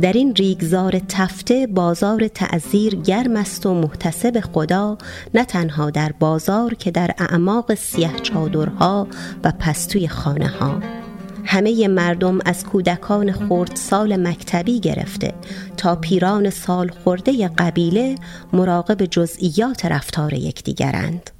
در 0.00 0.12
این 0.12 0.34
ریگزار 0.34 0.98
تفته 1.08 1.66
بازار 1.66 2.28
تعذیر 2.28 2.94
گرم 2.94 3.36
است 3.36 3.66
و 3.66 3.74
محتسب 3.74 4.40
خدا 4.40 4.98
نه 5.34 5.44
تنها 5.44 5.90
در 5.90 6.12
بازار 6.12 6.74
که 6.74 6.90
در 6.90 7.10
اعماق 7.18 7.74
سیه 7.74 8.10
چادرها 8.22 9.08
و 9.44 9.52
پستوی 9.58 10.08
خانه 10.08 10.48
ها 10.48 11.03
همه 11.44 11.88
مردم 11.88 12.38
از 12.44 12.64
کودکان 12.64 13.32
خردسال 13.32 14.26
مکتبی 14.28 14.80
گرفته 14.80 15.34
تا 15.76 15.96
پیران 15.96 16.50
سال 16.50 16.88
خورده 16.88 17.48
قبیله 17.48 18.14
مراقب 18.52 19.04
جزئیات 19.04 19.84
رفتار 19.84 20.32
یکدیگرند. 20.32 21.30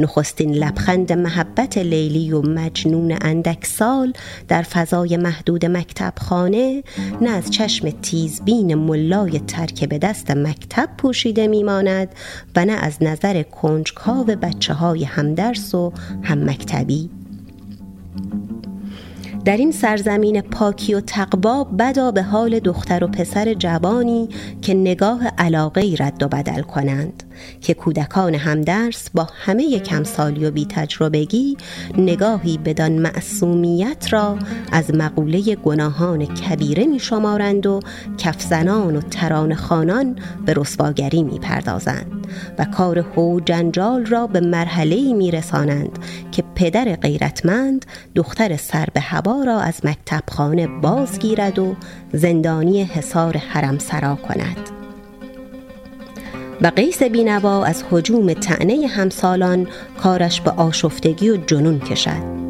نخستین 0.00 0.54
لبخند 0.54 1.12
محبت 1.12 1.78
لیلی 1.78 2.32
و 2.32 2.42
مجنون 2.42 3.18
اندک 3.20 3.66
سال 3.66 4.12
در 4.48 4.62
فضای 4.62 5.16
محدود 5.16 5.66
مکتب 5.66 6.12
خانه 6.20 6.82
نه 7.20 7.30
از 7.30 7.50
چشم 7.50 7.90
تیزبین 7.90 8.74
ملای 8.74 9.38
ترک 9.38 9.84
به 9.84 9.98
دست 9.98 10.30
مکتب 10.30 10.88
پوشیده 10.98 11.46
میماند 11.46 12.08
و 12.56 12.64
نه 12.64 12.72
از 12.72 12.96
نظر 13.00 13.42
کنجکاو 13.42 14.24
بچه 14.24 14.74
های 14.74 15.04
همدرس 15.04 15.74
و 15.74 15.92
هم 16.22 16.50
مکتبی 16.50 17.10
در 19.44 19.56
این 19.56 19.72
سرزمین 19.72 20.40
پاکی 20.40 20.94
و 20.94 21.00
تقوا 21.00 21.64
بدا 21.64 22.10
به 22.10 22.22
حال 22.22 22.58
دختر 22.58 23.04
و 23.04 23.06
پسر 23.06 23.54
جوانی 23.54 24.28
که 24.62 24.74
نگاه 24.74 25.26
علاقه 25.26 25.94
رد 25.98 26.22
و 26.22 26.28
بدل 26.28 26.62
کنند 26.62 27.22
که 27.60 27.74
کودکان 27.74 28.34
همدرس 28.34 29.10
با 29.14 29.28
همه 29.44 29.78
کمسالی 29.78 30.46
و 30.46 30.50
بی 30.50 30.66
تجربگی 30.66 31.56
نگاهی 31.98 32.58
بدان 32.58 32.92
معصومیت 32.92 34.12
را 34.12 34.38
از 34.72 34.94
مقوله 34.94 35.54
گناهان 35.54 36.26
کبیره 36.26 36.86
می 36.86 36.98
شمارند 36.98 37.66
و 37.66 37.80
کفزنان 38.18 38.96
و 38.96 39.00
تران 39.00 39.54
خانان 39.54 40.16
به 40.46 40.54
رسواگری 40.54 41.22
می 41.22 41.38
پردازند 41.38 42.26
و 42.58 42.64
کار 42.64 42.98
هو 42.98 43.40
جنجال 43.40 44.06
را 44.06 44.26
به 44.26 44.40
مرحله 44.40 45.12
می 45.12 45.30
رسانند 45.30 45.98
که 46.32 46.44
پدر 46.54 46.96
غیرتمند 46.96 47.86
دختر 48.14 48.56
سر 48.56 48.88
به 48.94 49.00
هوا 49.00 49.39
را 49.44 49.60
از 49.60 49.80
مکتب 49.84 50.22
خانه 50.30 50.66
بازگیرد 50.66 51.58
و 51.58 51.76
زندانی 52.12 52.84
حصار 52.84 53.36
حرم 53.36 53.78
سرا 53.78 54.14
کند. 54.14 54.70
و 56.62 56.66
قیس 56.76 57.02
بینوا 57.02 57.64
از 57.64 57.84
حجوم 57.90 58.32
تعنه 58.32 58.86
همسالان 58.86 59.66
کارش 60.02 60.40
به 60.40 60.50
آشفتگی 60.50 61.30
و 61.30 61.36
جنون 61.36 61.78
کشد 61.78 62.40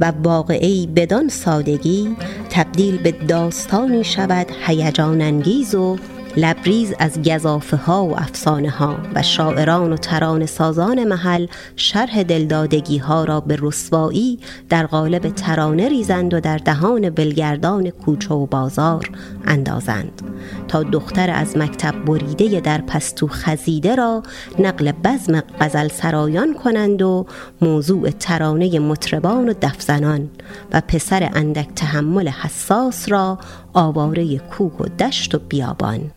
و 0.00 0.12
واقعی 0.22 0.86
بدان 0.86 1.28
سادگی 1.28 2.16
تبدیل 2.50 2.98
به 2.98 3.12
داستانی 3.12 4.04
شود 4.04 4.46
هیجان 4.66 5.22
انگیز 5.22 5.74
و 5.74 5.96
لبریز 6.36 6.94
از 6.98 7.22
گذافه 7.22 7.76
ها 7.76 8.06
و 8.06 8.18
افسانه 8.18 8.70
ها 8.70 8.98
و 9.14 9.22
شاعران 9.22 9.92
و 9.92 9.96
تران 9.96 10.46
سازان 10.46 11.04
محل 11.04 11.46
شرح 11.76 12.22
دلدادگی 12.22 12.98
ها 12.98 13.24
را 13.24 13.40
به 13.40 13.58
رسوایی 13.60 14.38
در 14.68 14.86
قالب 14.86 15.28
ترانه 15.28 15.88
ریزند 15.88 16.34
و 16.34 16.40
در 16.40 16.58
دهان 16.58 17.10
بلگردان 17.10 17.90
کوچه 17.90 18.34
و 18.34 18.46
بازار 18.46 19.10
اندازند. 19.44 20.22
تا 20.68 20.82
دختر 20.82 21.30
از 21.30 21.56
مکتب 21.56 22.04
بریده 22.04 22.60
در 22.60 22.80
پستو 22.80 23.28
خزیده 23.28 23.94
را 23.94 24.22
نقل 24.58 24.92
بزم 24.92 25.42
غزل 25.60 25.88
سرایان 25.88 26.54
کنند 26.54 27.02
و 27.02 27.26
موضوع 27.60 28.10
ترانه 28.10 28.78
مطربان 28.78 29.48
و 29.48 29.54
دفزنان 29.62 30.30
و 30.72 30.82
پسر 30.88 31.30
اندک 31.34 31.68
تحمل 31.76 32.28
حساس 32.28 33.08
را 33.08 33.38
آواره 33.72 34.38
کوه 34.38 34.72
و 34.80 34.84
دشت 34.84 35.34
و 35.34 35.38
بیابان. 35.48 36.10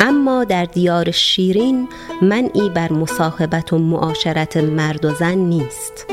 اما 0.00 0.44
در 0.44 0.64
دیار 0.64 1.10
شیرین 1.10 1.88
منعی 2.22 2.70
بر 2.70 2.92
مصاحبت 2.92 3.72
و 3.72 3.78
معاشرت 3.78 4.56
مرد 4.56 5.04
و 5.04 5.14
زن 5.14 5.34
نیست. 5.34 6.06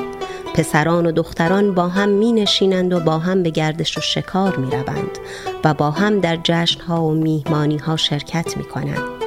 پسران 0.55 1.05
و 1.05 1.11
دختران 1.11 1.73
با 1.73 1.87
هم 1.87 2.09
می 2.09 2.31
نشینند 2.31 2.93
و 2.93 2.99
با 2.99 3.19
هم 3.19 3.43
به 3.43 3.49
گردش 3.49 3.97
و 3.97 4.01
شکار 4.01 4.55
می 4.55 4.71
روند 4.71 5.17
و 5.63 5.73
با 5.73 5.91
هم 5.91 6.19
در 6.19 6.37
جشن 6.43 6.81
ها 6.81 7.03
و 7.03 7.13
میهمانی 7.13 7.77
ها 7.77 7.95
شرکت 7.95 8.57
می 8.57 8.63
کنند 8.63 9.24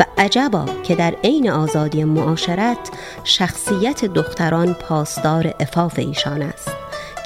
و 0.00 0.04
عجبا 0.18 0.64
که 0.82 0.94
در 0.94 1.14
عین 1.24 1.50
آزادی 1.50 2.04
معاشرت 2.04 2.90
شخصیت 3.24 4.04
دختران 4.04 4.74
پاسدار 4.74 5.54
افاف 5.60 5.98
ایشان 5.98 6.42
است 6.42 6.70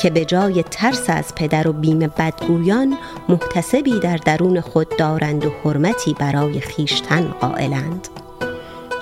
که 0.02 0.10
به 0.10 0.24
جای 0.24 0.62
ترس 0.62 1.10
از 1.10 1.34
پدر 1.34 1.68
و 1.68 1.72
بیم 1.72 1.98
بدگویان 1.98 2.98
محتسبی 3.28 4.00
در 4.00 4.16
درون 4.16 4.60
خود 4.60 4.96
دارند 4.96 5.46
و 5.46 5.50
حرمتی 5.64 6.14
برای 6.14 6.60
خیشتن 6.60 7.34
قائلند. 7.40 8.08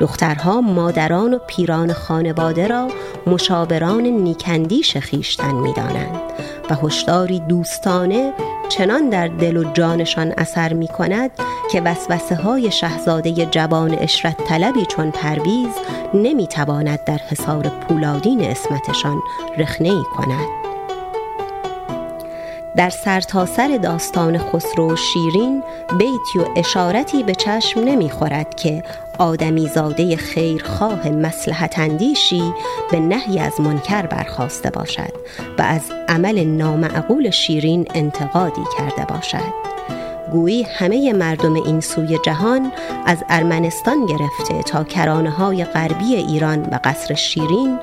دخترها 0.00 0.60
مادران 0.60 1.34
و 1.34 1.38
پیران 1.46 1.92
خانواده 1.92 2.66
را 2.66 2.88
مشاوران 3.26 4.02
نیکندیش 4.02 4.96
خیشتن 4.96 5.54
می‌دانند 5.54 6.20
و 6.70 6.74
هشداری 6.74 7.40
دوستانه 7.40 8.32
چنان 8.68 9.08
در 9.08 9.28
دل 9.28 9.56
و 9.56 9.72
جانشان 9.72 10.34
اثر 10.36 10.72
می 10.72 10.88
کند 10.88 11.30
که 11.72 11.80
وسوسه 11.80 12.34
های 12.34 12.70
شهزاده 12.70 13.46
جوان 13.46 13.94
اشرت 13.94 14.44
طلبی 14.44 14.86
چون 14.86 15.10
پرویز 15.10 15.72
نمی 16.14 16.46
تواند 16.46 17.04
در 17.04 17.18
حصار 17.18 17.68
پولادین 17.68 18.40
اسمتشان 18.40 19.22
رخنه 19.58 20.02
کند. 20.16 20.67
در 22.76 22.90
سرتاسر 22.90 23.68
سر 23.68 23.76
داستان 23.76 24.38
خسرو 24.38 24.92
و 24.92 24.96
شیرین 24.96 25.62
بیتی 25.98 26.38
و 26.38 26.44
اشارتی 26.56 27.22
به 27.22 27.34
چشم 27.34 27.80
نمی‌خورد 27.80 28.54
که 28.54 28.82
آدمی 29.18 29.68
زاده 29.68 30.16
خیرخواه 30.16 31.08
مسلحت 31.08 31.78
اندیشی 31.78 32.52
به 32.90 33.00
نهی 33.00 33.38
از 33.40 33.60
منکر 33.60 34.02
برخواسته 34.02 34.70
باشد 34.70 35.12
و 35.58 35.62
از 35.62 35.82
عمل 36.08 36.44
نامعقول 36.44 37.30
شیرین 37.30 37.86
انتقادی 37.94 38.62
کرده 38.78 39.14
باشد. 39.14 39.68
گویی 40.30 40.62
همه 40.62 41.12
مردم 41.12 41.54
این 41.54 41.80
سوی 41.80 42.18
جهان 42.24 42.72
از 43.06 43.24
ارمنستان 43.28 44.06
گرفته 44.06 44.62
تا 44.62 44.84
کرانه 44.84 45.30
های 45.30 45.64
غربی 45.64 46.14
ایران 46.14 46.60
و 46.60 46.78
قصر 46.84 47.14
شیرین 47.14 47.78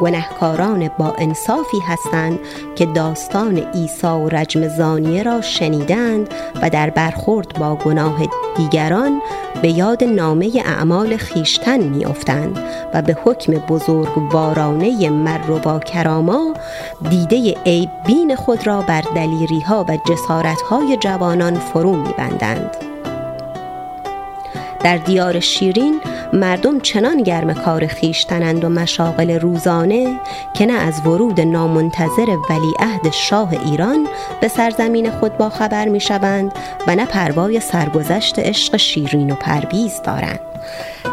گنهکاران 0.00 0.90
با 0.98 1.14
انصافی 1.18 1.78
هستند 1.86 2.38
که 2.76 2.86
داستان 2.86 3.58
عیسی 3.58 4.06
و 4.06 4.28
رجم 4.28 4.68
زانیه 4.68 5.22
را 5.22 5.40
شنیدند 5.40 6.34
و 6.62 6.70
در 6.70 6.90
برخورد 6.90 7.58
با 7.58 7.74
گناه 7.74 8.16
دیگران 8.56 9.22
به 9.62 9.70
یاد 9.70 10.04
نامه 10.04 10.62
اعمال 10.64 11.16
خیشتن 11.16 11.80
میافتند 11.80 12.58
و 12.94 13.02
به 13.02 13.16
حکم 13.24 13.52
بزرگوارانه 13.52 15.10
مر 15.10 15.50
و 15.50 15.78
کراما 15.78 16.54
دیده 17.10 17.54
عیب 17.66 17.90
بین 18.06 18.36
خود 18.36 18.66
را 18.66 18.80
بر 18.82 19.02
دلیری 19.14 19.60
ها 19.60 19.84
و 19.88 19.98
جسارت 20.08 20.60
های 20.60 20.96
جوانان 20.96 21.54
فرو 21.54 21.96
میبندند. 21.96 22.93
در 24.84 24.96
دیار 24.96 25.40
شیرین 25.40 26.00
مردم 26.32 26.80
چنان 26.80 27.22
گرم 27.22 27.54
کار 27.54 27.86
خیشتنند 27.86 28.64
و 28.64 28.68
مشاغل 28.68 29.30
روزانه 29.30 30.20
که 30.54 30.66
نه 30.66 30.72
از 30.72 31.06
ورود 31.06 31.40
نامنتظر 31.40 32.36
ولیعهد 32.50 33.10
شاه 33.12 33.52
ایران 33.52 34.06
به 34.40 34.48
سرزمین 34.48 35.10
خود 35.10 35.36
با 35.36 35.48
خبر 35.48 35.88
می 35.88 36.00
شوند 36.00 36.52
و 36.86 36.96
نه 36.96 37.06
پروای 37.06 37.60
سرگذشت 37.60 38.38
عشق 38.38 38.76
شیرین 38.76 39.30
و 39.30 39.34
پرویز 39.34 40.02
دارند. 40.02 40.53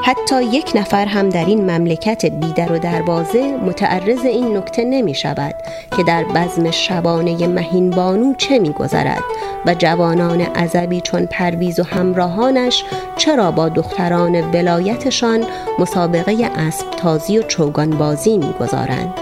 حتی 0.03 0.43
یک 0.43 0.71
نفر 0.75 1.05
هم 1.05 1.29
در 1.29 1.45
این 1.45 1.71
مملکت 1.71 2.25
بیدر 2.25 2.71
و 2.71 2.79
دروازه 2.79 3.57
متعرض 3.57 4.25
این 4.25 4.57
نکته 4.57 4.83
نمی 4.83 5.13
شود 5.13 5.55
که 5.97 6.03
در 6.03 6.23
بزم 6.23 6.71
شبانه 6.71 7.47
مهین 7.47 7.89
بانو 7.89 8.33
چه 8.33 8.59
می 8.59 8.71
گذرد 8.71 9.23
و 9.65 9.73
جوانان 9.73 10.41
عذبی 10.41 11.01
چون 11.01 11.25
پرویز 11.25 11.79
و 11.79 11.83
همراهانش 11.83 12.83
چرا 13.17 13.51
با 13.51 13.69
دختران 13.69 14.41
ولایتشان 14.41 15.45
مسابقه 15.79 16.51
اسب 16.55 16.91
تازی 16.91 17.37
و 17.37 17.43
چوگان 17.43 17.89
بازی 17.89 18.37
می 18.37 18.53
گذارند. 18.59 19.13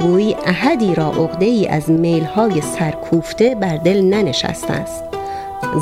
گویی 0.00 0.36
احدی 0.46 0.94
را 0.94 1.06
عقده 1.06 1.46
ای 1.46 1.68
از 1.68 1.90
میلهای 1.90 2.60
سرکوفته 2.60 3.54
بر 3.54 3.76
دل 3.76 4.00
ننشسته 4.00 4.72
است 4.72 5.11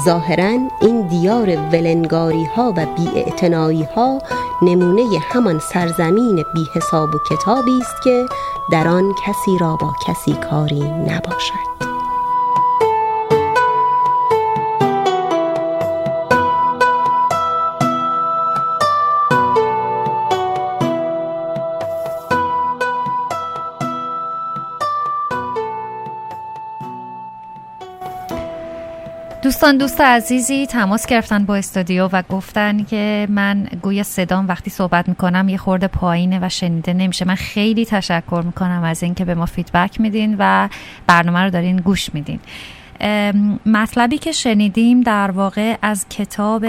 ظاهرا 0.04 0.58
این 0.82 1.08
دیار 1.08 1.48
ولنگاری 1.56 2.44
ها 2.44 2.74
و 2.76 2.86
بی 2.86 3.84
ها 3.96 4.18
نمونه 4.62 5.18
همان 5.30 5.58
سرزمین 5.58 6.44
بی 6.54 6.68
حساب 6.74 7.14
و 7.14 7.18
کتابی 7.30 7.80
است 7.80 8.02
که 8.04 8.26
در 8.72 8.88
آن 8.88 9.14
کسی 9.26 9.58
را 9.60 9.76
با 9.76 9.92
کسی 10.06 10.32
کاری 10.32 10.80
نباشد. 10.90 11.79
دوستان 29.60 29.76
دوست 29.76 30.00
عزیزی 30.00 30.66
تماس 30.66 31.06
گرفتن 31.06 31.44
با 31.44 31.56
استودیو 31.56 32.08
و 32.12 32.22
گفتن 32.28 32.84
که 32.84 33.26
من 33.30 33.68
گویا 33.82 34.02
صدام 34.02 34.48
وقتی 34.48 34.70
صحبت 34.70 35.08
می‌کنم 35.08 35.48
یه 35.48 35.56
خورده 35.56 35.86
پایینه 35.86 36.38
و 36.42 36.48
شنیده 36.48 36.92
نمیشه. 36.92 37.24
من 37.24 37.34
خیلی 37.34 37.84
تشکر 37.84 38.42
می‌کنم 38.46 38.82
از 38.84 39.02
اینکه 39.02 39.24
به 39.24 39.34
ما 39.34 39.46
فیدبک 39.46 40.00
میدین 40.00 40.36
و 40.38 40.68
برنامه 41.06 41.38
رو 41.38 41.50
دارین 41.50 41.76
گوش 41.76 42.14
میدین. 42.14 42.40
مطلبی 43.66 44.18
که 44.18 44.32
شنیدیم 44.32 45.00
در 45.00 45.30
واقع 45.30 45.76
از 45.82 46.06
کتاب 46.08 46.66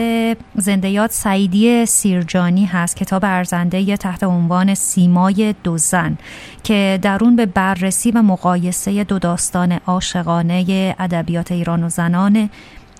زندیات 0.55 1.11
سعیدی 1.11 1.85
سیرجانی 1.85 2.65
هست 2.65 2.95
کتاب 2.95 3.25
ارزنده 3.25 3.97
تحت 3.97 4.23
عنوان 4.23 4.73
سیمای 4.73 5.55
دو 5.63 5.77
زن 5.77 6.17
که 6.63 6.99
درون 7.01 7.35
به 7.35 7.45
بررسی 7.45 8.11
و 8.11 8.21
مقایسه 8.21 9.03
دو 9.03 9.19
داستان 9.19 9.71
عاشقانه 9.71 10.95
ادبیات 10.99 11.51
ایران 11.51 11.83
و 11.83 11.89
زنان 11.89 12.49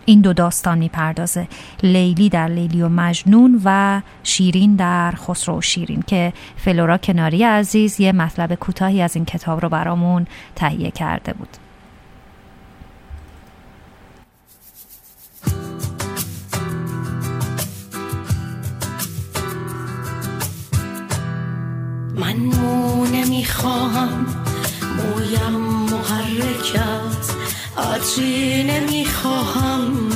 این 0.06 0.22
دو 0.22 0.34
داستان 0.34 0.78
می‌پردازه. 0.78 1.48
لیلی 1.84 2.30
در 2.30 2.48
لیلی 2.48 2.82
و 2.82 2.90
مجنون 2.90 3.62
و 3.66 4.02
شیرین 4.24 4.76
در 4.76 5.12
خسرو 5.12 5.58
و 5.58 5.62
شیرین 5.62 6.04
که 6.08 6.34
فلورا 6.58 6.98
کناری 6.98 7.44
عزیز 7.44 8.00
یه 8.00 8.12
مطلب 8.12 8.56
کوتاهی 8.56 9.02
از 9.02 9.16
این 9.16 9.26
کتاب 9.26 9.62
رو 9.62 9.70
برامون 9.70 10.28
تهیه 10.56 10.92
کرده 10.92 11.34
بود. 11.34 11.58
من 22.16 22.36
مو 22.36 23.06
نمی‌خواهم 23.06 24.26
مویم 24.98 25.52
محرک 25.92 26.76
است 26.76 27.21
عطری 27.82 28.64
نمی‌خواهم 28.64 30.10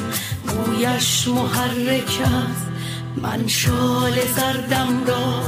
مویش 0.45 1.27
محرک 1.27 2.21
است. 2.21 2.67
من 3.15 3.47
شال 3.47 4.13
زردم 4.35 5.03
را 5.07 5.43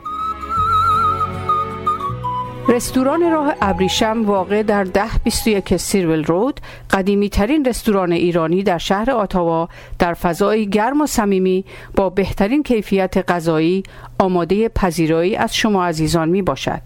رستوران 2.68 3.30
راه 3.32 3.54
ابریشم 3.60 4.22
واقع 4.26 4.62
در 4.62 4.84
ده 4.84 5.18
21 5.24 5.76
سیرول 5.76 6.24
رود 6.24 6.60
قدیمی 6.90 7.28
ترین 7.28 7.64
رستوران 7.64 8.12
ایرانی 8.12 8.62
در 8.62 8.78
شهر 8.78 9.10
آتاوا 9.10 9.68
در 9.98 10.14
فضای 10.14 10.70
گرم 10.70 11.00
و 11.00 11.06
صمیمی 11.06 11.64
با 11.94 12.10
بهترین 12.10 12.62
کیفیت 12.62 13.30
غذایی 13.30 13.82
آماده 14.18 14.68
پذیرایی 14.68 15.36
از 15.36 15.56
شما 15.56 15.86
عزیزان 15.86 16.28
می 16.28 16.42
باشد. 16.42 16.80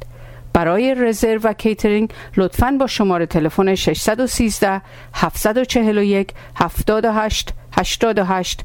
برای 0.52 0.94
رزرو 0.94 1.40
و 1.44 1.52
کیترینگ 1.52 2.10
لطفاً 2.36 2.76
با 2.80 2.86
شماره 2.86 3.26
تلفن 3.26 3.74
613 3.74 4.82
741 5.14 6.32
78 6.56 7.54
88 7.72 8.64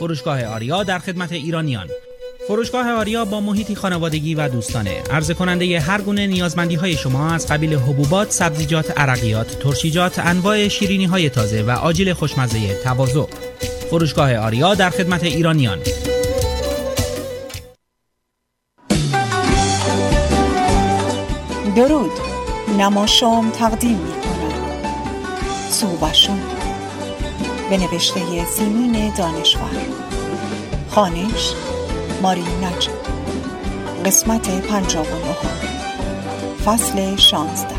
فروشگاه 0.00 0.44
آریا 0.44 0.82
در 0.82 0.98
خدمت 0.98 1.32
ایرانیان. 1.32 1.88
فروشگاه 2.48 2.90
آریا 2.90 3.24
با 3.24 3.40
محیطی 3.40 3.74
خانوادگی 3.74 4.34
و 4.34 4.48
دوستانه. 4.48 5.02
عرضه 5.10 5.34
کننده 5.34 5.80
هر 5.80 6.00
گونه 6.00 6.26
نیازمندی 6.26 6.74
های 6.74 6.96
شما 6.96 7.30
از 7.30 7.46
قبیل 7.46 7.74
حبوبات، 7.74 8.30
سبزیجات، 8.30 8.98
عرقیات، 8.98 9.58
ترشیجات، 9.58 10.18
انواع 10.18 10.68
شیرینی 10.68 11.04
های 11.04 11.28
تازه 11.28 11.62
و 11.62 11.70
آجیل 11.70 12.12
خوشمزه 12.12 12.82
تواضع. 12.84 13.24
فروشگاه 13.90 14.36
آریا 14.36 14.74
در 14.74 14.90
خدمت 14.90 15.22
ایرانیان. 15.22 15.78
درود. 21.76 22.10
نماشوم 22.78 23.50
تقدیم 23.50 23.98
می 23.98 24.12
کنم 24.12 25.70
صوبشون 25.70 26.59
به 27.70 27.76
نوشته 27.76 28.44
سیمین 28.44 29.14
دانشور 29.14 29.70
خانش 30.90 31.52
ماری 32.22 32.42
نجم 32.42 32.92
قسمت 34.04 34.66
پنجاب 34.66 35.06
و 35.06 35.32
فصل 36.64 37.16
شانزده. 37.16 37.74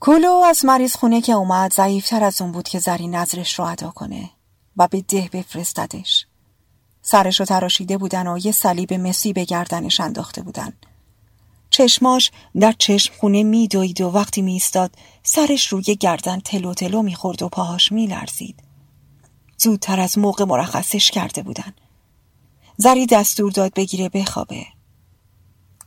کولو 0.00 0.32
از 0.32 0.64
مریض 0.64 0.94
خونه 0.96 1.20
که 1.20 1.32
اومد 1.32 1.72
ضعیفتر 1.74 2.24
از 2.24 2.42
اون 2.42 2.52
بود 2.52 2.68
که 2.68 2.78
زری 2.78 3.08
نظرش 3.08 3.58
رو 3.58 3.64
ادا 3.64 3.90
کنه 3.90 4.30
و 4.76 4.88
به 4.88 5.00
ده 5.00 5.30
بفرستدش 5.32 6.26
سرش 7.02 7.40
رو 7.40 7.46
تراشیده 7.46 7.98
بودن 7.98 8.26
و 8.26 8.38
یه 8.44 8.52
صلیب 8.52 8.94
مسی 8.94 9.32
به 9.32 9.44
گردنش 9.44 10.00
انداخته 10.00 10.42
بودن. 10.42 10.72
چشماش 11.70 12.30
در 12.60 12.74
چشم 12.78 13.14
خونه 13.20 13.42
میدوید 13.42 14.00
و 14.00 14.10
وقتی 14.10 14.42
میستاد 14.42 14.90
سرش 15.32 15.66
روی 15.66 15.82
گردن 15.82 16.40
تلو 16.40 16.74
تلو 16.74 17.02
می‌خورد 17.02 17.42
و 17.42 17.48
پاهاش 17.48 17.92
میلرزید 17.92 18.62
زودتر 19.58 20.00
از 20.00 20.18
موقع 20.18 20.44
مرخصش 20.44 21.10
کرده 21.10 21.42
بودن. 21.42 21.74
زری 22.76 23.06
دستور 23.06 23.52
داد 23.52 23.74
بگیره 23.74 24.08
بخوابه. 24.08 24.66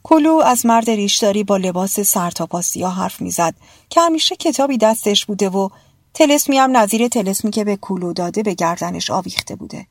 کلو 0.04 0.36
از 0.36 0.66
مرد 0.66 0.90
ریشداری 0.90 1.44
با 1.44 1.58
لباس 1.58 2.00
سرتاپا 2.00 2.62
سیاه 2.62 2.96
حرف 2.96 3.22
می‌زد 3.22 3.56
که 3.90 4.02
همیشه 4.02 4.36
کتابی 4.36 4.78
دستش 4.78 5.26
بوده 5.26 5.50
و 5.50 5.70
تلسمی 6.14 6.58
هم 6.58 6.78
نظیر 6.78 7.08
تلسمی 7.08 7.52
که 7.52 7.64
به 7.64 7.78
کلو 7.78 8.14
داده 8.14 8.44
به 8.44 8.54
گردنش 8.54 9.10
آویخته 9.10 9.56
بوده. 9.56 9.88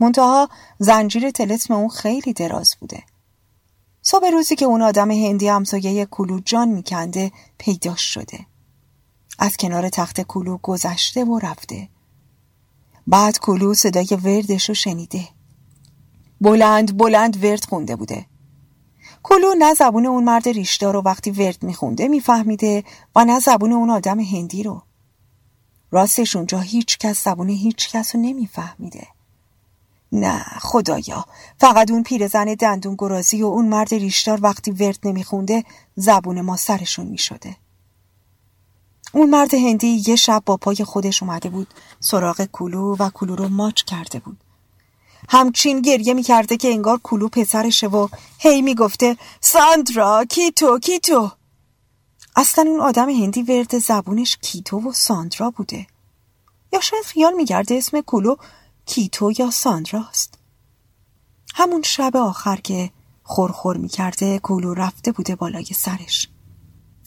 منتها 0.00 0.48
زنجیر 0.78 1.30
تلسم 1.30 1.74
اون 1.74 1.88
خیلی 1.88 2.32
دراز 2.32 2.76
بوده. 2.80 3.02
صبح 4.02 4.30
روزی 4.30 4.56
که 4.56 4.64
اون 4.64 4.82
آدم 4.82 5.10
هندی 5.10 5.48
همسایه 5.48 6.06
کلو 6.06 6.40
جان 6.40 6.68
میکنده 6.68 7.32
پیداش 7.58 8.00
شده. 8.00 8.51
از 9.42 9.56
کنار 9.56 9.88
تخت 9.88 10.20
کلو 10.20 10.58
گذشته 10.62 11.24
و 11.24 11.38
رفته. 11.38 11.88
بعد 13.06 13.38
کلو 13.38 13.74
صدای 13.74 14.18
وردش 14.24 14.68
رو 14.68 14.74
شنیده. 14.74 15.28
بلند 16.40 16.96
بلند 16.96 17.44
ورد 17.44 17.64
خونده 17.64 17.96
بوده. 17.96 18.26
کلو 19.22 19.54
نه 19.58 19.74
زبون 19.74 20.06
اون 20.06 20.24
مرد 20.24 20.48
ریشدار 20.48 20.94
رو 20.94 21.02
وقتی 21.02 21.30
ورد 21.30 21.62
میخونده 21.62 22.08
میفهمیده 22.08 22.84
و 23.16 23.24
نه 23.24 23.40
زبون 23.40 23.72
اون 23.72 23.90
آدم 23.90 24.20
هندی 24.20 24.62
رو. 24.62 24.82
راستش 25.90 26.36
اونجا 26.36 26.60
هیچ 26.60 26.98
کس 26.98 27.24
زبون 27.24 27.48
هیچ 27.48 27.90
کس 27.90 28.14
رو 28.14 28.20
نمیفهمیده. 28.22 29.06
نه 30.12 30.38
خدایا. 30.60 31.26
فقط 31.60 31.90
اون 31.90 32.02
پیرزن 32.02 32.44
دندون 32.44 32.94
گرازی 32.98 33.42
و 33.42 33.46
اون 33.46 33.68
مرد 33.68 33.94
ریشدار 33.94 34.38
وقتی 34.42 34.70
ورد 34.70 34.98
نمیخونده 35.04 35.64
زبون 35.96 36.40
ما 36.40 36.56
سرشون 36.56 37.06
می‌شده. 37.06 37.61
اون 39.12 39.30
مرد 39.30 39.54
هندی 39.54 40.02
یه 40.06 40.16
شب 40.16 40.42
با 40.46 40.56
پای 40.56 40.76
خودش 40.76 41.22
اومده 41.22 41.48
بود 41.48 41.74
سراغ 42.00 42.44
کلو 42.44 42.96
و 42.96 43.10
کلو 43.10 43.36
رو 43.36 43.48
ماچ 43.48 43.82
کرده 43.82 44.18
بود. 44.18 44.36
همچین 45.28 45.82
گریه 45.82 46.14
می‌کرده 46.14 46.56
که 46.56 46.68
انگار 46.68 47.00
کلو 47.02 47.28
پسرشه 47.28 47.86
و 47.86 48.08
هی 48.38 48.62
می‌گفته 48.62 49.16
ساندرا 49.40 50.24
کیتو 50.24 50.78
کیتو. 50.78 51.30
اصلا 52.36 52.64
اون 52.70 52.80
آدم 52.80 53.10
هندی 53.10 53.42
ورد 53.42 53.78
زبونش 53.78 54.36
کیتو 54.36 54.80
و 54.80 54.92
ساندرا 54.92 55.50
بوده. 55.50 55.86
یا 56.72 56.80
شاید 56.80 57.04
خیال 57.04 57.32
می‌کرده 57.32 57.74
اسم 57.74 58.00
کلو 58.00 58.36
کیتو 58.86 59.32
یا 59.38 59.50
ساندراست 59.50 60.34
همون 61.54 61.82
شب 61.82 62.16
آخر 62.16 62.56
که 62.56 62.90
خورخور 63.22 63.76
می‌کرده 63.76 64.38
کلو 64.38 64.74
رفته 64.74 65.12
بوده 65.12 65.36
بالای 65.36 65.64
سرش. 65.64 66.28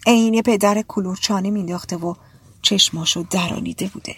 عین 0.06 0.42
پدر 0.42 0.82
کلور 0.88 1.18
چانه 1.18 1.50
مینداخته 1.50 1.98
و 1.98 2.14
چشماشو 2.62 3.26
درانیده 3.30 3.88
بوده. 3.88 4.16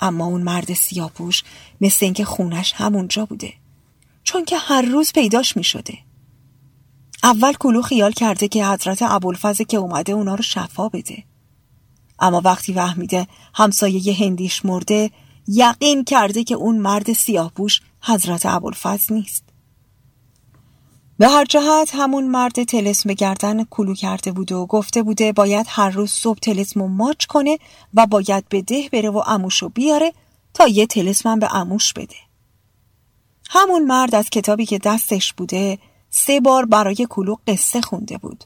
اما 0.00 0.26
اون 0.26 0.42
مرد 0.42 0.74
سیاپوش 0.74 1.42
مثل 1.80 2.04
اینکه 2.04 2.24
خونش 2.24 2.72
همونجا 2.76 3.24
بوده. 3.24 3.52
چون 4.24 4.44
که 4.44 4.58
هر 4.58 4.82
روز 4.82 5.12
پیداش 5.12 5.56
می 5.56 5.64
شده. 5.64 5.98
اول 7.22 7.52
کلو 7.52 7.82
خیال 7.82 8.12
کرده 8.12 8.48
که 8.48 8.66
حضرت 8.66 9.02
ابوالفضل 9.02 9.64
که 9.64 9.76
اومده 9.76 10.12
اونا 10.12 10.34
رو 10.34 10.42
شفا 10.42 10.88
بده. 10.88 11.24
اما 12.18 12.40
وقتی 12.44 12.74
فهمیده 12.74 13.26
همسایه 13.54 14.14
هندیش 14.14 14.64
مرده 14.64 15.10
یقین 15.48 16.04
کرده 16.04 16.44
که 16.44 16.54
اون 16.54 16.78
مرد 16.78 17.12
سیاهپوش 17.12 17.80
حضرت 18.00 18.46
ابوالفضل 18.46 19.14
نیست. 19.14 19.44
به 21.18 21.28
هر 21.28 21.44
جهت 21.44 21.90
همون 21.94 22.28
مرد 22.28 22.64
تلسم 22.64 23.12
گردن 23.12 23.64
کلو 23.64 23.94
کرده 23.94 24.32
بود 24.32 24.52
و 24.52 24.66
گفته 24.66 25.02
بوده 25.02 25.32
باید 25.32 25.66
هر 25.68 25.90
روز 25.90 26.10
صبح 26.10 26.38
تلسم 26.38 26.80
ماچ 26.80 27.26
کنه 27.26 27.58
و 27.94 28.06
باید 28.06 28.48
به 28.48 28.62
ده 28.62 28.88
بره 28.92 29.10
و 29.10 29.22
اموشو 29.26 29.68
بیاره 29.68 30.12
تا 30.54 30.66
یه 30.66 30.86
تلسم 30.86 31.38
به 31.38 31.54
اموش 31.54 31.92
بده. 31.92 32.16
همون 33.50 33.84
مرد 33.84 34.14
از 34.14 34.30
کتابی 34.30 34.66
که 34.66 34.78
دستش 34.78 35.32
بوده 35.32 35.78
سه 36.10 36.40
بار 36.40 36.64
برای 36.64 37.06
کلو 37.10 37.36
قصه 37.46 37.80
خونده 37.80 38.18
بود. 38.18 38.44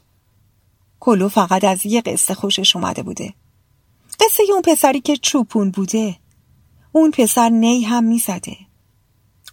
کلو 0.99 1.29
فقط 1.29 1.63
از 1.63 1.85
یه 1.85 2.01
قصه 2.01 2.33
خوشش 2.33 2.75
اومده 2.75 3.03
بوده. 3.03 3.33
قصه 4.19 4.43
اون 4.53 4.61
پسری 4.61 5.01
که 5.01 5.17
چوپون 5.17 5.71
بوده. 5.71 6.15
اون 6.91 7.11
پسر 7.11 7.49
نی 7.49 7.83
هم 7.83 8.03
می‌زده. 8.03 8.57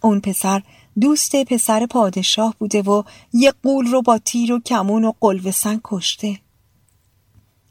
اون 0.01 0.19
پسر 0.19 0.61
دوست 1.01 1.35
پسر 1.35 1.85
پادشاه 1.85 2.55
بوده 2.59 2.81
و 2.81 3.03
یه 3.33 3.53
قول 3.63 3.87
رو 3.87 4.01
با 4.01 4.17
تیر 4.17 4.53
و 4.53 4.59
کمون 4.59 5.05
و 5.05 5.13
قلوسن 5.21 5.81
کشته. 5.83 6.39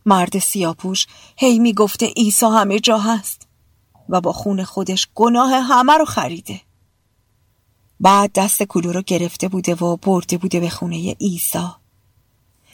مرد 0.07 0.39
سیاپوش 0.39 1.07
هی 1.37 1.59
می‌گفته 1.59 2.07
عیسی 2.07 2.47
همه 2.47 2.81
جا 2.81 2.99
هست 2.99 3.49
و 4.09 4.21
با 4.21 4.33
خون 4.33 4.65
خودش 4.65 5.09
گناه 5.15 5.51
همه 5.51 5.93
رو 5.93 6.05
خریده. 6.05 6.61
بعد 8.01 8.33
دست 8.33 8.63
کلو 8.63 8.93
رو 8.93 9.03
گرفته 9.03 9.49
بوده 9.49 9.75
و 9.75 9.97
برده 9.97 10.39
بوده 10.39 10.61
به 10.61 10.71
خونه 10.71 11.13
عیسی. 11.21 11.69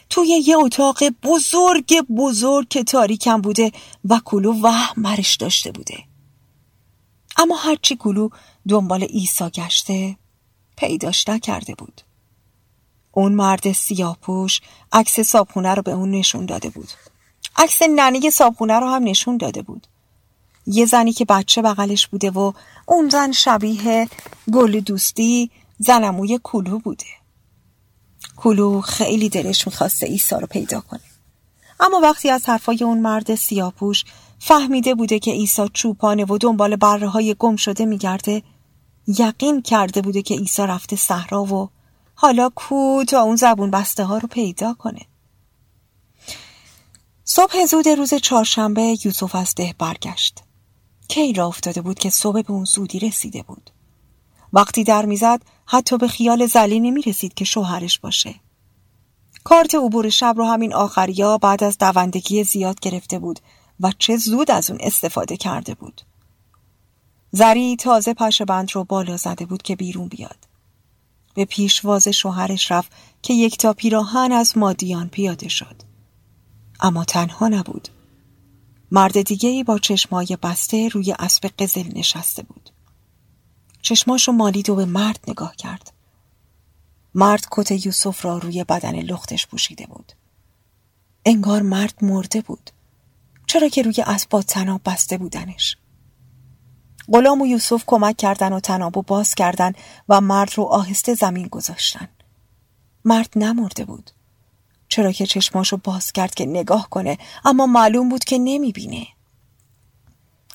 توی 0.09 0.27
یه 0.27 0.57
اتاق 0.57 1.03
بزرگ 1.23 2.01
بزرگ 2.01 2.67
که 2.67 2.83
تاریکم 2.83 3.41
بوده 3.41 3.71
و 4.09 4.21
کلو 4.25 4.61
وهم 4.61 4.93
مرش 4.97 5.35
داشته 5.35 5.71
بوده. 5.71 6.03
اما 7.37 7.55
هرچی 7.55 7.95
کلو 7.95 8.29
دنبال 8.67 9.03
عیسی 9.03 9.49
گشته 9.49 10.17
پیداش 10.75 11.29
نکرده 11.29 11.75
بود. 11.75 12.01
اون 13.11 13.31
مرد 13.31 13.71
سیاپوش 13.71 14.61
عکس 14.91 15.19
صابخونه 15.19 15.73
رو 15.73 15.81
به 15.81 15.91
اون 15.91 16.11
نشون 16.11 16.45
داده 16.45 16.69
بود. 16.69 16.89
عکس 17.55 17.81
ننه 17.81 18.29
صابخونه 18.29 18.79
رو 18.79 18.87
هم 18.87 19.03
نشون 19.03 19.37
داده 19.37 19.61
بود. 19.61 19.87
یه 20.67 20.85
زنی 20.85 21.13
که 21.13 21.25
بچه 21.25 21.61
بغلش 21.61 22.07
بوده 22.07 22.31
و 22.31 22.51
اون 22.85 23.09
زن 23.09 23.31
شبیه 23.31 24.07
گل 24.53 24.79
دوستی 24.79 25.51
زنموی 25.77 26.39
کلو 26.43 26.79
بوده. 26.79 27.05
کلو 28.37 28.81
خیلی 28.81 29.29
دلش 29.29 29.67
می‌خواسته 29.67 30.07
ایسا 30.07 30.37
رو 30.37 30.47
پیدا 30.47 30.81
کنه. 30.81 31.01
اما 31.79 31.99
وقتی 31.99 32.29
از 32.29 32.49
حرفای 32.49 32.83
اون 32.83 32.99
مرد 32.99 33.35
سیاپوش 33.35 34.03
فهمیده 34.39 34.95
بوده 34.95 35.19
که 35.19 35.31
ایسا 35.31 35.67
چوپانه 35.67 36.25
و 36.25 36.37
دنبال 36.37 36.75
بره 36.75 37.07
های 37.07 37.35
گم 37.39 37.55
شده 37.55 37.85
میگرده 37.85 38.43
یقین 39.07 39.61
کرده 39.61 40.01
بوده 40.01 40.21
که 40.21 40.35
عیسی 40.35 40.61
رفته 40.61 40.95
صحرا 40.95 41.43
و 41.43 41.69
حالا 42.15 42.49
کو 42.55 43.03
تا 43.07 43.21
اون 43.21 43.35
زبون 43.35 43.71
بسته 43.71 44.03
ها 44.03 44.17
رو 44.17 44.27
پیدا 44.27 44.73
کنه. 44.73 45.01
صبح 47.23 47.65
زود 47.65 47.87
روز 47.87 48.13
چهارشنبه 48.13 48.97
یوسف 49.05 49.35
از 49.35 49.55
ده 49.55 49.75
برگشت. 49.77 50.43
کی 51.07 51.33
را 51.33 51.47
افتاده 51.47 51.81
بود 51.81 51.99
که 51.99 52.09
صبح 52.09 52.41
به 52.41 52.51
اون 52.53 52.65
زودی 52.65 52.99
رسیده 52.99 53.43
بود؟ 53.43 53.71
وقتی 54.53 54.83
در 54.83 55.05
می‌زد 55.05 55.41
حتی 55.65 55.97
به 55.97 56.07
خیال 56.07 56.45
زلی 56.45 56.79
نمی 56.79 57.01
رسید 57.01 57.33
که 57.33 57.45
شوهرش 57.45 57.99
باشه. 57.99 58.35
کارت 59.43 59.75
عبور 59.75 60.09
شب 60.09 60.33
رو 60.37 60.45
همین 60.45 60.73
آخریا 60.73 61.37
بعد 61.37 61.63
از 61.63 61.77
دوندگی 61.77 62.43
زیاد 62.43 62.79
گرفته 62.79 63.19
بود 63.19 63.39
و 63.79 63.91
چه 63.99 64.17
زود 64.17 64.51
از 64.51 64.69
اون 64.69 64.79
استفاده 64.81 65.37
کرده 65.37 65.73
بود. 65.73 66.01
زری 67.37 67.75
تازه 67.75 68.13
پش 68.13 68.41
بند 68.41 68.71
رو 68.71 68.83
بالا 68.83 69.17
زده 69.17 69.45
بود 69.45 69.61
که 69.61 69.75
بیرون 69.75 70.07
بیاد. 70.07 70.37
به 71.33 71.45
پیشواز 71.45 72.07
شوهرش 72.07 72.71
رفت 72.71 72.91
که 73.21 73.33
یک 73.33 73.57
تا 73.57 73.73
پیراهن 73.73 74.31
از 74.31 74.57
مادیان 74.57 75.09
پیاده 75.09 75.47
شد. 75.47 75.75
اما 76.79 77.05
تنها 77.05 77.47
نبود. 77.47 77.87
مرد 78.91 79.21
دیگه 79.21 79.49
ای 79.49 79.63
با 79.63 79.79
چشمای 79.79 80.37
بسته 80.43 80.87
روی 80.87 81.15
اسب 81.19 81.49
قزل 81.59 81.97
نشسته 81.97 82.43
بود. 82.43 82.69
چشماشو 83.81 84.31
مالید 84.31 84.69
و 84.69 84.75
به 84.75 84.85
مرد 84.85 85.19
نگاه 85.27 85.55
کرد. 85.55 85.93
مرد 87.15 87.45
کت 87.51 87.85
یوسف 87.85 88.25
را 88.25 88.37
روی 88.37 88.63
بدن 88.63 88.95
لختش 88.95 89.47
پوشیده 89.47 89.85
بود. 89.85 90.11
انگار 91.25 91.61
مرد 91.61 91.95
مرده 92.01 92.41
بود. 92.41 92.69
چرا 93.47 93.67
که 93.67 93.81
روی 93.81 94.03
اسبات 94.07 94.45
تناب 94.45 94.81
بسته 94.85 95.17
بودنش؟ 95.17 95.77
غلام 97.13 97.41
و 97.41 97.47
یوسف 97.47 97.83
کمک 97.87 98.17
کردن 98.17 98.53
و 98.53 98.59
تنابو 98.59 99.01
باز 99.01 99.35
کردن 99.35 99.73
و 100.09 100.21
مرد 100.21 100.51
رو 100.55 100.63
آهسته 100.63 101.13
زمین 101.13 101.47
گذاشتن. 101.47 102.07
مرد 103.05 103.29
نمرده 103.35 103.85
بود. 103.85 104.11
چرا 104.87 105.11
که 105.11 105.25
چشماشو 105.25 105.77
باز 105.77 106.11
کرد 106.11 106.35
که 106.35 106.45
نگاه 106.45 106.89
کنه 106.89 107.17
اما 107.45 107.65
معلوم 107.65 108.09
بود 108.09 108.23
که 108.23 108.37
نمی‌بینه. 108.37 109.07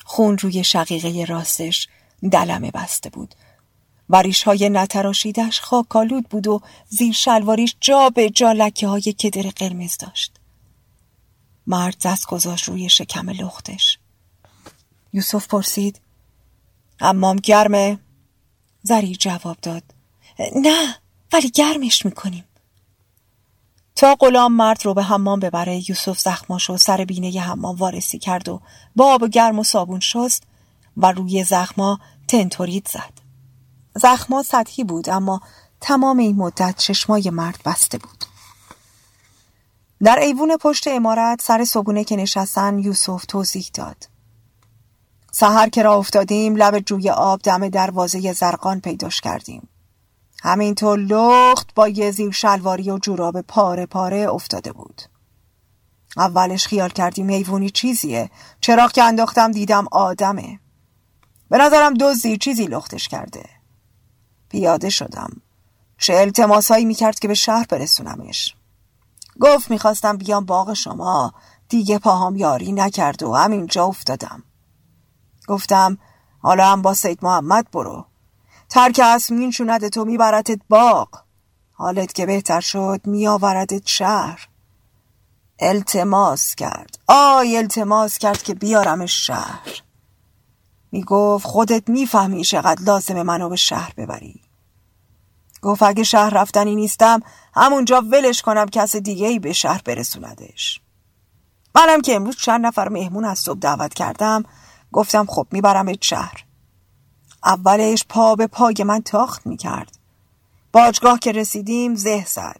خون 0.05 0.37
روی 0.37 0.63
شقیقه 0.63 1.25
راستش 1.25 1.87
دلمه 2.31 2.71
بسته 2.71 3.09
بود. 3.09 3.35
وریش 4.09 4.43
های 4.43 4.69
نتراشیدش 4.69 5.61
خاکالود 5.61 6.29
بود 6.29 6.47
و 6.47 6.61
زیر 6.89 7.13
شلواریش 7.13 7.75
جا 7.81 8.09
به 8.09 8.29
جا 8.29 8.51
لکه 8.51 8.87
های 8.87 9.01
کدر 9.01 9.49
قرمز 9.49 9.97
داشت. 9.97 10.33
مرد 11.67 11.95
دست 12.03 12.27
گذاشت 12.27 12.69
روی 12.69 12.89
شکم 12.89 13.29
لختش. 13.29 13.99
یوسف 15.13 15.47
پرسید 15.47 16.01
حمام 17.01 17.35
گرمه؟ 17.35 17.99
زری 18.83 19.15
جواب 19.15 19.57
داد. 19.61 19.83
نه 20.55 20.95
ولی 21.33 21.49
گرمش 21.49 22.05
می‌کنیم. 22.05 22.43
تا 23.95 24.15
غلام 24.19 24.53
مرد 24.53 24.85
رو 24.85 24.93
به 24.93 25.03
حمام 25.03 25.39
ببره 25.39 25.89
یوسف 25.89 26.19
زخماش 26.19 26.69
و 26.69 26.77
سر 26.77 27.05
بینه 27.05 27.41
حمام 27.41 27.75
وارسی 27.75 28.19
کرد 28.19 28.49
و 28.49 28.61
با 28.95 29.13
آب 29.13 29.27
گرم 29.27 29.59
و 29.59 29.63
صابون 29.63 29.99
شست 29.99 30.43
و 30.97 31.11
روی 31.11 31.43
زخما 31.43 31.99
تنتورید 32.27 32.87
زد. 32.87 33.13
زخما 33.95 34.43
سطحی 34.43 34.83
بود 34.83 35.09
اما 35.09 35.41
تمام 35.81 36.17
این 36.17 36.35
مدت 36.35 36.77
چشمای 36.77 37.29
مرد 37.29 37.59
بسته 37.65 37.97
بود. 37.97 38.25
در 40.03 40.19
ایوون 40.19 40.57
پشت 40.57 40.87
امارت 40.87 41.41
سر 41.41 41.65
صبونه 41.65 42.03
که 42.03 42.15
نشستن 42.15 42.79
یوسف 42.79 43.25
توضیح 43.25 43.69
داد. 43.73 44.10
سهر 45.31 45.69
که 45.69 45.83
را 45.83 45.95
افتادیم 45.95 46.55
لب 46.55 46.79
جوی 46.79 47.09
آب 47.09 47.41
دم 47.41 47.69
دروازه 47.69 48.33
زرقان 48.33 48.79
پیداش 48.79 49.21
کردیم. 49.21 49.69
همینطور 50.43 50.99
لخت 50.99 51.73
با 51.75 51.87
یه 51.87 52.11
زیر 52.11 52.31
شلواری 52.31 52.91
و 52.91 52.97
جوراب 52.97 53.41
پاره 53.41 53.85
پاره 53.85 54.27
افتاده 54.29 54.71
بود. 54.71 55.01
اولش 56.17 56.67
خیال 56.67 56.89
کردیم 56.89 57.29
حیوانی 57.29 57.69
چیزیه. 57.69 58.29
چراغ 58.61 58.91
که 58.91 59.03
انداختم 59.03 59.51
دیدم 59.51 59.87
آدمه. 59.91 60.59
به 61.49 61.57
نظرم 61.57 61.93
دزدی 61.93 62.37
چیزی 62.37 62.65
لختش 62.65 63.07
کرده. 63.07 63.45
پیاده 64.49 64.89
شدم. 64.89 65.41
چه 65.97 66.13
التماسایی 66.13 66.85
می‌کرد 66.85 67.19
که 67.19 67.27
به 67.27 67.33
شهر 67.33 67.65
برسونمش. 67.69 68.55
گفت 69.41 69.71
می‌خواستم 69.71 70.17
بیام 70.17 70.45
باغ 70.45 70.73
شما. 70.73 71.33
دیگه 71.69 71.99
پاهام 71.99 72.35
یاری 72.35 72.71
نکرد 72.71 73.23
و 73.23 73.33
همینجا 73.33 73.85
افتادم. 73.85 74.43
گفتم 75.51 75.97
حالا 76.39 76.71
هم 76.71 76.81
با 76.81 76.93
سید 76.93 77.19
محمد 77.21 77.71
برو. 77.71 78.05
ترک 78.69 79.01
اسمین 79.03 79.51
شونده 79.51 79.89
تو 79.89 80.05
میبرتت 80.05 80.59
باغ. 80.69 81.07
حالت 81.71 82.13
که 82.13 82.25
بهتر 82.25 82.61
شد 82.61 83.01
میآوردت 83.05 83.87
شهر. 83.87 84.47
التماس 85.59 86.55
کرد. 86.55 86.99
آی 87.07 87.57
التماس 87.57 88.17
کرد 88.17 88.43
که 88.43 88.53
بیارمش 88.53 89.25
شهر. 89.27 89.81
می‌گفت 90.91 91.45
خودت 91.45 91.89
می‌فهمی 91.89 92.43
چقدر 92.43 92.83
لازم 92.83 93.21
منو 93.21 93.49
به 93.49 93.55
شهر 93.55 93.93
ببری. 93.97 94.41
گفت 95.61 95.83
اگه 95.83 96.03
شهر 96.03 96.29
رفتنی 96.29 96.75
نیستم 96.75 97.19
همونجا 97.55 98.01
ولش 98.01 98.41
کنم 98.41 98.65
کس 98.65 98.95
دیگه 98.95 99.27
ای 99.27 99.39
به 99.39 99.53
شهر 99.53 99.81
برسوندش. 99.85 100.81
منم 101.75 102.01
که 102.01 102.15
امروز 102.15 102.35
چند 102.35 102.65
نفر 102.65 102.89
مهمون 102.89 103.25
از 103.25 103.39
صبح 103.39 103.59
دعوت 103.59 103.93
کردم 103.93 104.43
گفتم 104.91 105.25
خب 105.25 105.47
می‌برم 105.51 105.93
شهر. 106.01 106.45
اولش 107.43 108.05
پا 108.09 108.35
به 108.35 108.47
پای 108.47 108.75
من 108.85 109.01
تاخت 109.01 109.47
می‌کرد. 109.47 109.97
باجگاه 110.71 111.19
که 111.19 111.31
رسیدیم 111.31 111.95
زه 111.95 112.25
زد. 112.27 112.59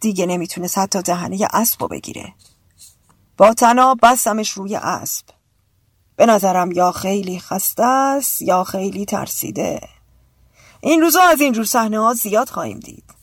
دیگه 0.00 0.26
نمی‌تونست 0.26 0.78
حتی 0.78 1.02
دهنه 1.02 1.48
اسب 1.52 1.88
بگیره. 1.90 2.34
با 3.36 3.54
تناب 3.54 3.98
بستمش 4.02 4.50
روی 4.50 4.76
اسب. 4.76 5.26
به 6.16 6.26
نظرم 6.26 6.72
یا 6.72 6.92
خیلی 6.92 7.38
خسته 7.38 7.84
است 7.84 8.42
یا 8.42 8.64
خیلی 8.64 9.04
ترسیده. 9.04 9.80
این 10.80 11.00
روزا 11.00 11.22
از 11.22 11.40
اینجور 11.40 11.64
صحنه 11.64 12.00
ها 12.00 12.14
زیاد 12.14 12.48
خواهیم 12.48 12.80
دید. 12.80 13.14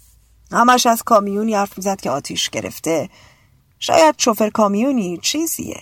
همش 0.52 0.86
از 0.86 1.04
کامیونی 1.04 1.56
حرف 1.56 1.78
می‌زد 1.78 2.02
که 2.02 2.10
آتیش 2.10 2.50
گرفته. 2.50 3.10
شاید 3.80 4.16
شوفر 4.18 4.50
کامیونی 4.50 5.18
چیزیه. 5.18 5.82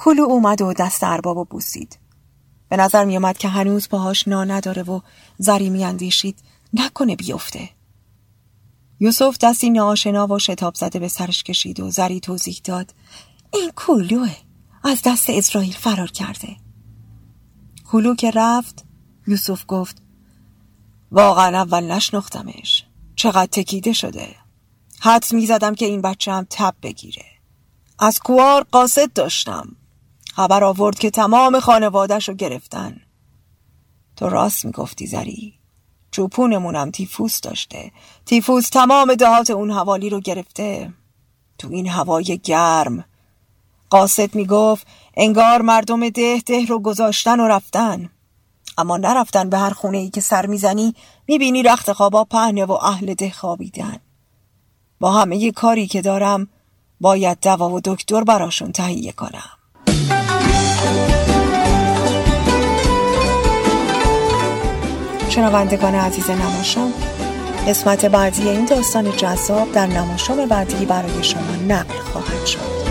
کلو 0.00 0.22
اومد 0.22 0.62
و 0.62 0.72
دست 0.72 1.04
ارباب 1.04 1.36
و 1.36 1.44
بوسید. 1.44 1.98
به 2.68 2.76
نظر 2.76 3.04
میومد 3.04 3.38
که 3.38 3.48
هنوز 3.48 3.88
پاهاش 3.88 4.28
نا 4.28 4.44
نداره 4.44 4.82
و 4.82 5.00
زری 5.38 5.70
میاندیشید. 5.70 6.38
نکنه 6.74 7.16
بیفته. 7.16 7.70
یوسف 9.00 9.38
دستی 9.38 9.70
ناآشنا 9.70 10.26
و 10.26 10.38
شتاب 10.38 10.74
زده 10.74 10.98
به 10.98 11.08
سرش 11.08 11.42
کشید 11.42 11.80
و 11.80 11.90
زری 11.90 12.20
توضیح 12.20 12.60
داد. 12.64 12.94
این 13.52 13.70
کلوه. 13.76 14.36
از 14.84 15.02
دست 15.04 15.30
اسرائیل 15.30 15.72
فرار 15.72 16.10
کرده. 16.10 16.56
کلو 17.84 18.14
که 18.14 18.30
رفت 18.30 18.84
یوسف 19.26 19.64
گفت 19.68 20.02
واقعا 21.12 21.62
اول 21.62 21.84
نشناختمش. 21.84 22.86
چقدر 23.16 23.46
تکیده 23.46 23.92
شده. 23.92 24.28
حد 25.00 25.24
می‌زدم 25.32 25.74
که 25.74 25.86
این 25.86 26.00
بچه 26.02 26.32
هم 26.32 26.46
تب 26.50 26.74
بگیره. 26.82 27.24
از 27.98 28.18
کوار 28.18 28.62
قاصد 28.62 29.12
داشتم. 29.12 29.76
خبر 30.38 30.64
آورد 30.64 30.98
که 30.98 31.10
تمام 31.10 31.60
خانوادش 31.60 32.28
رو 32.28 32.34
گرفتن. 32.34 33.00
تو 34.16 34.28
راست 34.28 34.64
می‌گفتی 34.64 35.06
زری. 35.06 35.54
چوپونمونم 36.10 36.90
تیفوس 36.90 37.40
داشته. 37.40 37.92
تیفوس 38.26 38.68
تمام 38.68 39.14
دهات 39.14 39.50
اون 39.50 39.70
حوالی 39.70 40.10
رو 40.10 40.20
گرفته. 40.20 40.92
تو 41.58 41.68
این 41.70 41.88
هوای 41.88 42.40
گرم. 42.44 43.04
قاصد 43.90 44.34
می‌گفت 44.34 44.86
انگار 45.16 45.62
مردم 45.62 46.08
ده 46.08 46.42
ده 46.46 46.66
رو 46.66 46.78
گذاشتن 46.78 47.40
و 47.40 47.48
رفتن. 47.48 48.10
اما 48.78 48.96
نرفتن 48.96 49.50
به 49.50 49.58
هر 49.58 49.70
خونه 49.70 49.98
ای 49.98 50.10
که 50.10 50.20
سر 50.20 50.46
می‌زنی 50.46 50.94
می‌بینی 51.28 51.62
رخت 51.62 51.92
خوابا 51.92 52.24
پهنه 52.24 52.64
و 52.64 52.72
اهل 52.72 53.14
ده 53.14 53.30
خوابیدن. 53.30 53.96
با 55.00 55.12
همه 55.12 55.36
ی 55.36 55.52
کاری 55.52 55.86
که 55.86 56.02
دارم 56.02 56.48
باید 57.00 57.38
دوا 57.40 57.70
و 57.70 57.80
دکتر 57.80 58.24
براشون 58.24 58.72
تهیه 58.72 59.12
کنم. 59.12 59.57
شنوندگان 65.28 65.94
عزیز 65.94 66.30
نماشام 66.30 66.92
قسمت 67.68 68.06
بعدی 68.06 68.48
این 68.48 68.64
داستان 68.64 69.16
جذاب 69.16 69.72
در 69.72 69.86
نماشام 69.86 70.46
بعدی 70.46 70.84
برای 70.84 71.24
شما 71.24 71.56
نقل 71.68 71.98
خواهد 72.12 72.46
شد. 72.46 72.87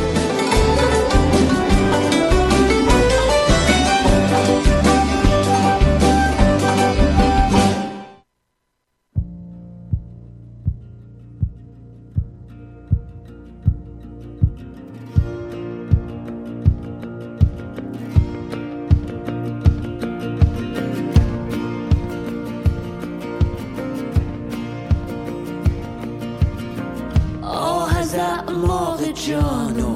جانو 29.27 29.95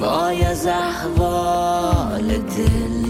وای 0.00 0.44
از 0.44 0.66
احوال 0.66 2.26
دل. 2.28 3.08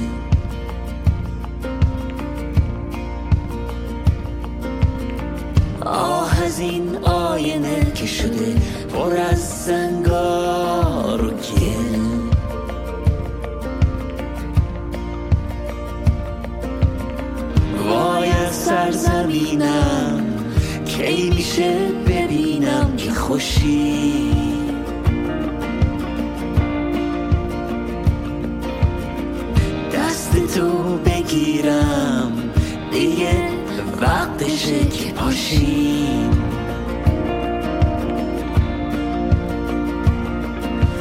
آه 5.86 6.44
از 6.44 6.60
این 6.60 6.96
آینه 7.04 7.92
که 7.94 8.06
شده 8.06 8.56
پر 8.94 9.16
از 9.16 9.64
زنگار 9.64 11.24
و 11.24 11.30
گل. 11.30 11.98
وای 17.88 18.28
از 18.28 18.54
سرزمینم 18.54 20.26
کی 20.86 21.30
میشه 21.30 21.88
ببینم 22.06 22.96
که 22.96 23.10
خوشی؟ 23.10 24.47
پاشیم 35.18 36.30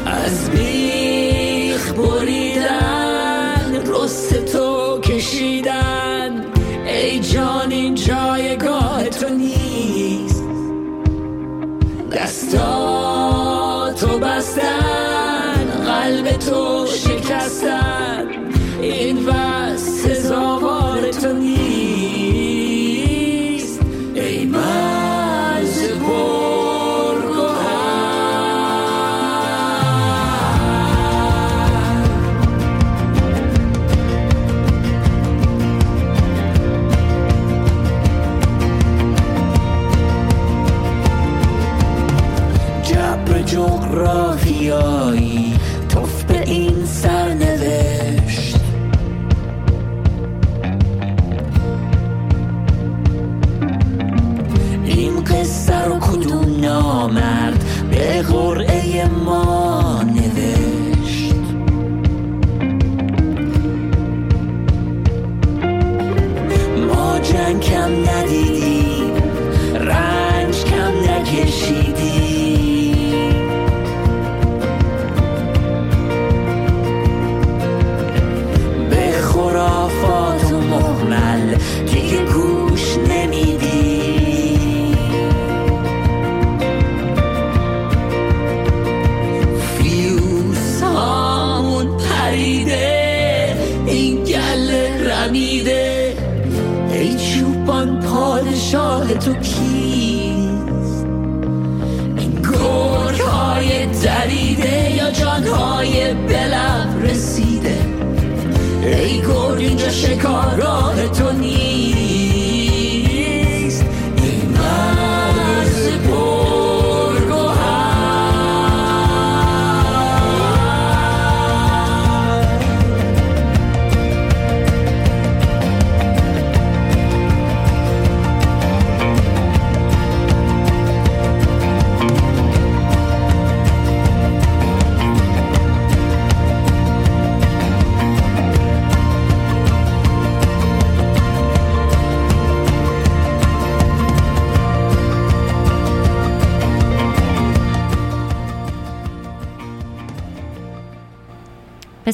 از 0.06 0.50
بیخ 0.50 1.94
بریدن 1.94 3.84
رست 3.88 4.46
تو 4.46 5.00
کشیدن. 5.00 6.46
ای 6.86 7.20
جان 7.20 7.72
این 7.72 7.96
جایگاه 7.96 9.04
تو 9.04 9.30
نیست. 9.30 10.44
دستاتو 12.12 12.87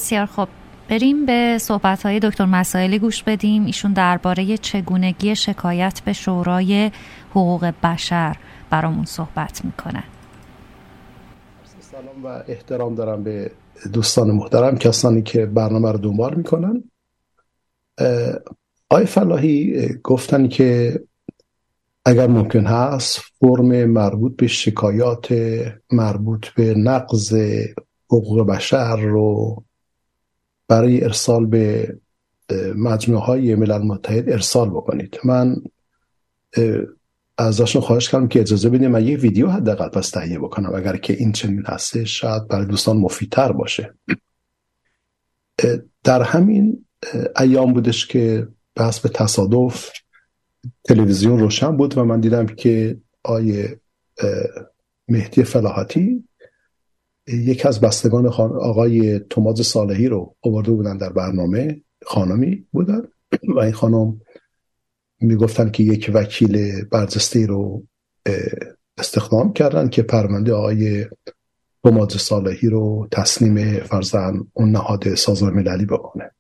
بسیار 0.04 0.26
خوب. 0.26 0.48
بریم 0.90 1.26
به 1.26 1.58
صحبت 1.62 2.06
های 2.06 2.20
دکتر 2.20 2.46
مسائلی 2.46 3.00
گوش 3.00 3.24
بدیم. 3.24 3.66
ایشون 3.66 3.94
درباره 3.94 4.58
چگونگی 4.58 5.36
شکایت 5.36 6.02
به 6.06 6.14
شورای 6.14 6.92
حقوق 7.32 7.74
بشر 7.84 8.38
برامون 8.70 9.06
صحبت 9.06 9.66
می‌کنه 9.66 10.04
سلام 11.80 12.26
و 12.26 12.44
احترام 12.48 12.96
دارم 12.96 13.24
به 13.24 13.52
دوستان 13.94 14.32
محترم 14.32 14.78
کسانی 14.78 15.22
که 15.22 15.46
برنامه 15.46 15.92
رو 15.92 15.98
دنبال 15.98 16.36
می‌کنن. 16.36 16.84
آی 18.90 19.06
فلاحی 19.06 19.88
گفتن 20.04 20.48
که 20.48 21.00
اگر 22.06 22.28
ممکن 22.28 22.66
هست 22.66 23.20
فرم 23.40 23.86
مربوط 23.86 24.36
به 24.36 24.48
شکایات 24.48 25.34
مربوط 25.92 26.48
به 26.48 26.74
نقض 26.78 27.34
حقوق 28.10 28.48
بشر 28.48 28.96
رو 28.96 29.64
برای 30.68 31.04
ارسال 31.04 31.46
به 31.46 31.96
مجموعه 32.76 33.24
های 33.24 33.56
ملل 33.56 33.82
متحد 33.82 34.30
ارسال 34.30 34.70
بکنید. 34.70 35.20
من 35.24 35.56
ازشون 37.38 37.82
خواهش 37.82 38.10
کردم 38.10 38.28
که 38.28 38.42
اجازه 38.42 38.70
بدیم 38.70 38.92
من 38.92 39.08
یه 39.08 39.18
ویدیو 39.18 39.50
حداقل 39.50 39.90
پس 39.90 40.10
تهیه 40.10 40.40
بکنم. 40.40 40.76
اگر 40.76 40.98
که 40.98 41.14
این 41.14 41.32
چنین 41.32 41.64
هسته 41.66 42.06
شاید 42.06 42.48
برای 42.48 42.66
دوستان 42.66 42.98
مفیدتر 42.98 43.52
باشه. 43.52 43.94
در 46.04 46.22
همین 46.22 46.86
ایام 47.40 47.74
بودش 47.74 48.08
که 48.08 48.48
بحث 48.76 49.00
به 49.00 49.10
تصادف 49.10 49.92
تلویزیون 50.84 51.40
روشن 51.40 51.78
بود 51.78 51.98
و 51.98 52.04
من 52.04 52.20
دیدم 52.20 52.46
که 52.46 52.98
آیه 53.24 53.80
مهدی 55.08 55.44
فلاحتی 55.44 56.24
یکی 57.28 57.68
از 57.68 57.82
بستگان 57.82 58.28
آقای 58.28 59.20
توماز 59.20 59.62
صالحی 59.62 60.08
رو 60.08 60.36
آورده 60.42 60.72
بودن 60.72 60.98
در 60.98 61.10
برنامه 61.10 61.82
خانمی 62.06 62.68
بودن. 62.72 63.02
و 63.56 63.60
این 63.60 63.74
خانم 63.74 64.22
می‌گفتن 65.22 65.70
که 65.72 65.84
یک 65.84 66.12
وکیل 66.14 66.86
برجسته 66.86 67.46
رو 67.46 67.84
استخدام 68.98 69.54
کردن 69.54 69.90
که 69.90 70.04
پرونده 70.04 70.54
آقای 70.54 71.06
توماز 71.84 72.12
صالحی 72.12 72.70
رو 72.70 73.08
تسلیم 73.12 73.80
فرزن 73.80 74.40
اون 74.54 74.72
نهاد 74.72 75.16
سازمان 75.16 75.54
مللی 75.54 75.86
بکنه 75.86 76.32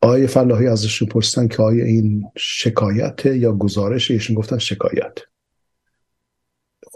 آقای 0.00 0.26
فلاحی 0.26 0.66
ازشون 0.66 1.08
پرسیدن 1.08 1.48
که 1.48 1.62
آیا 1.62 1.84
این 1.84 2.24
شکایت 2.36 3.26
یا 3.26 3.52
گزارش 3.52 4.10
ایشون 4.10 4.36
گفتن 4.36 4.58
شکایت. 4.58 5.18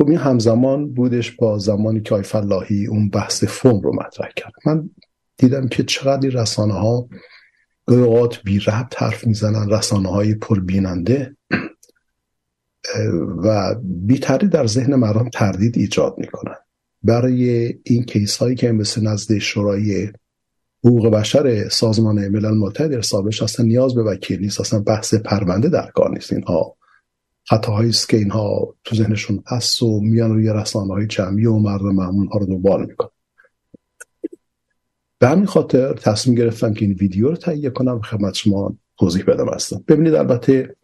خب 0.02 0.08
این 0.08 0.18
همزمان 0.18 0.92
بودش 0.92 1.30
با 1.30 1.58
زمانی 1.58 2.00
که 2.00 2.14
آی 2.14 2.22
فلاحی 2.22 2.86
اون 2.86 3.10
بحث 3.10 3.44
فوم 3.44 3.80
رو 3.80 3.94
مطرح 3.94 4.28
کرد. 4.36 4.52
من 4.66 4.90
دیدم 5.36 5.68
که 5.68 5.82
چقدر 5.82 6.28
رسانه 6.28 6.74
ها 6.74 7.08
اوقات 7.88 8.42
بی 8.42 8.58
ربط 8.58 9.02
حرف 9.02 9.26
می‌زنن 9.26 9.70
رسانه 9.70 10.08
های 10.08 10.34
پربیننده 10.34 11.36
و 13.44 13.74
بیتری 13.82 14.48
در 14.48 14.66
ذهن 14.66 14.94
مردم 14.94 15.28
تردید 15.28 15.78
ایجاد 15.78 16.14
می‌کنن. 16.18 16.56
برای 17.02 17.74
این 17.84 18.04
کیس 18.04 18.36
هایی 18.36 18.56
که 18.56 18.72
مثل 18.72 19.02
نزد 19.02 19.38
شورای 19.38 20.08
حقوق 20.84 21.10
بشر 21.10 21.68
سازمان 21.68 22.28
ملل 22.28 22.54
متحد 22.54 22.92
ارسال 22.92 23.24
بشه 23.24 23.44
اصلا 23.44 23.66
نیاز 23.66 23.94
به 23.94 24.02
وکیل 24.02 24.40
نیست 24.40 24.60
اصلا 24.60 24.80
بحث 24.80 25.14
پرونده 25.14 25.68
در 25.68 25.90
کار 25.94 26.10
نیست. 26.10 26.32
اینها 26.32 26.76
خطاهایی 27.48 27.90
است 27.90 28.08
که 28.08 28.16
اینها 28.16 28.74
تو 28.84 28.96
ذهنشون 28.96 29.42
هست 29.46 29.82
و 29.82 30.00
میان 30.00 30.34
روی 30.34 30.48
رسانه 30.48 30.94
های 30.94 31.06
جمعی 31.06 31.46
و 31.46 31.58
مردم 31.58 31.94
معمول 31.94 32.28
ها 32.28 32.38
رو 32.38 32.46
دنبال 32.46 32.86
می‌کنن. 32.86 33.10
به 35.18 35.28
همین 35.28 35.46
خاطر 35.46 35.92
تصمیم 35.92 36.36
گرفتم 36.36 36.74
که 36.74 36.84
این 36.84 36.94
ویدیو 36.94 37.28
رو 37.28 37.36
تهیه 37.36 37.70
کنم 37.70 38.00
خدمت 38.00 38.34
شما 38.34 38.76
توضیح 38.98 39.24
بدم 39.24 39.48
هستم 39.48 39.84
ببینید 39.88 40.14
البته 40.14 40.76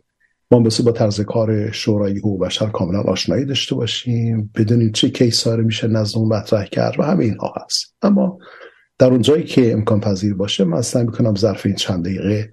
ما 0.51 0.61
بسید 0.61 0.87
با 0.87 0.93
طرز 0.93 1.21
کار 1.21 1.71
شورای 1.71 2.19
حقوق 2.19 2.45
بشر 2.45 2.67
کاملا 2.67 3.01
آشنایی 3.01 3.45
داشته 3.45 3.75
باشیم. 3.75 4.51
بدونیم 4.55 4.93
چه 4.93 5.11
کیس 5.11 5.47
رو 5.47 5.65
میشه 5.65 5.87
اون 6.17 6.29
مطرح 6.29 6.65
کرد 6.65 7.01
و 7.01 7.03
همه 7.03 7.25
اینها 7.25 7.55
هست. 7.65 7.95
اما 8.03 8.39
در 8.99 9.11
اون 9.11 9.23
جایی 9.23 9.45
که 9.45 9.73
امکان 9.73 10.01
پذیر 10.01 10.35
باشه 10.35 10.65
من 10.65 10.83
سعی 10.83 11.05
می‌کنم 11.05 11.35
ظرف 11.35 11.67
این 11.67 11.75
چند 11.75 12.05
دقیقه 12.05 12.51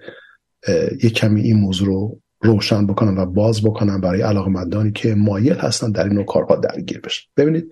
یک 1.03 1.13
کمی 1.13 1.41
این 1.41 1.57
موضوع 1.57 1.87
رو 1.87 2.21
روشن 2.45 2.87
بکنم 2.87 3.17
و 3.17 3.25
باز 3.25 3.63
بکنم 3.63 4.01
برای 4.01 4.21
علاقمندانی 4.21 4.91
که 4.91 5.15
مایل 5.15 5.53
هستن 5.53 5.91
در 5.91 6.03
این 6.09 6.23
کارها 6.23 6.55
درگیر 6.55 6.99
بشن. 7.01 7.23
ببینید 7.37 7.71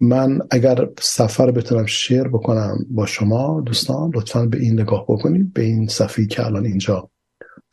من 0.00 0.40
اگر 0.50 0.88
سفر 1.00 1.50
بتونم 1.50 1.86
شیر 1.86 2.28
بکنم 2.28 2.78
با 2.90 3.06
شما 3.06 3.60
دوستان 3.60 4.10
لطفا 4.14 4.46
به 4.46 4.58
این 4.58 4.80
نگاه 4.80 5.04
بکنید 5.08 5.52
به 5.52 5.62
این 5.62 5.86
صفحه 5.86 6.26
که 6.26 6.46
الان 6.46 6.66
اینجا 6.66 7.10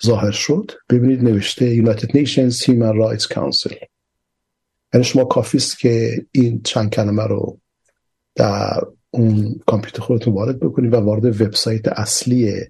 ظاهر 0.05 0.31
شد. 0.31 0.71
ببینید 0.89 1.23
نوشته 1.23 1.83
United 1.83 2.07
Nations 2.07 2.63
Human 2.63 2.95
Rights 2.95 3.27
Council. 3.33 3.75
یعنی 4.93 5.03
شما 5.03 5.25
کافی 5.25 5.57
است 5.57 5.79
که 5.79 6.25
این 6.31 6.61
چند 6.63 6.89
کلمه 6.89 7.23
رو 7.23 7.59
در 8.35 8.81
اون 9.11 9.59
کامپیوتر 9.67 10.01
خودتون 10.01 10.33
وارد 10.33 10.59
بکنید 10.59 10.93
و 10.93 10.97
وارد 10.97 11.41
وبسایت 11.41 11.87
اصلی 11.87 12.61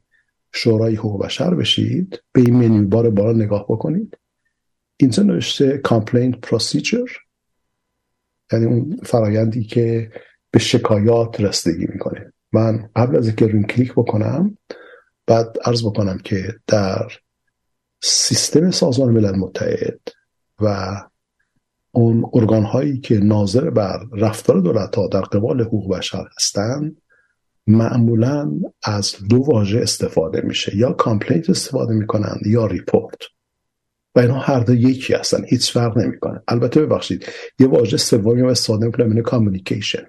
شورای 0.58 0.96
حقوق 0.96 1.26
بشر 1.26 1.56
بشید 1.56 2.24
به 2.32 2.42
این 2.42 2.54
منیو 2.56 2.88
بار 2.88 3.10
بالا 3.10 3.32
نگاه 3.32 3.66
بکنید. 3.70 4.18
اینجا 4.98 5.24
نوشته؟ 5.24 5.82
Complaint 5.88 6.50
procedure. 6.50 7.12
یعنی 8.52 8.66
اون 8.66 9.00
فرایندی 9.04 9.64
که 9.64 10.12
به 10.52 10.60
شکایات 10.60 11.42
رسیدگی 11.42 11.88
می‌کنه. 11.94 12.34
من 12.52 12.90
قبل 12.96 13.16
از 13.16 13.28
اینکه 13.28 13.48
روی 13.48 13.64
کلیک 13.64 13.94
بکنم 13.94 14.58
بعد 15.28 15.58
عرض 15.66 15.86
بکنم 15.86 16.18
که 16.18 16.54
در 16.68 17.08
سیستم 18.02 18.72
سازمان 18.72 19.14
ملل 19.14 19.36
متحد 19.36 20.00
و 20.62 20.98
اون 21.92 22.30
ارگان 22.34 22.64
هایی 22.64 23.00
که 23.00 23.18
ناظر 23.18 23.70
بر 23.70 24.00
رفتار 24.12 24.60
دولت 24.60 24.96
ها 24.96 25.08
در 25.08 25.22
قبال 25.22 25.62
حقوق 25.62 25.98
بشر 25.98 26.26
هستند 26.38 27.02
معمولا 27.68 28.52
از 28.84 29.16
دو 29.30 29.38
واژه 29.38 29.80
استفاده 29.80 30.42
میشه. 30.42 30.76
یا 30.76 30.94
complaint 30.94 31.50
استفاده 31.50 31.94
می‌کنن 31.94 32.40
یا 32.46 32.66
report. 32.66 33.18
و 34.16 34.20
اینا 34.20 34.40
هر 34.40 34.60
دو 34.60 34.74
یکی 34.74 35.14
هستن 35.14 35.46
هیچ 35.48 35.72
فرق 35.72 35.98
نمی‌کنه. 35.98 36.42
البته 36.48 36.86
ببخشید 36.86 37.26
یه 37.60 37.68
واژه 37.68 37.98
سومی 37.98 38.42
رو 38.42 38.50
استفاده 38.50 38.86
می‌کنم 38.86 39.10
اینه 39.10 39.22
communication 39.22 40.04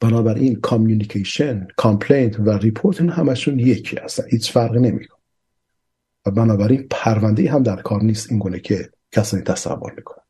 بنابراین 0.00 0.60
communication 0.60 1.66
complaint 1.76 2.40
و 2.40 2.50
report 2.50 3.00
این 3.00 3.10
همشون 3.10 3.58
یکی 3.58 3.96
هستن 3.96 4.24
هیچ 4.30 4.52
فرقی 4.52 4.80
نمی‌کنه. 4.80 5.18
و 6.26 6.30
بنابراین 6.30 6.86
پرونده 6.90 7.50
هم 7.50 7.62
در 7.62 7.76
کار 7.76 8.02
نیست 8.02 8.30
این 8.30 8.38
گونه 8.38 8.60
که 8.60 8.90
کسانی 9.12 9.42
تصور 9.42 9.92
می‌کنن. 9.96 10.24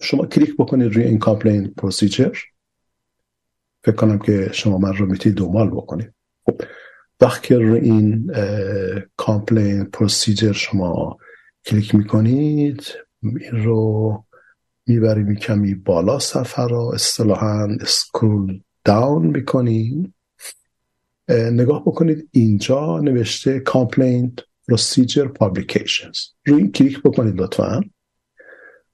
شما 0.00 0.26
کلیک 0.26 0.56
بکنید 0.58 0.94
روی 0.94 1.04
این 1.04 1.18
complaint 1.18 1.74
procedure 1.74 2.32
فکر 3.84 3.96
کنم 3.96 4.18
که 4.18 4.50
شما 4.52 4.78
من 4.78 4.96
رو 4.96 5.06
می‌تونید 5.06 5.38
دنبال 5.38 5.70
بکنید. 5.70 6.12
خب 6.46 6.60
وقتی 7.20 7.48
که 7.48 7.58
روی 7.58 7.80
این 7.80 8.32
complaint 9.16 9.84
procedure 9.84 10.52
شما 10.52 11.18
کلیک 11.64 11.94
می‌کنید. 11.94 12.82
این 13.22 13.64
رو 13.64 14.24
می‌بریم 14.86 15.34
کمی 15.34 15.74
بالا 15.74 16.18
صفحه 16.18 16.68
رو 16.68 16.90
اصطلاحا 16.94 17.68
scroll 17.80 18.60
down 18.84 19.26
می‌کنید. 19.26 20.14
نگاه 21.28 21.82
بکنید 21.82 22.28
اینجا 22.30 22.98
نوشته 22.98 23.60
complaint 23.60 24.36
procedure 24.68 25.28
publications. 25.28 26.18
روی 26.46 26.62
این 26.62 26.72
کلیک 26.72 27.02
بکنید 27.02 27.40
لطفا. 27.40 27.80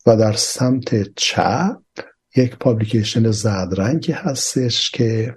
و 0.06 0.16
در 0.16 0.32
سمت 0.32 1.14
چپ 1.16 1.76
یک 2.36 2.56
publication 2.56 3.30
زرد 3.30 3.80
رنگی 3.80 4.12
هستش 4.12 4.90
که 4.90 5.34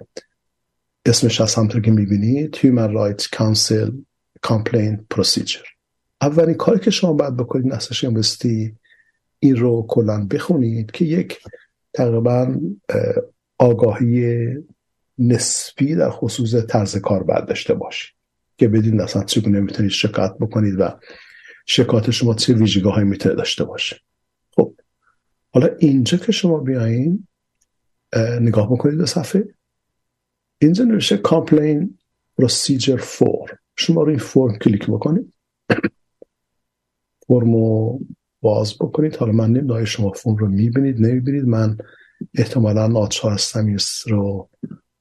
اسمش 1.06 1.40
از 1.40 1.54
همینطور 1.54 1.80
که 1.82 1.90
می‌بینید 1.90 2.56
Human 2.56 2.90
Rights 2.90 3.24
Council 3.24 3.92
Complaint 4.46 4.98
Procedure. 5.14 5.68
اولین 6.20 6.54
کاری 6.54 6.80
که 6.80 6.90
شما 6.90 7.12
باید 7.12 7.36
بکنید 7.36 7.72
نخست 7.72 8.04
بایستی 8.04 8.76
این 9.38 9.56
رو 9.56 9.86
کلا 9.88 10.26
بخونید 10.26 10.90
که 10.90 11.04
یک 11.04 11.38
تقریبا 11.94 12.56
آگاهی 13.58 14.46
نسبی 15.18 15.94
در 15.94 16.10
خصوص 16.10 16.54
طرز 16.54 16.96
کار 16.96 17.22
باید 17.22 17.46
داشته 17.46 17.74
باشید 17.74 18.14
که 18.56 18.68
بدین 18.68 19.00
اصلا 19.00 19.24
چگونه 19.24 19.60
می‌تونید 19.60 19.90
شکایت 19.90 20.32
بکنید 20.40 20.74
و 20.78 20.98
شکایت 21.66 22.10
شما 22.10 22.34
چه 22.34 22.54
ویژگی 22.54 22.94
های 22.94 23.04
می‌تونه 23.04 23.34
داشته 23.34 23.64
باشه. 23.64 23.96
خب 24.50 24.74
حالا 25.54 25.68
اینجا 25.78 26.18
که 26.18 26.32
شما 26.32 26.58
بیاین 26.58 27.26
نگاه 28.40 28.72
بکنید 28.72 28.98
به 28.98 29.06
صفحه. 29.06 29.54
اینجا 30.58 30.84
نوشته 30.84 31.16
complaint 31.16 31.98
procedure 32.38 32.96
form 32.96 33.58
شما 33.76 34.02
رو 34.02 34.08
این 34.08 34.18
فرم 34.18 34.58
کلیک 34.58 34.86
بکنید. 34.86 35.34
فرم 37.26 37.54
رو 37.54 38.00
باز 38.40 38.74
بکنید. 38.74 39.16
حالا 39.16 39.32
من 39.32 39.50
نمی‌دونم 39.50 39.84
شما 39.84 40.12
فرم 40.12 40.36
رو 40.36 40.48
می‌بینید 40.48 41.00
نمی‌بینید. 41.00 41.44
من 41.44 41.76
احتمالا 42.34 42.86
ناچار 42.86 43.32
هستم 43.32 43.76
رو 44.06 44.48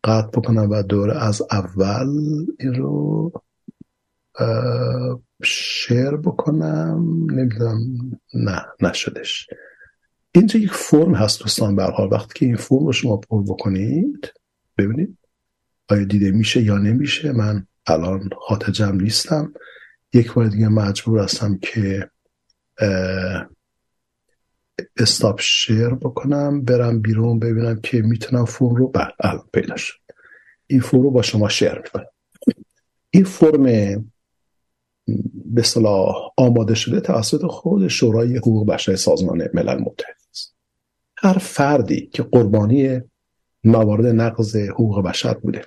قطع 0.04 0.40
بکنم 0.40 0.70
و 0.70 0.84
دور 0.84 1.12
از 1.12 1.42
اول 1.52 2.08
این 2.60 2.74
رو 2.74 3.32
شیر 5.44 6.12
بکنم. 6.12 7.28
نمی‌دونم. 7.32 7.80
نه 8.34 8.66
نشدش. 8.82 9.48
اینجا 10.32 10.60
یک 10.60 10.72
فرم 10.72 11.16
هست 11.16 11.40
دوستان 11.40 11.76
به 11.76 11.84
حال. 11.84 12.14
وقتی 12.14 12.40
که 12.40 12.46
این 12.46 12.56
فرم 12.56 12.86
رو 12.86 12.92
شما 12.92 13.18
پر 13.18 13.44
بکنید 13.44 14.34
ببینید 14.78 15.18
آیا 15.90 16.04
دیده 16.04 16.32
میشه 16.32 16.62
یا 16.62 16.78
نمیشه. 16.78 17.32
من 17.32 17.68
الان 17.88 18.30
خاطجم 18.48 18.96
نیستم. 18.96 19.54
یک 20.14 20.34
بار 20.34 20.48
دیگه 20.48 20.68
مجبور 20.68 21.20
هستم 21.20 21.58
که 21.58 22.10
استاپ 24.98 25.42
شیر 25.42 25.90
بکنم 25.90 26.62
برم 26.62 27.02
بیرون 27.02 27.40
ببینم 27.40 27.80
که 27.82 28.02
می‌تونم 28.02 28.46
فرم 28.46 28.76
رو 28.76 28.88
بله 28.88 29.14
الان 29.20 29.50
پیدا 29.54 29.76
شد. 29.76 30.00
این 30.68 30.82
فرم 30.82 31.02
رو 31.02 31.12
با 31.12 31.22
شما 31.22 31.50
شیر 31.50 31.76
می‌کنم. 31.76 32.06
این 33.10 33.24
فرم 33.24 33.64
به 35.46 35.62
صلاح 35.62 36.16
آماده 36.38 36.76
شده 36.76 37.00
توسط 37.00 37.46
خود 37.46 37.88
شورای 37.88 38.38
حقوق 38.38 38.68
بشر 38.68 38.96
سازمان 38.96 39.48
ملل 39.54 39.82
متحد. 39.82 40.21
هر 41.22 41.38
فردی 41.38 42.10
که 42.14 42.24
قربانی 42.24 43.02
موارد 43.64 44.06
نقض 44.06 44.56
حقوق 44.56 45.02
بشر 45.02 45.34
بوده. 45.34 45.66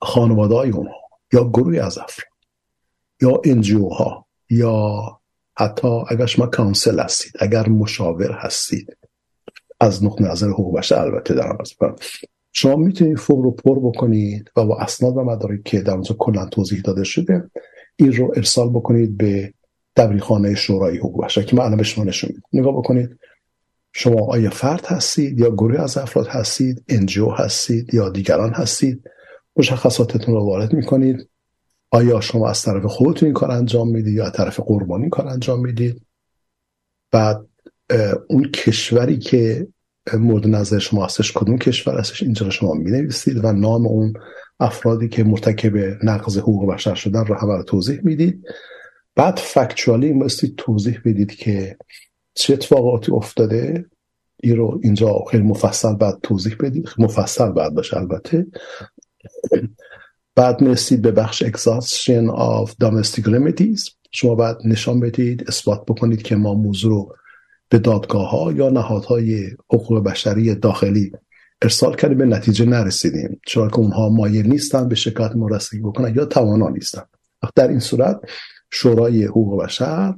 خانواده 0.00 0.54
های 0.54 0.70
اونها 0.70 1.04
یا 1.32 1.44
گروهی 1.44 1.78
از 1.78 1.98
افراد 1.98 2.34
یا 3.22 3.40
NGO 3.44 3.88
ها 3.88 4.26
یا 4.50 5.02
حتی 5.58 5.88
اگر 6.08 6.26
شما 6.26 6.46
counsel 6.46 7.00
هستید 7.00 7.32
اگر 7.38 7.68
مشاور 7.68 8.32
هستید 8.32 8.96
از 9.80 10.04
نقطه 10.04 10.24
نظر 10.24 10.48
حقوق 10.48 10.78
بشر 10.78 10.98
البته 10.98 11.34
دارم 11.34 11.58
از 11.60 11.72
شما 12.52 12.76
می‌تونید 12.76 13.18
فرم 13.18 13.42
رو 13.42 13.50
پر 13.50 13.78
بکنید 13.78 14.50
و 14.56 14.64
با 14.64 14.78
اسناد 14.78 15.16
و 15.16 15.24
مدارک 15.24 15.62
که 15.64 15.80
در 15.80 15.92
اونجا 15.92 16.14
کلا 16.18 16.46
توضیح 16.46 16.80
داده 16.80 17.04
شده 17.04 17.50
این 17.96 18.12
رو 18.12 18.32
ارسال 18.36 18.70
بکنید 18.70 19.16
به 19.16 19.54
دبیرخانه 19.96 20.54
شورای 20.54 20.98
حقوق 20.98 21.24
بشر 21.24 21.42
که 21.42 21.56
من 21.56 21.64
الان 21.64 21.76
به 21.76 21.84
شما 21.84 22.04
نشون 22.04 22.30
میدم. 22.30 22.42
نگاه 22.52 22.76
بکنید 22.78 23.18
شما 23.96 24.26
آیا 24.26 24.50
فرد 24.50 24.86
هستید 24.86 25.40
یا 25.40 25.50
گروه 25.50 25.80
از 25.80 25.98
افراد 25.98 26.26
هستید 26.26 26.84
NGO 26.88 27.30
هستید 27.30 27.94
یا 27.94 28.08
دیگران 28.08 28.52
هستید؟ 28.52 29.02
مشخصاتتون 29.56 30.34
رو 30.34 30.46
وارد 30.46 30.72
می‌کنید. 30.72 31.28
آیا 31.90 32.20
شما 32.20 32.50
از 32.50 32.62
طرف 32.62 32.84
خودتون 32.84 33.26
این 33.26 33.34
کار 33.34 33.50
انجام 33.50 33.88
می‌دید 33.88 34.14
یا 34.14 34.26
از 34.26 34.32
طرف 34.32 34.60
قربانی 34.60 35.02
این 35.02 35.10
کار 35.10 35.28
انجام 35.28 35.60
می‌دید؟ 35.60 36.02
بعد 37.10 37.46
اون 38.28 38.50
کشوری 38.50 39.18
که 39.18 39.66
مورد 40.18 40.46
نظر 40.46 40.78
شما 40.78 41.04
هستش 41.04 41.32
کدوم 41.32 41.58
کشور 41.58 41.98
هستش؟ 41.98 42.22
اینجا 42.22 42.50
شما 42.50 42.74
می 42.74 42.90
نویسید 42.90 43.44
و 43.44 43.52
نام 43.52 43.86
اون 43.86 44.12
افرادی 44.60 45.08
که 45.08 45.24
مرتکب 45.24 45.76
نقض 46.04 46.38
حقوق 46.38 46.72
بشر 46.72 46.94
شدن 46.94 47.26
رو 47.26 47.34
همه 47.34 47.62
توضیح 47.62 48.00
می‌دید. 48.02 48.44
بعد 49.14 49.36
فکچوالی 49.36 50.12
بایستی 50.12 50.54
توضیح 50.56 51.00
بدید 51.04 51.32
که 51.34 51.76
چه 52.34 52.52
اتفاقاتی 52.52 53.12
افتاده؟ 53.12 53.84
این 54.42 54.56
رو 54.56 54.80
اینجا 54.82 55.24
خیلی 55.30 55.42
مفصل 55.42 55.94
بعد 55.94 56.18
توضیح 56.22 56.56
بدید. 56.60 56.88
مفصل 56.98 57.48
بعد 57.48 57.74
باشه 57.74 57.96
البته. 57.96 58.46
بعد 60.34 60.60
می‌رسید 60.60 61.02
به 61.02 61.12
بخش 61.12 61.44
exhaustion 61.44 62.30
of 62.36 62.70
domestic 62.84 63.24
remedies. 63.24 63.90
شما 64.12 64.34
بعد 64.34 64.58
نشان 64.64 65.00
بدید 65.00 65.44
اثبات 65.48 65.84
بکنید 65.86 66.22
که 66.22 66.36
ما 66.36 66.54
موضوع 66.54 66.90
رو 66.90 67.16
به 67.68 67.78
دادگاه 67.78 68.30
ها 68.30 68.52
یا 68.52 68.70
نهادهای 68.70 69.50
حقوق 69.72 70.04
بشری 70.04 70.54
داخلی 70.54 71.12
ارسال 71.62 71.96
کردیم 71.96 72.18
به 72.18 72.24
نتیجه 72.26 72.64
نرسیدیم. 72.64 73.40
چرا 73.46 73.68
که 73.68 73.78
اونها 73.78 74.08
مایل 74.08 74.46
نیستن 74.46 74.88
به 74.88 74.94
شکایت 74.94 75.36
ما 75.36 75.48
رسیدگی 75.48 75.82
بکنن 75.82 76.14
یا 76.14 76.24
توانا 76.24 76.68
نیستن. 76.68 77.02
در 77.54 77.68
این 77.68 77.78
صورت 77.78 78.20
شورای 78.70 79.24
حقوق 79.24 79.64
بشر 79.64 80.14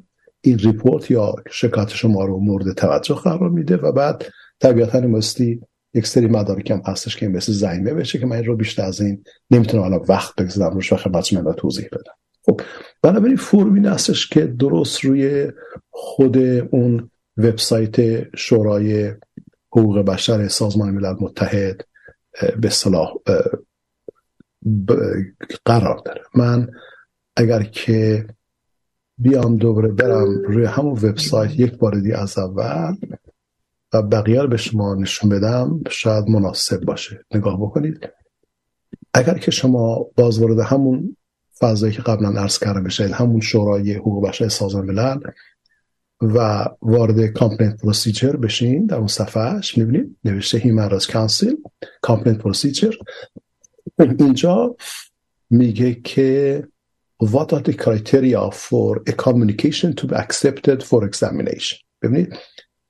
این 0.47 0.59
ریپورت 0.59 1.11
یا 1.11 1.35
شکایت 1.51 1.89
شما 1.89 2.25
رو 2.25 2.41
مورد 2.41 2.73
توجه 2.73 3.15
قرار 3.15 3.51
میده 3.51 3.77
و 3.77 3.93
بعد 3.93 4.25
طبیعتا 4.61 5.01
مستی 5.01 5.61
یک 5.95 6.07
سری 6.07 6.27
مدارک 6.27 6.71
هم 6.71 6.83
هستش 6.87 7.17
که 7.17 7.29
مثل 7.29 7.53
زنگ 7.53 7.85
بشه 7.85 8.19
که 8.19 8.27
من 8.27 8.45
رو 8.45 8.57
بیشتر 8.57 8.83
از 8.83 9.01
این 9.01 9.25
نمی‌تونم 9.51 9.83
الان 9.83 10.05
وقت 10.09 10.35
بگذارم 10.43 10.75
روش 10.75 10.93
و 10.93 10.97
خدمت 10.97 11.25
شما 11.25 11.53
توضیح 11.53 11.89
بدم. 11.93 12.13
خب 12.47 12.61
بنابراین 13.03 13.37
فرمی 13.37 13.89
هستش 13.89 14.29
که 14.29 14.47
درست 14.47 15.05
روی 15.05 15.53
خود 15.91 16.39
اون 16.71 17.11
وبسایت 17.37 17.97
شورای 18.37 19.13
حقوق 19.73 19.99
بشر 19.99 20.49
سازمان 20.49 20.91
ملل 20.91 21.15
متحد 21.21 21.85
به 22.61 22.69
صلاح 22.69 23.13
قرار 25.65 26.03
داره. 26.05 26.23
من 26.35 26.69
اگر 27.37 27.63
که 27.63 28.27
بیام 29.19 29.57
دوباره 29.57 29.89
برم 29.89 30.43
روی 30.47 30.65
همون 30.65 30.93
وبسایت 30.93 31.61
یک 31.61 31.79
بار 31.79 32.01
دیگه 32.01 32.19
از 32.19 32.39
اول 32.39 32.97
و 33.93 34.03
بقیه 34.03 34.43
رو 34.43 34.49
به 34.49 34.57
شما 34.57 34.95
نشون 34.95 35.31
بدم 35.31 35.81
شاید 35.91 36.29
مناسب 36.29 36.81
باشه. 36.81 37.25
نگاه 37.35 37.61
بکنید. 37.61 38.09
اگر 39.15 39.39
که 39.39 39.51
شما 39.51 40.07
باز 40.17 40.39
وارد 40.39 40.59
همون 40.59 41.17
فضایی 41.59 41.93
که 41.93 42.03
قبلا 42.03 42.41
عرض 42.41 42.59
کردم 42.59 42.85
بشید 42.85 43.11
همون 43.11 43.41
شورای 43.41 43.93
حقوق 43.93 44.29
بشر 44.29 44.49
سازمان 44.49 44.87
ملل 44.87 45.21
و 46.21 46.69
وارد 46.83 47.27
complaint 47.27 47.81
procedure 47.81 48.37
بشین 48.37 48.87
در 48.87 48.97
اون 48.97 49.07
صفحهش 49.07 49.79
می‌بینید 49.79 50.17
نوشته 50.25 50.59
Human 50.59 50.91
Rights 50.91 51.07
Council 51.07 51.57
complaint 52.01 52.39
procedure. 52.39 52.93
اینجا 53.99 54.77
میگه 55.51 55.95
که 55.95 56.65
what 57.19 57.53
are 57.53 57.61
the 57.61 57.75
criteria 57.75 58.51
for 58.51 59.03
a 59.07 59.13
communication 59.13 59.95
to 59.95 60.07
be 60.07 60.15
accepted 60.15 60.83
for 60.83 61.05
examination? 61.05 61.79
ببینید 62.03 62.37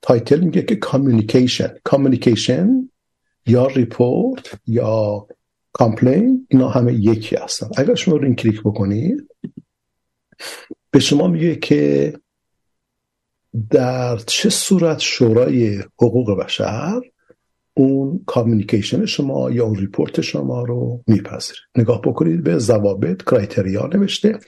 title 0.01 0.39
میگه 0.39 0.61
که 0.61 0.79
communication. 0.85 1.69
Communication 1.89 2.67
یا 3.45 3.67
report 3.67 4.59
یا 4.67 5.27
complaint 5.73 6.47
اینا 6.49 6.69
همه 6.69 6.93
یکی 6.93 7.35
هستن. 7.35 7.69
اگر 7.77 7.95
شما 7.95 8.15
رو 8.15 8.23
این 8.23 8.35
کلیک 8.35 8.61
بکنید 8.61 9.27
به 10.91 10.99
شما 10.99 11.27
میگه 11.27 11.55
که 11.55 12.13
در 13.69 14.17
چه 14.17 14.49
صورت 14.49 14.99
شورای 14.99 15.83
حقوق 15.99 16.39
بشر 16.43 17.01
اون 17.77 18.23
communication 18.25 19.05
شما 19.05 19.51
یا 19.51 19.65
اون 19.65 19.75
report 19.75 20.21
شما 20.21 20.63
رو 20.63 21.03
میپذیره. 21.07 21.59
نگاه 21.77 22.01
بکنید 22.01 22.43
به 22.43 22.57
ضوابط 22.57 23.23
criteria 23.23 23.89
نوشته. 23.93 24.39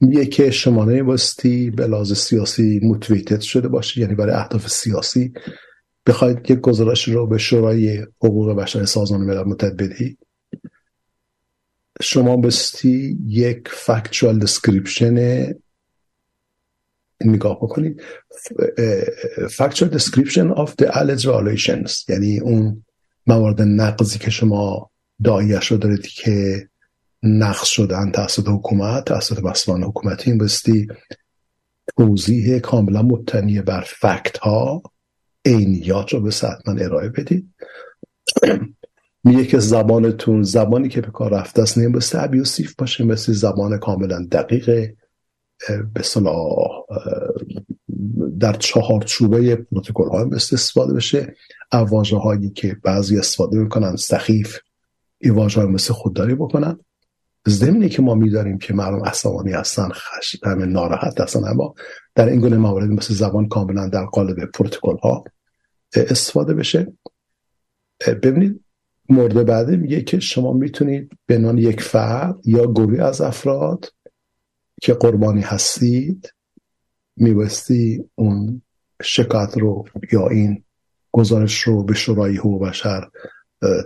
میگه 0.00 0.26
که 0.26 0.50
شما 0.50 0.84
نمیباستی 0.84 1.70
به 1.70 1.86
لحاظ 1.86 2.12
سیاسی 2.12 2.80
موتویتد 2.82 3.40
شده 3.40 3.68
باشه 3.68 4.00
یعنی 4.00 4.14
برای 4.14 4.34
اهداف 4.34 4.68
سیاسی 4.68 5.32
بخواید 6.06 6.50
یک 6.50 6.60
گزارش 6.60 7.08
رو 7.08 7.26
به 7.26 7.38
شورای 7.38 8.06
حقوق 8.24 8.52
بشر 8.52 8.84
سازمان 8.84 9.20
ملل 9.20 9.44
متحد 9.44 9.76
بدهید 9.76 10.18
شما 12.02 12.36
بستی 12.36 13.18
یک 13.26 13.68
فکچوال 13.68 14.38
دسکریپشن 14.38 15.44
نگاه 17.26 17.56
بکنید 17.56 18.02
factual 19.48 19.88
description 19.98 20.54
of 20.56 20.70
the 20.70 20.86
alleged 20.86 21.24
violations. 21.24 22.08
یعنی 22.08 22.40
اون 22.40 22.84
موارد 23.26 23.62
نقضی 23.62 24.18
که 24.18 24.30
شما 24.30 24.90
دایش 25.24 25.66
رو 25.66 25.76
دارید 25.76 26.06
که 26.06 26.68
نقض 27.22 27.66
شدن 27.66 28.10
توسط 28.10 28.48
حکومت 28.48 29.04
توسط 29.04 29.40
بسوان 29.40 29.82
حکومتی 29.82 30.30
این 30.30 30.38
بستی 30.38 30.88
توضیح 31.96 32.58
کاملا 32.58 33.02
مبتنی 33.02 33.60
بر 33.60 33.80
فکت 33.80 34.38
ها 34.38 34.82
عینیات 35.44 36.12
رو 36.12 36.20
به 36.20 36.30
من 36.66 36.82
ارائه 36.82 37.08
بدید. 37.08 37.54
میگه 39.24 39.44
که 39.44 39.58
زبانتون 39.58 40.42
زبانی 40.42 40.88
که 40.88 41.00
به 41.00 41.10
کار 41.10 41.34
رفته 41.34 41.62
است 41.62 41.78
نمیبسته 41.78 42.22
ابیوسیف 42.22 42.74
باشه 42.74 43.04
مثل 43.04 43.32
زبان 43.32 43.78
کاملا 43.78 44.26
دقیق. 44.32 44.90
به 45.94 46.02
صلاح 46.02 46.86
در 48.40 48.52
چهار 48.52 49.02
چوبه 49.02 49.56
پروتکل 49.56 50.08
های 50.08 50.30
استفاده 50.34 50.94
بشه. 50.94 51.34
واژه 51.72 52.16
هایی 52.16 52.50
که 52.50 52.76
بعضی 52.82 53.18
استفاده 53.18 53.58
می‌کنن 53.58 53.96
سخیف 53.96 54.58
این 55.18 55.34
واژه 55.34 55.60
های 55.60 55.70
مثل 55.70 55.92
خودداری 55.92 56.34
بکنن. 56.34 56.78
زمینی 57.46 57.88
که 57.88 58.02
ما 58.02 58.14
میداریم 58.14 58.58
که 58.58 58.74
مردم 58.74 59.04
عصبانی 59.04 59.52
هستن 59.52 59.88
خش 59.88 60.36
همه 60.44 60.66
ناراحت 60.66 61.20
هستن 61.20 61.44
اما 61.44 61.74
در 62.14 62.28
این 62.28 62.40
گونه 62.40 62.56
موارد 62.56 62.90
مثل 62.90 63.14
زبان 63.14 63.48
کاملا 63.48 63.88
در 63.88 64.04
قالب 64.04 64.44
پروتکل 64.44 64.96
ها 64.96 65.24
استفاده 65.94 66.54
بشه. 66.54 66.92
ببینید 68.22 68.60
مورد 69.08 69.46
بعدی 69.46 69.76
میگه 69.76 70.00
که 70.02 70.20
شما 70.20 70.52
می‌تونید 70.52 71.10
به 71.26 71.38
نام 71.38 71.58
یک 71.58 71.80
فرد 71.80 72.36
یا 72.44 72.66
گروه 72.66 73.02
از 73.02 73.20
افراد 73.20 73.92
که 74.82 74.94
قربانی 74.94 75.40
هستید 75.40 76.34
میبستی 77.16 78.04
اون 78.14 78.62
شکایت 79.02 79.58
رو 79.58 79.84
یا 80.12 80.28
این 80.28 80.64
گزارش 81.12 81.60
رو 81.60 81.84
به 81.84 81.94
شورای 81.94 82.36
حقوق 82.36 82.68
بشر 82.68 83.08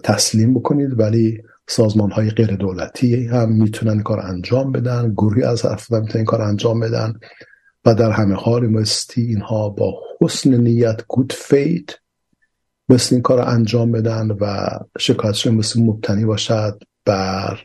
تسلیم 0.04 0.54
بکنید. 0.54 1.00
ولی 1.00 1.42
سازمان 1.68 2.10
های 2.10 2.30
غیر 2.30 2.56
دولتی 2.56 3.26
هم 3.26 3.52
می‌تونن 3.52 4.02
کار 4.02 4.20
انجام 4.20 4.72
بدن 4.72 5.12
گروهی 5.12 5.42
از 5.42 5.64
افراد 5.64 6.02
می‌تونن 6.02 6.24
کار 6.24 6.42
انجام 6.42 6.80
بدن. 6.80 7.14
و 7.84 7.94
در 7.94 8.10
همه 8.10 8.34
حال 8.34 8.66
مستی 8.66 9.22
اینها 9.22 9.68
با 9.68 10.02
حسن 10.20 10.54
نیت 10.54 11.00
گود 11.08 11.32
فید 11.32 12.00
مثل 12.88 13.14
این 13.14 13.22
کار 13.22 13.40
انجام 13.40 13.92
بدن 13.92 14.30
و 14.40 14.68
شکایتشون 14.98 15.54
مثل 15.54 15.82
مبتنی 15.82 16.24
باشد 16.24 16.82
بر 17.04 17.58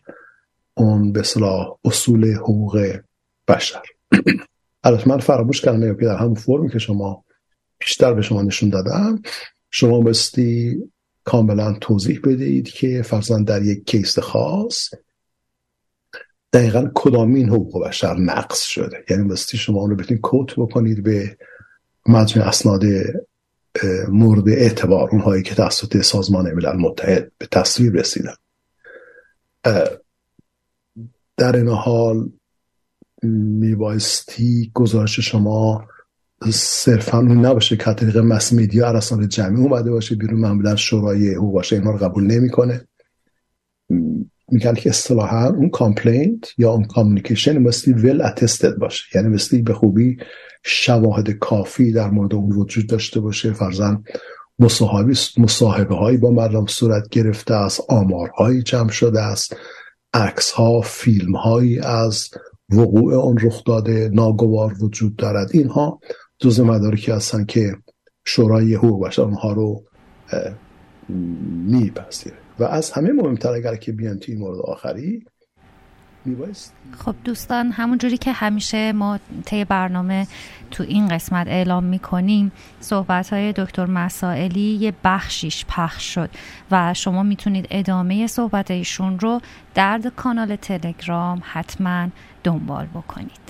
اون 0.73 1.11
به 1.11 1.23
اصول 1.85 2.33
حقوق 2.33 2.99
بشر. 3.52 3.82
البته 4.84 5.10
من 5.10 5.19
فراموش 5.19 5.61
کردم 5.61 5.95
که 5.95 6.06
در 6.06 6.18
همون 6.18 6.36
فرمی 6.36 6.69
که 6.69 6.80
شما 6.80 7.26
بیشتر 7.80 8.14
به 8.14 8.22
شما 8.22 8.41
نشون 8.41 8.69
دادم 8.69 9.22
شما 9.69 10.02
بستی 10.02 10.78
کاملا 11.23 11.73
توضیح 11.73 12.19
بدهید 12.23 12.69
که 12.69 13.02
فرزن 13.02 13.44
در 13.44 13.61
یک 13.61 13.86
کیس 13.86 14.19
خاص 14.19 14.90
دقیقا 16.53 16.91
کدامین 16.95 17.49
حقوق 17.49 17.88
بشر 17.88 18.18
نقص 18.18 18.61
شده. 18.61 19.06
یعنی 19.10 19.28
بستی 19.28 19.57
شما 19.57 19.80
اون 19.80 19.90
رو 19.90 19.95
بتونید 19.95 20.22
کوت 20.22 20.56
بکنید 20.57 21.03
به 21.03 21.38
مجموع 22.07 22.48
اسناد 22.48 22.84
مورد 24.10 24.49
اعتبار 24.49 25.10
اونهایی 25.10 25.44
که 25.44 25.56
توسط 25.56 26.02
سازمان 26.02 26.53
ملل 26.53 26.76
متحد 26.76 27.32
به 27.38 27.45
تصویر 27.45 27.91
رسیدن. 27.91 28.36
در 31.38 31.56
این 31.56 31.68
حال 31.68 32.30
میبایستی 33.23 34.72
گزارش 34.73 35.19
شما 35.19 35.88
صرفا 36.53 37.22
نباشه 37.22 37.77
که 37.77 37.93
طریق 37.93 38.18
مس 38.18 38.53
میدیا 38.53 38.88
ارسان 38.88 39.27
جمعی 39.27 39.61
اومده 39.61 39.91
باشه 39.91 40.15
بیرون 40.15 40.39
معمولا 40.39 40.76
شورای 40.76 41.35
او 41.35 41.52
باشه 41.52 41.76
اینا 41.76 41.91
رو 41.91 41.98
قبول 41.98 42.23
نمی‌کنه. 42.23 42.88
میگن 44.52 44.73
که 44.73 44.89
اصطلاحا 44.89 45.48
اون 45.48 45.69
کامپلینت 45.69 46.48
یا 46.57 46.72
اون 46.72 46.84
کامیکیشن 46.84 47.57
مستی 47.57 47.93
ول 47.93 48.22
اتستد 48.22 48.77
باشه. 48.77 49.03
یعنی 49.15 49.27
مستی 49.27 49.61
به 49.61 49.73
خوبی 49.73 50.18
شواهد 50.64 51.31
کافی 51.31 51.91
در 51.91 52.10
مورد 52.10 52.34
اون 52.34 52.52
وجود 52.52 52.88
داشته 52.88 53.19
باشه. 53.19 53.53
فرزن 53.53 54.03
مصاحبه 54.60 55.14
مصاحبه 55.38 55.95
هایی 55.95 56.18
با 56.18 56.31
مردم 56.31 56.65
صورت 56.65 57.10
گرفته 57.10 57.53
است 57.53 57.81
آمارهایی 57.89 58.64
جمع 58.64 58.89
شده 58.89 59.22
است 59.22 59.56
عکس 60.14 60.52
ها 60.52 60.81
فیلم 60.81 61.35
هایی 61.35 61.80
از 61.80 62.30
وقوع 62.72 63.14
اون 63.14 63.38
رخ 63.41 63.64
داده 63.64 64.10
ناگوار 64.14 64.84
وجود 64.84 65.15
دارد. 65.15 65.49
اینها 65.53 65.99
جز 66.39 66.60
مدارکی 66.60 67.11
هستن 67.11 67.45
که 67.45 67.76
شورای 68.26 68.76
حقوق 68.76 69.07
بشر 69.07 69.22
اونها 69.22 69.53
رو 69.53 69.84
میپذیره 71.68 72.38
و 72.60 72.64
از 72.64 72.91
همه 72.91 73.11
مهمتر 73.11 73.52
اگر 73.52 73.76
که 73.76 73.91
بیان 73.91 74.19
توی 74.19 74.35
مورد 74.35 74.60
آخری 74.60 75.26
خب 76.98 77.15
دوستان 77.23 77.72
همونجوری 77.72 78.18
که 78.18 78.31
همیشه 78.31 78.91
ما 78.91 79.19
طی 79.45 79.65
برنامه 79.65 80.27
تو 80.72 80.84
این 80.84 81.07
قسمت 81.07 81.48
اعلام 81.48 81.84
می‌کنیم 81.84 82.52
صحبت 82.80 83.34
های 83.34 83.53
دکتر 83.53 83.85
مسائلی 83.85 84.61
یه 84.61 84.93
بخشیش 85.03 85.65
پخش 85.65 86.14
شد 86.14 86.30
و 86.72 86.93
شما 86.93 87.23
می‌تونید 87.23 87.68
ادامه 87.72 88.27
صحبت 88.27 88.72
ایشون 88.72 89.19
رو 89.19 89.41
در 89.76 90.02
کانال 90.15 90.56
تلگرام 90.56 91.41
حتما 91.43 92.07
دنبال 92.43 92.85
بکنید. 92.85 93.41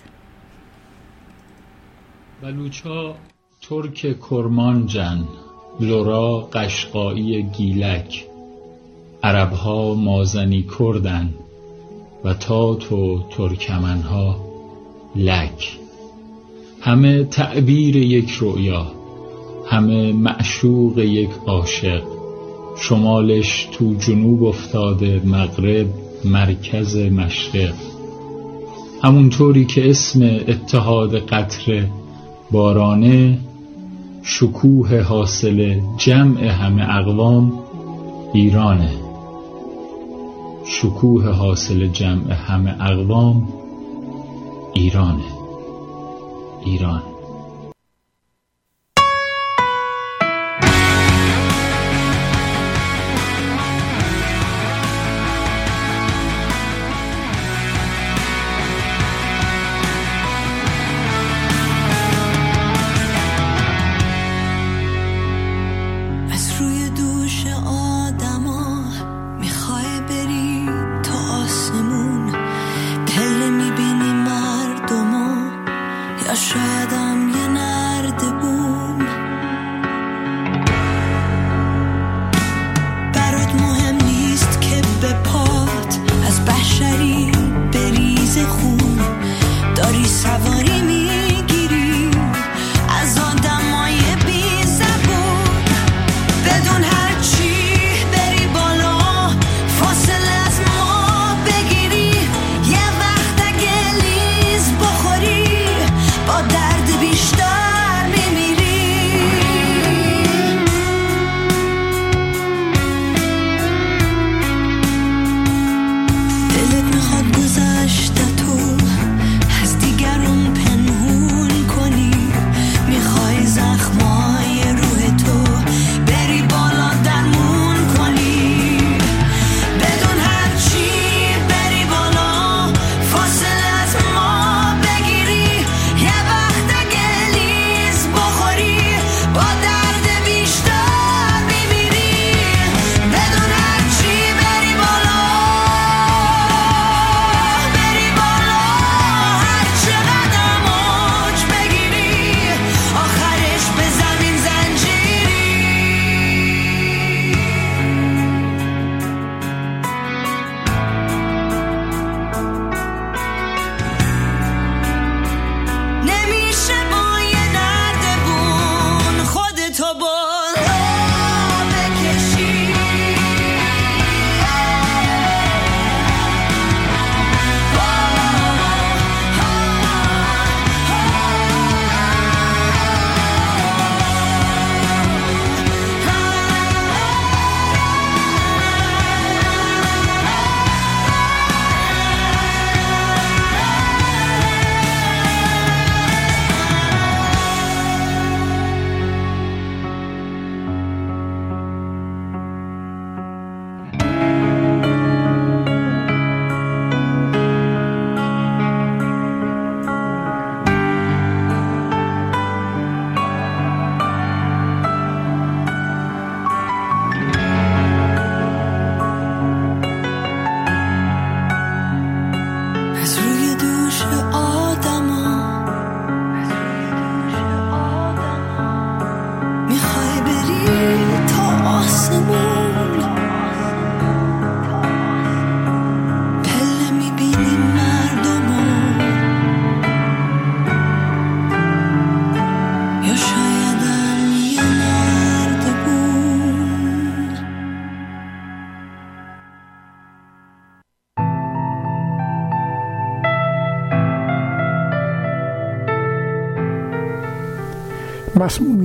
بلوچا 2.42 3.16
ترک 3.62 4.20
کرمانجن 4.30 5.28
لورا 5.80 6.50
قشقایی 6.54 7.44
گیلک. 7.44 8.26
عربها 9.24 9.94
مازنی 9.94 10.66
کردن 10.80 11.34
و 12.24 12.34
تات 12.34 12.92
و 12.92 13.24
ترکمنها 13.30 14.46
لک. 15.16 15.78
همه 16.82 17.24
تعبیر 17.24 17.96
یک 17.96 18.32
رؤیا 18.40 18.92
همه 19.68 20.14
معشوق 20.14 20.98
یک 20.98 21.30
عاشق. 21.48 22.04
شمالش 22.78 23.68
تو 23.72 23.96
جنوب 23.96 24.44
افتاده 24.44 25.22
مغرب 25.26 25.88
مرکز 26.26 26.98
مشرق. 26.98 27.76
همونطوری 29.04 29.66
که 29.66 29.90
اسم 29.90 30.24
اتحاد 30.48 31.16
قطر 31.16 31.88
بارانه 32.52 33.40
شکوه 34.24 35.02
حاصل 35.02 35.80
جمع 35.98 36.44
همه 36.44 36.96
اقوام 36.96 37.60
ایرانه. 38.34 38.92
شکوه 40.66 41.30
حاصل 41.30 41.88
جمع 41.88 42.34
همه 42.34 42.76
اقوام 42.82 43.48
ایرانه. 44.74 45.24
ایران. 46.66 47.11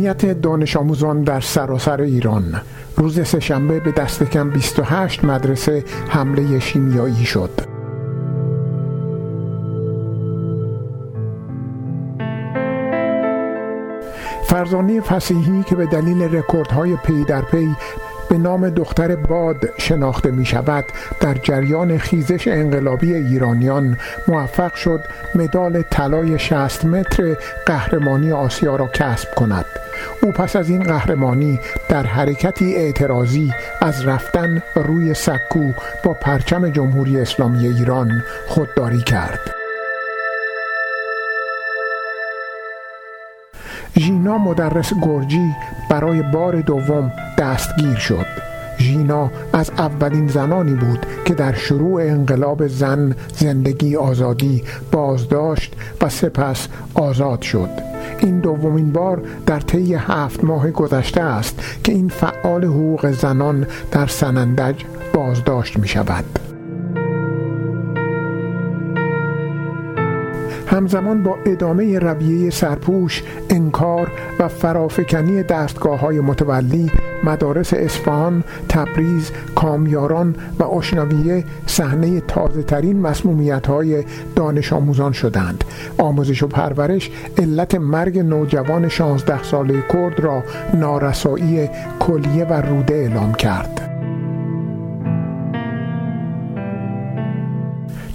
مسمومیت 0.06 0.40
دانش 0.42 0.76
آموزان 0.76 1.22
در 1.22 1.40
سراسر 1.40 2.00
ایران. 2.00 2.60
روز 2.96 3.28
سهشنبه 3.28 3.80
به 3.80 3.92
دست 3.92 4.22
کم 4.22 4.50
28 4.50 5.24
مدرسه 5.24 5.84
حمله 6.08 6.60
شیمیایی 6.60 7.24
شد. 7.24 7.50
فرزانه 14.44 15.00
فسیحی 15.00 15.62
که 15.62 15.76
به 15.76 15.86
دلیل 15.86 16.22
رکوردهای 16.22 16.96
پی 16.96 17.24
در 17.24 17.42
پی 17.42 17.76
به 18.30 18.38
نام 18.38 18.70
دختر 18.70 19.16
باد 19.16 19.56
شناخته 19.78 20.30
می 20.30 20.44
شود 20.44 20.84
در 21.20 21.34
جریان 21.34 21.98
خیزش 21.98 22.48
انقلابی 22.48 23.14
ایرانیان 23.14 23.98
موفق 24.28 24.74
شد 24.74 25.00
مدال 25.34 25.82
طلای 25.82 26.38
60 26.38 26.84
متر 26.84 27.36
قهرمانی 27.66 28.32
آسیا 28.32 28.76
را 28.76 28.86
کسب 28.86 29.34
کند. 29.34 29.66
او 30.22 30.32
پس 30.32 30.56
از 30.56 30.70
این 30.70 30.82
قهرمانی 30.82 31.60
در 31.88 32.06
حرکتی 32.06 32.74
اعتراضی 32.74 33.52
از 33.80 34.06
رفتن 34.06 34.62
روی 34.74 35.14
سکو 35.14 35.72
با 36.04 36.12
پرچم 36.12 36.68
جمهوری 36.68 37.20
اسلامی 37.20 37.66
ایران 37.66 38.22
خودداری 38.46 39.02
کرد. 39.02 39.40
ژینا 43.98 44.38
مدرس 44.38 44.92
گرجی 45.02 45.54
برای 45.90 46.22
بار 46.22 46.60
دوم 46.60 47.12
دستگیر 47.38 47.96
شد. 47.96 48.26
ژینا 48.78 49.30
از 49.52 49.70
اولین 49.70 50.28
زنانی 50.28 50.74
بود 50.74 51.06
که 51.24 51.34
در 51.34 51.54
شروع 51.54 52.02
انقلاب 52.02 52.66
زن 52.66 53.14
زندگی 53.32 53.96
آزادی 53.96 54.64
بازداشت 54.92 55.74
و 56.02 56.08
سپس 56.08 56.68
آزاد 56.94 57.42
شد. 57.42 57.95
این 58.18 58.40
دومین 58.40 58.92
بار 58.92 59.22
در 59.46 59.60
طی 59.60 59.94
هفت 59.94 60.44
ماه 60.44 60.70
گذشته 60.70 61.20
است 61.20 61.80
که 61.84 61.92
این 61.92 62.08
فعال 62.08 62.64
حقوق 62.64 63.10
زنان 63.10 63.66
در 63.92 64.06
سنندج 64.06 64.82
بازداشت 65.14 65.78
می 65.78 65.88
شود 65.88 66.24
همزمان 70.66 71.22
با 71.22 71.38
ادامه 71.46 71.98
رویه 71.98 72.50
سرپوش، 72.50 73.22
انکار 73.50 74.10
و 74.38 74.48
فرافکنی 74.48 75.42
دستگاه 75.42 76.00
های 76.00 76.20
متولی 76.20 76.90
مدارس 77.24 77.74
اصفهان، 77.74 78.44
تبریز، 78.68 79.30
کامیاران 79.54 80.34
و 80.58 80.64
اشنویه 80.64 81.44
صحنه 81.66 82.20
تازه 82.20 82.62
ترین 82.62 83.00
مسمومیت 83.00 83.66
های 83.66 84.04
دانش 84.36 84.72
آموزان 84.72 85.12
شدند. 85.12 85.64
آموزش 85.98 86.42
و 86.42 86.46
پرورش 86.46 87.10
علت 87.38 87.74
مرگ 87.74 88.18
نوجوان 88.18 88.88
16 88.88 89.42
ساله 89.42 89.82
کرد 89.92 90.20
را 90.20 90.42
نارسایی 90.74 91.68
کلیه 92.00 92.44
و 92.44 92.52
روده 92.52 92.94
اعلام 92.94 93.34
کرد. 93.34 93.95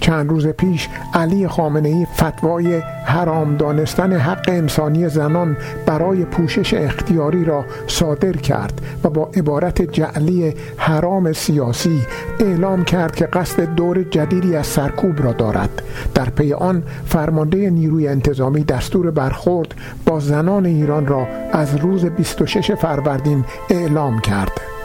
چند 0.02 0.30
روز 0.30 0.46
پیش 0.46 0.88
علی 1.14 1.48
خامنه 1.48 1.88
ای 1.88 2.06
فتوای 2.16 2.78
حرام 3.04 3.56
دانستن 3.56 4.12
حق 4.12 4.44
انسانی 4.48 5.08
زنان 5.08 5.56
برای 5.86 6.24
پوشش 6.24 6.74
اختیاری 6.74 7.44
را 7.44 7.64
صادر 7.86 8.32
کرد 8.32 8.80
و 9.04 9.10
با 9.10 9.30
عبارت 9.36 9.82
جعلی 9.82 10.54
حرام 10.76 11.32
سیاسی 11.32 12.02
اعلام 12.40 12.84
کرد 12.84 13.14
که 13.14 13.26
قصد 13.26 13.74
دور 13.74 14.02
جدیدی 14.02 14.56
از 14.56 14.66
سرکوب 14.66 15.22
را 15.22 15.32
دارد. 15.32 15.82
در 16.14 16.30
پی 16.30 16.52
آن 16.52 16.82
فرمانده 17.06 17.70
نیروی 17.70 18.08
انتظامی 18.08 18.64
دستور 18.64 19.10
برخورد 19.10 19.74
با 20.06 20.20
زنان 20.20 20.66
ایران 20.66 21.06
را 21.06 21.26
از 21.52 21.76
روز 21.76 22.04
26 22.04 22.74
فروردین 22.74 23.44
اعلام 23.70 24.20
کرد. 24.20 24.81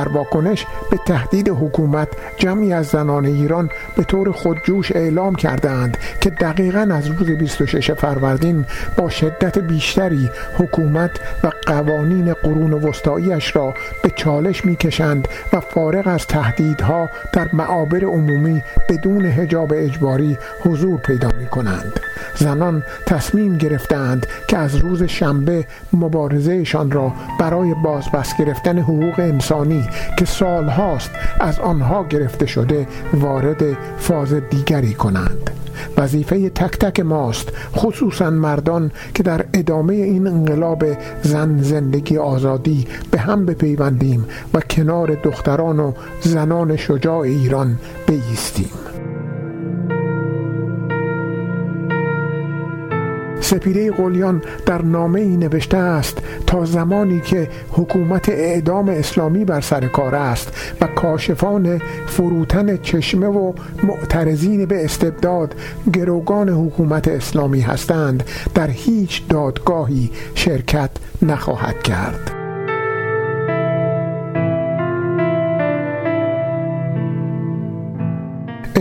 در 0.00 0.08
واکنش 0.08 0.66
به 0.90 0.96
تهدید 1.06 1.48
حکومت 1.48 2.08
جمعی 2.36 2.72
از 2.72 2.86
زنان 2.86 3.26
ایران 3.26 3.70
به 3.96 4.04
طور 4.04 4.32
خودجوش 4.32 4.92
اعلام 4.92 5.34
کردند 5.34 5.98
که 6.20 6.30
دقیقا 6.30 6.88
از 6.92 7.06
روز 7.06 7.30
26 7.30 7.90
فروردین 7.90 8.66
با 8.96 9.08
شدت 9.08 9.58
بیشتری 9.58 10.30
حکومت 10.58 11.10
و 11.44 11.50
قوانین 11.66 12.32
قرون 12.32 12.72
وسطاییش 12.72 13.56
را 13.56 13.74
به 14.02 14.10
چالش 14.10 14.64
می‌کشند 14.64 15.28
و 15.52 15.60
فارغ 15.60 16.06
از 16.06 16.26
تهدیدها 16.26 17.08
در 17.32 17.48
معابر 17.52 18.04
عمومی 18.04 18.62
بدون 18.88 19.24
هجاب 19.24 19.72
اجباری 19.74 20.38
حضور 20.60 21.00
پیدا 21.00 21.28
می 21.38 21.46
کنند. 21.46 22.09
زنان 22.36 22.82
تصمیم 23.06 23.58
گرفتند 23.58 24.26
که 24.48 24.58
از 24.58 24.76
روز 24.76 25.02
شنبه 25.02 25.66
مبارزهشان 25.92 26.90
را 26.90 27.12
برای 27.38 27.74
بازبست 27.74 28.36
گرفتن 28.36 28.78
حقوق 28.78 29.18
انسانی 29.18 29.88
که 30.18 30.24
سالهاست 30.24 31.10
از 31.40 31.58
آنها 31.58 32.04
گرفته 32.04 32.46
شده 32.46 32.86
وارد 33.12 33.62
فاز 33.98 34.34
دیگری 34.34 34.94
کنند. 34.94 35.50
وظیفه 35.96 36.50
تک 36.50 36.78
تک 36.78 37.00
ماست 37.00 37.48
خصوصا 37.76 38.30
مردان 38.30 38.90
که 39.14 39.22
در 39.22 39.44
ادامه 39.54 39.94
این 39.94 40.26
انقلاب 40.26 40.84
زن 41.22 41.62
زندگی 41.62 42.18
آزادی 42.18 42.86
به 43.10 43.18
هم 43.18 43.46
بپیوندیم 43.46 44.24
و 44.54 44.60
کنار 44.60 45.14
دختران 45.14 45.80
و 45.80 45.92
زنان 46.20 46.76
شجاع 46.76 47.18
ایران 47.18 47.78
بیستیم. 48.06 48.89
سپیده 53.50 53.90
قلیان 53.90 54.42
در 54.66 54.82
نامه 54.82 55.20
ای 55.20 55.36
نوشته 55.36 55.76
است 55.76 56.18
تا 56.46 56.64
زمانی 56.64 57.20
که 57.20 57.48
حکومت 57.70 58.28
اعدام 58.28 58.88
اسلامی 58.88 59.44
بر 59.44 59.60
سر 59.60 59.86
کار 59.86 60.14
است 60.14 60.52
و 60.80 60.86
کاشفان 60.86 61.78
فروتن 62.06 62.76
چشمه 62.76 63.26
و 63.26 63.52
معترضین 63.82 64.66
به 64.66 64.84
استبداد 64.84 65.54
گروگان 65.92 66.48
حکومت 66.48 67.08
اسلامی 67.08 67.60
هستند 67.60 68.24
در 68.54 68.70
هیچ 68.70 69.28
دادگاهی 69.28 70.10
شرکت 70.34 70.90
نخواهد 71.22 71.82
کرد. 71.82 72.39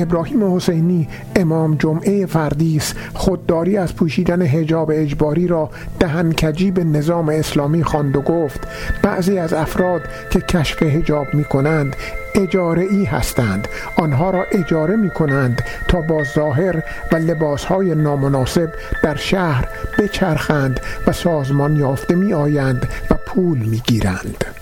ابراهیم 0.01 0.55
حسینی 0.55 1.07
امام 1.35 1.75
جمعه 1.75 2.25
فردیس 2.25 2.93
خودداری 3.13 3.77
از 3.77 3.95
پوشیدن 3.95 4.41
هجاب 4.41 4.91
اجباری 4.93 5.47
را 5.47 5.69
دهنکجی 5.99 6.71
به 6.71 6.83
نظام 6.83 7.29
اسلامی 7.29 7.83
خواند 7.83 8.15
و 8.15 8.21
گفت 8.21 8.67
بعضی 9.03 9.37
از 9.37 9.53
افراد 9.53 10.01
که 10.29 10.39
کشف 10.39 10.83
هجاب 10.83 11.27
می 11.33 11.43
کنند 11.43 11.95
اجاره 12.35 12.81
ای 12.81 13.03
هستند. 13.03 13.67
آنها 13.97 14.29
را 14.29 14.45
اجاره 14.51 14.95
می 14.95 15.09
کنند 15.09 15.61
تا 15.87 16.01
با 16.01 16.23
ظاهر 16.23 16.83
و 17.11 17.15
لباس 17.15 17.65
های 17.65 17.95
نامناسب 17.95 18.69
در 19.03 19.15
شهر 19.15 19.67
بچرخند 19.99 20.79
و 21.07 21.11
سازمان 21.11 21.75
یافته 21.75 22.15
می 22.15 22.33
آیند 22.33 22.89
و 23.11 23.15
پول 23.25 23.57
می 23.57 23.77
گیرند 23.77 24.58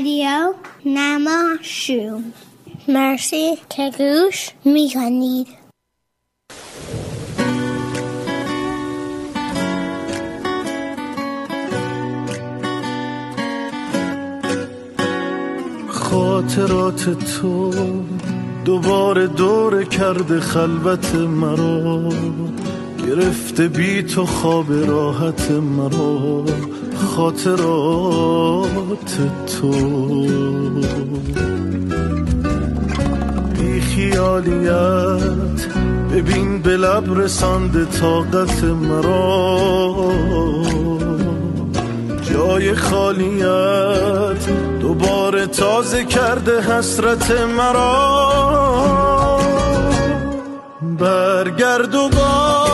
رادیو 0.00 0.54
نماشو 0.86 2.20
مرسی 2.88 3.58
که 3.68 3.90
گوش 3.98 4.50
می‌کنید 4.64 5.46
خاطرات 15.88 17.10
تو 17.10 17.72
دوباره 18.64 19.26
دور 19.26 19.84
کرده 19.84 20.40
خلوت 20.40 21.14
مرا. 21.14 22.08
گرفته 23.06 23.68
بی 23.68 24.02
تو 24.02 24.26
خواب 24.26 24.72
راحت 24.72 25.50
مرا. 25.50 26.44
خاطرات 27.00 28.68
تو. 29.46 29.70
بی 33.54 33.80
خیالیت 33.80 35.66
ببین 36.12 36.62
به 36.62 36.76
لب 36.76 37.18
رسانده 37.18 37.84
طاقت 37.84 38.64
مرا. 38.64 39.96
جای 42.22 42.74
خالیت 42.74 44.48
دوباره 44.80 45.46
تازه 45.46 46.04
کرده 46.04 46.60
حسرت 46.60 47.30
مرا. 47.30 49.40
برگرد 50.98 51.94
و 51.94 52.08
با 52.08 52.66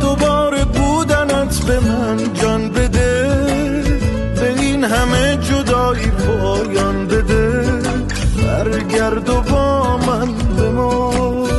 دوباره 0.00 0.64
بودنت 0.64 1.66
همه 4.86 5.36
جدایی 5.36 6.10
پایان 6.10 7.06
بده 7.06 7.64
برگرد 8.42 9.28
و 9.28 9.40
با 9.40 9.96
من 9.96 10.32
بمان 10.32 11.50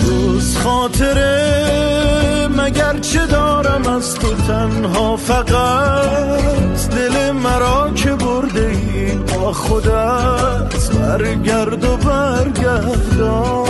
روز 0.00 0.56
خاطره 0.56 2.48
مگر 2.56 2.98
چه 2.98 3.26
دارم 3.26 3.86
از 3.86 4.14
تو 4.14 4.34
تنها 4.34 5.16
فقط؟ 5.16 6.88
دل 6.90 7.30
مرا 7.32 7.90
که 7.94 8.10
برده 8.10 8.66
ای 8.66 9.14
با 9.14 9.52
خودت 9.52 10.90
برگرد 10.98 11.84
و 11.84 11.96
برگردان. 11.96 13.64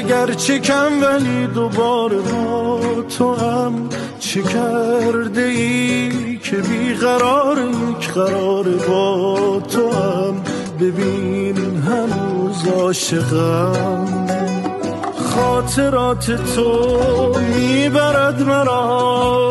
اگر 0.00 0.32
چه 0.32 0.58
کم 0.58 1.02
ولی 1.02 1.46
دوباره 1.46 2.16
با 2.16 2.80
تو 3.18 3.34
هم 3.34 3.88
چه 4.18 4.42
کرده 4.42 5.40
ای 5.40 6.38
که 6.38 6.56
بیقرار 6.56 7.58
یک 7.58 8.10
قرار 8.10 8.68
با 8.88 9.62
تو 9.72 9.90
هم 9.92 10.34
ببین 10.80 11.56
هنوز 11.56 12.68
عاشقم. 12.76 14.28
خاطرات 15.34 16.54
تو 16.54 17.34
می‌برد 17.54 18.42
مرا 18.42 19.50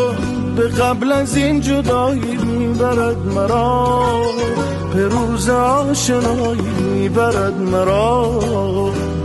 به 0.56 0.68
قبل 0.68 1.12
از 1.12 1.36
این 1.36 1.62
جدایی 1.62 2.38
می‌برد 2.38 3.26
مرا. 3.36 4.04
به 4.94 5.08
روز 5.08 5.50
آشنایی 5.50 6.62
می‌برد 6.62 7.62
مرا. 7.62 8.40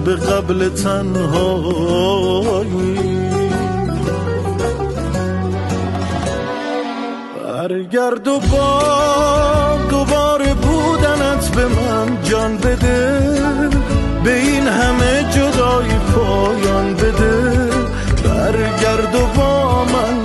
به 0.05 0.17
قبل 0.17 0.69
تنهایی. 0.69 2.05
برگرد 7.45 8.29
و 8.29 8.41
با 8.41 8.83
دوباره 9.91 10.55
بودنت 10.55 11.49
به 11.49 11.67
من 11.67 12.23
جان 12.23 12.57
بده. 12.57 13.21
به 14.25 14.35
این 14.39 14.67
همه 14.67 15.25
جدایی 15.31 15.99
پایان 16.15 16.95
بده. 16.95 17.71
برگرد 18.25 19.15
و 19.15 19.27
با 19.37 19.85
من 19.85 20.24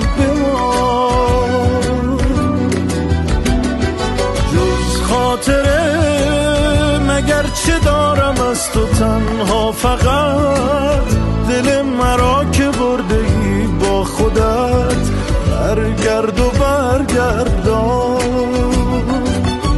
چه 7.66 7.80
دارم 7.80 8.42
از 8.42 8.72
تو 8.72 8.88
تنها 8.88 9.72
فقط؟ 9.72 11.08
دل 11.50 11.82
مرا 11.82 12.46
که 12.52 12.64
برده 12.64 13.16
ای 13.16 13.68
با 13.68 14.04
خودت 14.04 15.10
برگرد 15.52 16.40
و 16.40 16.50
برگردان. 16.50 18.20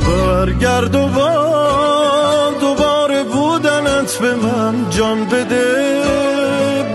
برگرد 0.07 0.95
و 0.95 1.07
با 1.07 2.51
دوباره 2.61 3.23
بودنت 3.23 4.17
به 4.17 4.35
من 4.35 4.89
جان 4.89 5.25
بده. 5.25 6.01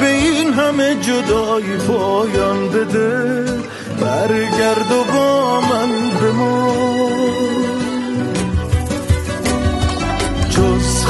به 0.01 0.09
این 0.09 0.53
همه 0.53 0.95
جدایی 0.95 1.77
پایان 1.77 2.69
بده. 2.69 3.45
برگرد 4.01 4.93
و 4.93 5.05
با 5.13 5.61
من 5.61 6.11
بمان. 6.21 7.66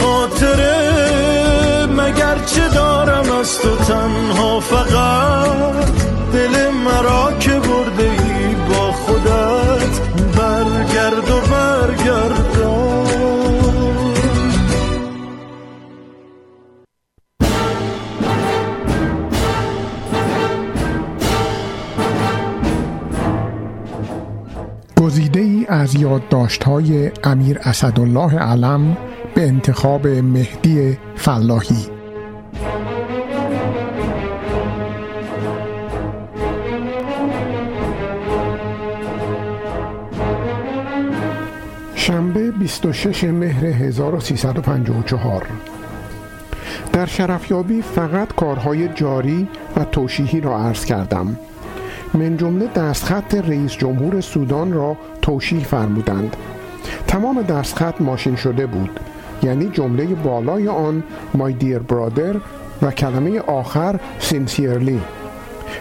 خاطره 0.01 1.87
مگر 1.87 2.39
چه 2.47 2.69
دارم 2.69 3.31
از 3.41 3.59
تو 3.59 3.77
تنها 3.77 4.61
فقط. 4.61 5.87
دل 6.33 6.71
مرا 6.71 7.33
که 7.41 7.51
برده 7.51 8.03
ای 8.03 8.55
با 8.69 8.93
خودت 8.93 10.01
برگرد 10.37 11.31
و 11.31 11.41
برگردان 11.51 13.07
گزیده 25.01 25.41
ای 25.41 25.67
از 25.69 25.95
یادداشت‌های 25.95 27.11
امیر 27.25 27.59
اسدالله 27.65 28.39
علم 28.39 28.97
به 29.37 29.43
انتخاب 29.43 30.07
مهدی 30.07 30.99
فلاحی. 31.17 31.87
شنبه 41.95 42.51
26 42.51 43.25
مهر 43.25 43.67
1354 43.67 45.47
در 46.93 47.07
شرفیابی 47.07 47.83
فقط 47.83 48.33
کارهای 48.33 48.89
جاری 48.89 49.49
و 49.77 49.85
توشیحی 49.85 50.41
را 50.41 50.59
عرض 50.59 50.85
کردم. 50.85 51.37
من 52.15 52.37
جمله 52.37 52.67
دستخط 52.67 53.35
رئیس 53.35 53.73
جمهور 53.73 54.21
سودان 54.21 54.73
را 54.73 54.97
توشیح 55.23 55.65
فرمودند. 55.65 56.37
تمام 57.07 57.43
دستخط 57.43 58.01
ماشین 58.01 58.37
شده 58.37 58.67
بود. 58.67 59.01
یعنی 59.43 59.69
جمله 59.69 60.05
بالای 60.05 60.69
آن 60.69 61.03
My 61.35 61.63
dear 61.63 61.93
brother 61.93 62.37
و 62.83 62.91
کلمه 62.91 63.41
آخر 63.41 64.01
sincerely 64.21 65.01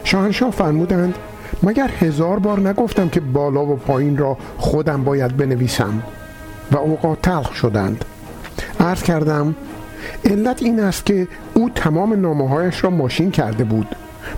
شاهنشاه 0.04 0.52
فرمودند 0.52 1.16
مگر 1.64 1.88
هزار 2.00 2.40
بار 2.40 2.60
نگفتم 2.60 3.10
که 3.10 3.20
بالا 3.20 3.66
و 3.66 3.76
پایین 3.76 4.18
را 4.18 4.38
خودم 4.58 5.04
باید 5.04 5.38
بنویسم؟ 5.38 6.04
و 6.72 6.78
اوقات 6.78 7.22
تلخ 7.22 7.56
شدند. 7.56 8.06
عرض 8.80 9.04
کردم 9.04 9.56
علت 10.26 10.64
این 10.64 10.80
است 10.80 11.06
که 11.06 11.28
او 11.54 11.70
تمام 11.76 12.22
نامه 12.22 12.50
هایش 12.50 12.84
را 12.84 12.90
ماشین 12.90 13.32
کرده 13.32 13.64
بود. 13.64 13.88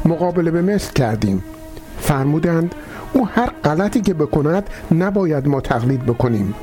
مقابله 0.05 0.51
به 0.51 0.61
مثل 0.61 0.93
کردیم. 0.93 1.43
فرمودند 1.99 2.75
او 3.13 3.27
هر 3.27 3.49
غلطی 3.63 4.01
که 4.01 4.13
بکند 4.13 4.69
نباید 4.91 5.47
ما 5.47 5.61
تقلید 5.61 6.05
بکنیم. 6.05 6.53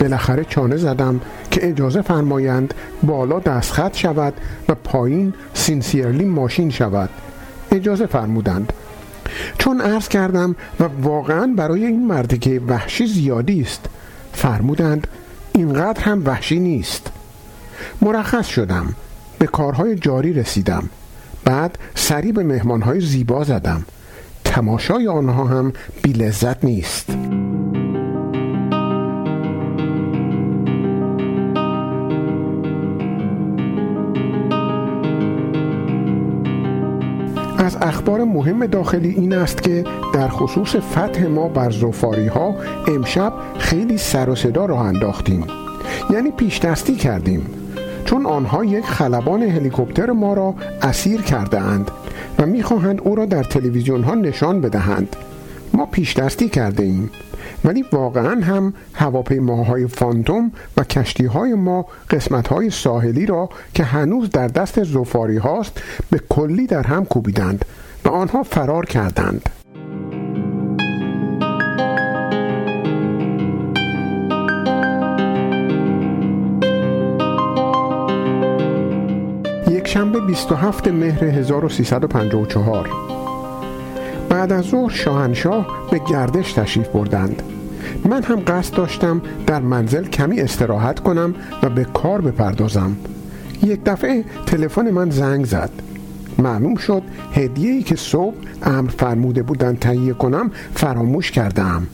بالاخره 0.00 0.44
چانه 0.44 0.76
زدم 0.76 1.20
که 1.50 1.68
اجازه 1.68 2.02
فرمایند 2.02 2.74
بالا 3.02 3.40
دستخط 3.40 3.96
شود 3.96 4.34
و 4.68 4.74
پایین 4.74 5.32
سینسیرلی 5.54 6.24
ماشین 6.24 6.70
شود. 6.70 7.10
اجازه 7.72 8.06
فرمودند. 8.06 8.72
چون 9.58 9.80
عرض 9.80 10.08
کردم 10.08 10.56
و 10.80 10.84
واقعا 11.02 11.54
برای 11.56 11.84
این 11.84 12.06
مردی 12.06 12.38
که 12.38 12.60
وحشی 12.68 13.06
زیادی 13.06 13.60
است 13.60 13.86
فرمودند 14.32 15.06
اینقدر 15.52 16.00
هم 16.00 16.22
وحشی 16.26 16.60
نیست. 16.60 17.10
مرخص 18.02 18.46
شدم 18.46 18.94
به 19.38 19.46
کارهای 19.46 19.94
جاری 19.94 20.32
رسیدم. 20.32 20.90
بعد 21.44 21.78
سری 21.94 22.32
به 22.32 22.42
مهمانهای 22.42 23.00
زیبا 23.00 23.44
زدم. 23.44 23.84
تماشای 24.44 25.08
آنها 25.08 25.44
هم 25.44 25.72
بی 26.02 26.12
لذت 26.12 26.64
نیست. 26.64 27.10
از 37.64 37.76
اخبار 37.82 38.24
مهم 38.24 38.66
داخلی 38.66 39.08
این 39.08 39.34
است 39.34 39.62
که 39.62 39.84
در 40.14 40.28
خصوص 40.28 40.76
فتح 40.76 41.26
ما 41.26 41.48
بر 41.48 41.70
زفاری 41.70 42.26
ها 42.26 42.54
امشب 42.88 43.32
خیلی 43.58 43.98
سر 43.98 44.30
و 44.30 44.34
صدا 44.34 44.66
راه 44.66 44.80
انداختیم. 44.80 45.44
یعنی 46.10 46.30
پیش 46.30 46.58
دستی 46.58 46.94
کردیم. 46.94 47.46
چون 48.04 48.26
آنها 48.26 48.64
یک 48.64 48.84
خلبان 48.84 49.42
هلیکوپتر 49.42 50.10
ما 50.10 50.34
را 50.34 50.54
اسیر 50.82 51.22
کرده 51.22 51.60
اند 51.60 51.90
و 52.38 52.46
می‌خواهند 52.46 53.00
او 53.04 53.14
را 53.14 53.24
در 53.26 53.42
تلویزیون 53.42 54.02
ها 54.02 54.14
نشان 54.14 54.60
بدهند. 54.60 55.16
ما 55.72 55.86
پیش 55.86 56.14
دستی 56.14 56.48
کرده 56.48 56.82
ایم. 56.82 57.10
ولی 57.64 57.84
واقعا 57.92 58.40
هم 58.40 58.74
هواپیماهای 58.94 59.86
فانتوم 59.86 60.52
و 60.76 60.84
کشتی 60.84 61.26
های 61.26 61.54
ما 61.54 61.86
قسمت 62.10 62.48
های 62.48 62.70
ساحلی 62.70 63.26
را 63.26 63.48
که 63.74 63.84
هنوز 63.84 64.30
در 64.30 64.48
دست 64.48 64.84
زفاری 64.84 65.36
هاست 65.36 65.82
به 66.10 66.20
کلی 66.28 66.66
در 66.66 66.82
هم 66.82 67.04
کوبیدند 67.04 67.64
و 68.04 68.08
آنها 68.08 68.42
فرار 68.42 68.86
کردند. 68.86 69.48
یک 79.68 79.88
شنبه 79.88 80.20
27 80.20 80.88
مهر 80.88 81.24
1354 81.24 82.88
بعد 84.28 84.52
از 84.52 84.64
ظهر 84.64 84.90
شاهنشاه 84.90 85.88
به 85.90 85.98
گردش 85.98 86.52
تشریف 86.52 86.88
بردند. 86.88 87.53
من 88.04 88.22
هم 88.22 88.40
قصد 88.40 88.74
داشتم 88.74 89.22
در 89.46 89.60
منزل 89.60 90.04
کمی 90.04 90.40
استراحت 90.40 91.00
کنم 91.00 91.34
و 91.62 91.68
به 91.68 91.84
کار 91.84 92.20
بپردازم. 92.20 92.96
یک 93.62 93.80
دفعه 93.84 94.24
تلفن 94.46 94.90
من 94.90 95.10
زنگ 95.10 95.44
زد. 95.44 95.70
معلوم 96.38 96.74
شد 96.74 97.02
هدیه‌ای 97.32 97.82
که 97.82 97.96
صبح 97.96 98.34
امر 98.62 98.90
فرموده 98.90 99.42
بودن 99.42 99.76
تهیه 99.76 100.12
کنم 100.12 100.50
فراموش 100.74 101.30
کردم. 101.30 101.86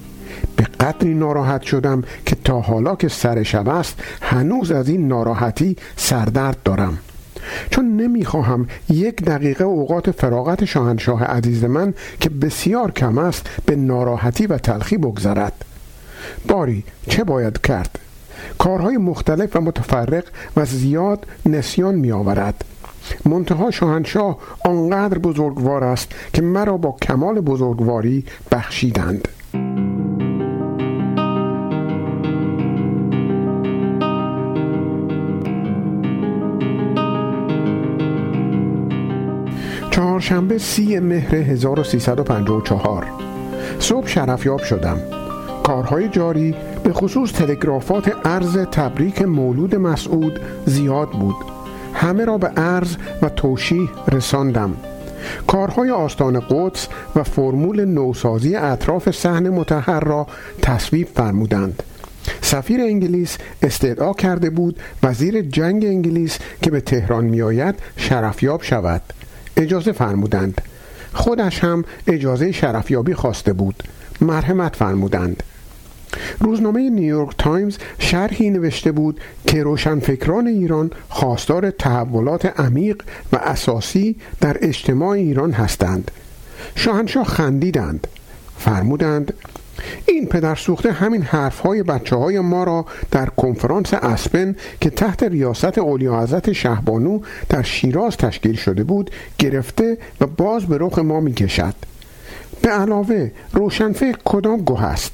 به 0.56 0.64
قدری 0.64 1.14
ناراحت 1.14 1.62
شدم 1.62 2.02
که 2.26 2.36
تا 2.44 2.60
حالا 2.60 2.96
که 2.96 3.08
سر 3.08 3.42
شب 3.42 3.68
است 3.68 4.02
هنوز 4.20 4.72
از 4.72 4.88
این 4.88 5.08
ناراحتی 5.08 5.76
سردرد 5.96 6.56
دارم. 6.64 6.98
چون 7.70 7.96
نمی‌خواهم 7.96 8.66
یک 8.88 9.24
دقیقه 9.24 9.64
اوقات 9.64 10.10
فراغت 10.10 10.64
شاهنشاه 10.64 11.24
عزیز 11.24 11.64
من 11.64 11.94
که 12.20 12.30
بسیار 12.30 12.90
کم 12.90 13.18
است 13.18 13.46
به 13.66 13.76
ناراحتی 13.76 14.46
و 14.46 14.58
تلخی 14.58 14.96
بگذرد. 14.96 15.64
باری 16.48 16.84
چه 17.08 17.24
باید 17.24 17.60
کرد؟ 17.60 17.98
کارهای 18.58 18.96
مختلف 18.96 19.56
و 19.56 19.60
متفرق 19.60 20.24
و 20.56 20.64
زیاد 20.64 21.26
نسیان 21.46 21.94
می 21.94 22.12
آورد 22.12 22.64
منتها 23.26 23.70
شاهنشاه 23.70 24.38
آنقدر 24.64 25.18
بزرگوار 25.18 25.84
است 25.84 26.12
که 26.32 26.42
مرا 26.42 26.76
با 26.76 26.96
کمال 27.02 27.40
بزرگواری 27.40 28.24
بخشیدند. 28.52 29.28
چهارشنبه 39.90 40.58
سی 40.58 40.98
مهر 40.98 41.34
1354 41.34 43.06
صبح 43.78 44.06
شرفیاب 44.06 44.62
شدم. 44.62 45.19
کارهای 45.70 46.08
جاری 46.08 46.54
به 46.84 46.92
خصوص 46.92 47.32
تلگرافات 47.32 48.12
ارز 48.24 48.58
تبریک 48.58 49.22
مولود 49.22 49.76
مسعود 49.76 50.40
زیاد 50.66 51.10
بود. 51.10 51.36
همه 51.94 52.24
را 52.24 52.38
به 52.38 52.48
عرض 52.48 52.96
و 53.22 53.28
توشیح 53.28 53.88
رساندم. 54.12 54.76
کارهای 55.46 55.90
آستان 55.90 56.40
قدس 56.50 56.88
و 57.16 57.22
فرمول 57.22 57.84
نوسازی 57.84 58.56
اطراف 58.56 59.10
صحن 59.10 59.48
متحر 59.48 60.00
را 60.00 60.26
تصویب 60.62 61.08
فرمودند. 61.14 61.82
سفیر 62.40 62.80
انگلیس 62.80 63.38
استدعا 63.62 64.12
کرده 64.12 64.50
بود 64.50 64.80
وزیر 65.02 65.42
جنگ 65.42 65.84
انگلیس 65.84 66.38
که 66.62 66.70
به 66.70 66.80
تهران 66.80 67.24
میآید 67.24 67.74
شرفیاب 67.96 68.62
شود. 68.62 69.02
اجازه 69.56 69.92
فرمودند. 69.92 70.60
خودش 71.12 71.64
هم 71.64 71.84
اجازه 72.06 72.52
شرفیابی 72.52 73.14
خواسته 73.14 73.52
بود. 73.52 73.82
مرحمت 74.20 74.76
فرمودند. 74.76 75.42
روزنامه 76.38 76.90
نیویورک 76.90 77.34
تایمز 77.38 77.78
شرحی 77.98 78.50
نوشته 78.50 78.92
بود 78.92 79.20
که 79.46 79.62
روشنفکران 79.62 80.46
ایران 80.46 80.90
خواستار 81.08 81.70
تحولات 81.70 82.60
عمیق 82.60 83.02
و 83.32 83.36
اساسی 83.36 84.16
در 84.40 84.56
اجتماع 84.60 85.08
ایران 85.08 85.52
هستند. 85.52 86.10
شاهنشاه 86.74 87.24
خندیدند 87.24 88.06
فرمودند 88.58 89.32
این 90.06 90.26
پدر 90.26 90.54
سوخته 90.54 90.92
همین 90.92 91.22
حرف 91.22 91.58
های 91.58 91.82
بچه 91.82 92.16
های 92.16 92.40
ما 92.40 92.64
را 92.64 92.86
در 93.10 93.26
کنفرانس 93.26 93.94
اسپن 93.94 94.56
که 94.80 94.90
تحت 94.90 95.22
ریاست 95.22 95.78
اولیا 95.78 96.20
حضرت 96.20 96.52
شهبانو 96.52 97.20
در 97.48 97.62
شیراز 97.62 98.16
تشکیل 98.16 98.56
شده 98.56 98.84
بود 98.84 99.10
گرفته 99.38 99.98
و 100.20 100.26
باز 100.26 100.66
به 100.66 100.78
رخ 100.80 100.98
ما 100.98 101.20
می 101.20 101.34
کشد 101.34 101.74
به 102.62 102.70
علاوه 102.70 103.30
روشنفکر 103.52 104.18
کدام 104.24 104.60
گوه 104.60 104.84
است؟ 104.84 105.12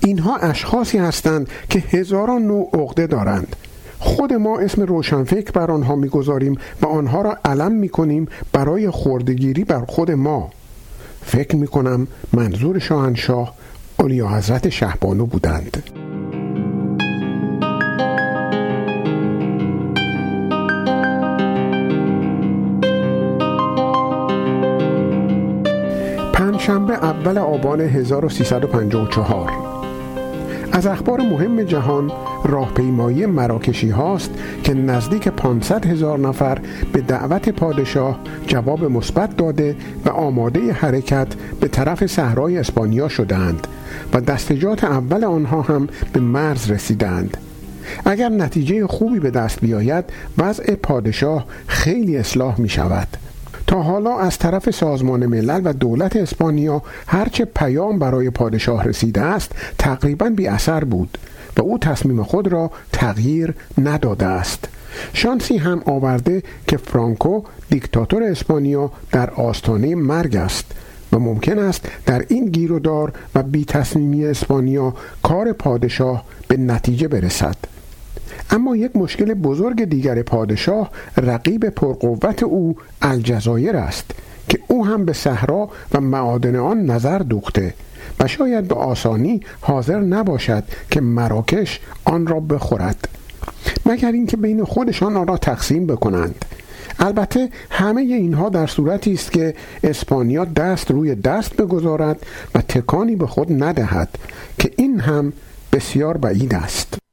اینها 0.00 0.36
اشخاصی 0.36 0.98
هستند 0.98 1.48
که 1.70 1.78
هزاران 1.78 2.42
نوع 2.42 2.70
عقده 2.72 3.06
دارند. 3.06 3.56
خود 3.98 4.32
ما 4.32 4.58
اسم 4.58 4.82
روشنفکر 4.82 5.52
بر 5.52 5.70
آنها 5.70 5.96
می‌گذاریم 5.96 6.58
و 6.82 6.86
آنها 6.86 7.22
را 7.22 7.38
علم 7.44 7.72
می‌کنیم 7.72 8.28
برای 8.52 8.90
خوردگیری 8.90 9.64
بر 9.64 9.84
خود 9.84 10.10
ما. 10.10 10.50
فکر 11.22 11.56
می‌کنم 11.56 12.06
منظور 12.32 12.78
شاهنشاه 12.78 13.54
اولیا 13.98 14.28
حضرت 14.28 14.68
شهبانو 14.68 15.26
بودند. 15.26 15.82
پنجشنبه 26.32 26.94
اول 26.94 27.38
آبان 27.38 27.80
1354 27.80 29.65
از 30.72 30.86
اخبار 30.86 31.20
مهم 31.20 31.62
جهان 31.62 32.12
راهپیمایی 32.44 33.26
مراکشی 33.26 33.90
هاست 33.90 34.30
که 34.62 34.74
نزدیک 34.74 35.28
500 35.28 35.86
هزار 35.86 36.18
نفر 36.18 36.58
به 36.92 37.00
دعوت 37.00 37.48
پادشاه 37.48 38.20
جواب 38.46 38.84
مثبت 38.84 39.36
داده 39.36 39.76
و 40.04 40.08
آماده 40.08 40.72
حرکت 40.72 41.28
به 41.60 41.68
طرف 41.68 42.06
صحرای 42.06 42.58
اسپانیا 42.58 43.08
شدند 43.08 43.66
و 44.14 44.20
دستجات 44.20 44.84
اول 44.84 45.24
آنها 45.24 45.62
هم 45.62 45.88
به 46.12 46.20
مرز 46.20 46.70
رسیدند. 46.70 47.36
اگر 48.04 48.28
نتیجه 48.28 48.86
خوبی 48.86 49.20
به 49.20 49.30
دست 49.30 49.60
بیاید 49.60 50.04
وضع 50.38 50.74
پادشاه 50.74 51.46
خیلی 51.66 52.16
اصلاح 52.16 52.60
می 52.60 52.68
شود 52.68 53.08
تا 53.66 53.82
حالا 53.82 54.18
از 54.18 54.38
طرف 54.38 54.70
سازمان 54.70 55.26
ملل 55.26 55.60
و 55.64 55.72
دولت 55.72 56.16
اسپانیا 56.16 56.82
هرچه 57.06 57.44
پیام 57.44 57.98
برای 57.98 58.30
پادشاه 58.30 58.84
رسیده 58.84 59.20
است 59.20 59.52
تقریبا 59.78 60.28
بی 60.28 60.46
اثر 60.46 60.84
بود 60.84 61.18
و 61.56 61.62
او 61.62 61.78
تصمیم 61.78 62.22
خود 62.22 62.48
را 62.48 62.70
تغییر 62.92 63.54
نداده 63.82 64.26
است. 64.26 64.68
شانسی 65.12 65.56
هم 65.56 65.82
آورده 65.86 66.42
که 66.66 66.76
فرانکو 66.76 67.42
دیکتاتور 67.70 68.22
اسپانیا 68.22 68.92
در 69.12 69.30
آستانه 69.30 69.94
مرگ 69.94 70.36
است 70.36 70.64
و 71.12 71.18
ممکن 71.18 71.58
است 71.58 71.88
در 72.06 72.24
این 72.28 72.46
گیر 72.46 72.72
و 72.72 72.78
دار 72.78 73.12
و 73.34 73.42
بی 73.42 73.64
تصمیمی 73.64 74.26
اسپانیا 74.26 74.94
کار 75.22 75.52
پادشاه 75.52 76.24
به 76.48 76.56
نتیجه 76.56 77.08
برسد. 77.08 77.56
اما 78.50 78.76
یک 78.76 78.96
مشکل 78.96 79.34
بزرگ 79.34 79.84
دیگر 79.84 80.22
پادشاه 80.22 80.90
رقیب 81.16 81.68
پرقوت 81.68 82.42
او 82.42 82.76
الجزایر 83.02 83.76
است 83.76 84.10
که 84.48 84.58
او 84.68 84.86
هم 84.86 85.04
به 85.04 85.12
صحرا 85.12 85.68
و 85.92 86.00
معادن 86.00 86.56
آن 86.56 86.86
نظر 86.86 87.18
دوخته 87.18 87.74
و 88.20 88.26
شاید 88.26 88.68
به 88.68 88.74
آسانی 88.74 89.40
حاضر 89.60 90.00
نباشد 90.00 90.64
که 90.90 91.00
مراکش 91.00 91.80
آن 92.04 92.26
را 92.26 92.40
بخورد. 92.40 93.08
مگر 93.86 94.12
اینکه 94.12 94.36
بین 94.36 94.64
خودشان 94.64 95.16
آن 95.16 95.26
را 95.26 95.36
تقسیم 95.36 95.86
بکنند. 95.86 96.44
البته 96.98 97.48
همه 97.70 98.00
اینها 98.00 98.48
در 98.48 98.66
صورتی 98.66 99.12
است 99.12 99.32
که 99.32 99.54
اسپانیا 99.84 100.44
دست 100.44 100.90
روی 100.90 101.14
دست 101.14 101.56
بگذارد 101.56 102.26
و 102.54 102.60
تکانی 102.60 103.16
به 103.16 103.26
خود 103.26 103.62
ندهد 103.62 104.08
که 104.58 104.70
این 104.76 105.00
هم 105.00 105.32
بسیار 105.72 106.16
بعید 106.16 106.54
است. 106.54 107.05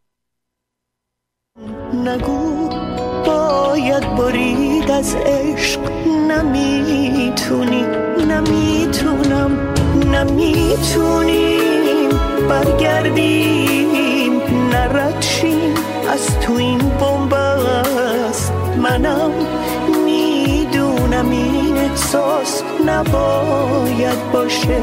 نگو 2.05 2.69
باید 3.25 4.15
برید 4.15 4.91
از 4.91 5.15
عشق. 5.15 5.80
نمی‌تونی 6.27 7.85
نمی‌تونم 8.27 9.51
نمی‌تونیم. 10.13 12.09
برگردیم 12.49 14.41
نردشیم 14.71 15.73
از 16.13 16.39
تو 16.39 16.53
این 16.53 16.77
بومبست 16.77 18.53
منم 18.77 19.31
می‌دونم 20.05 21.30
این 21.30 21.77
احساس 21.77 22.63
نباید 22.85 24.31
باشه. 24.34 24.81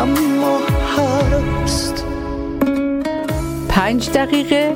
اما 0.00 0.58
هست 0.96 2.04
پنج 3.68 4.10
دقیقه 4.10 4.74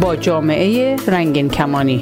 با 0.00 0.16
جامعه 0.16 0.96
رنگین 1.06 1.48
کمانی. 1.48 2.00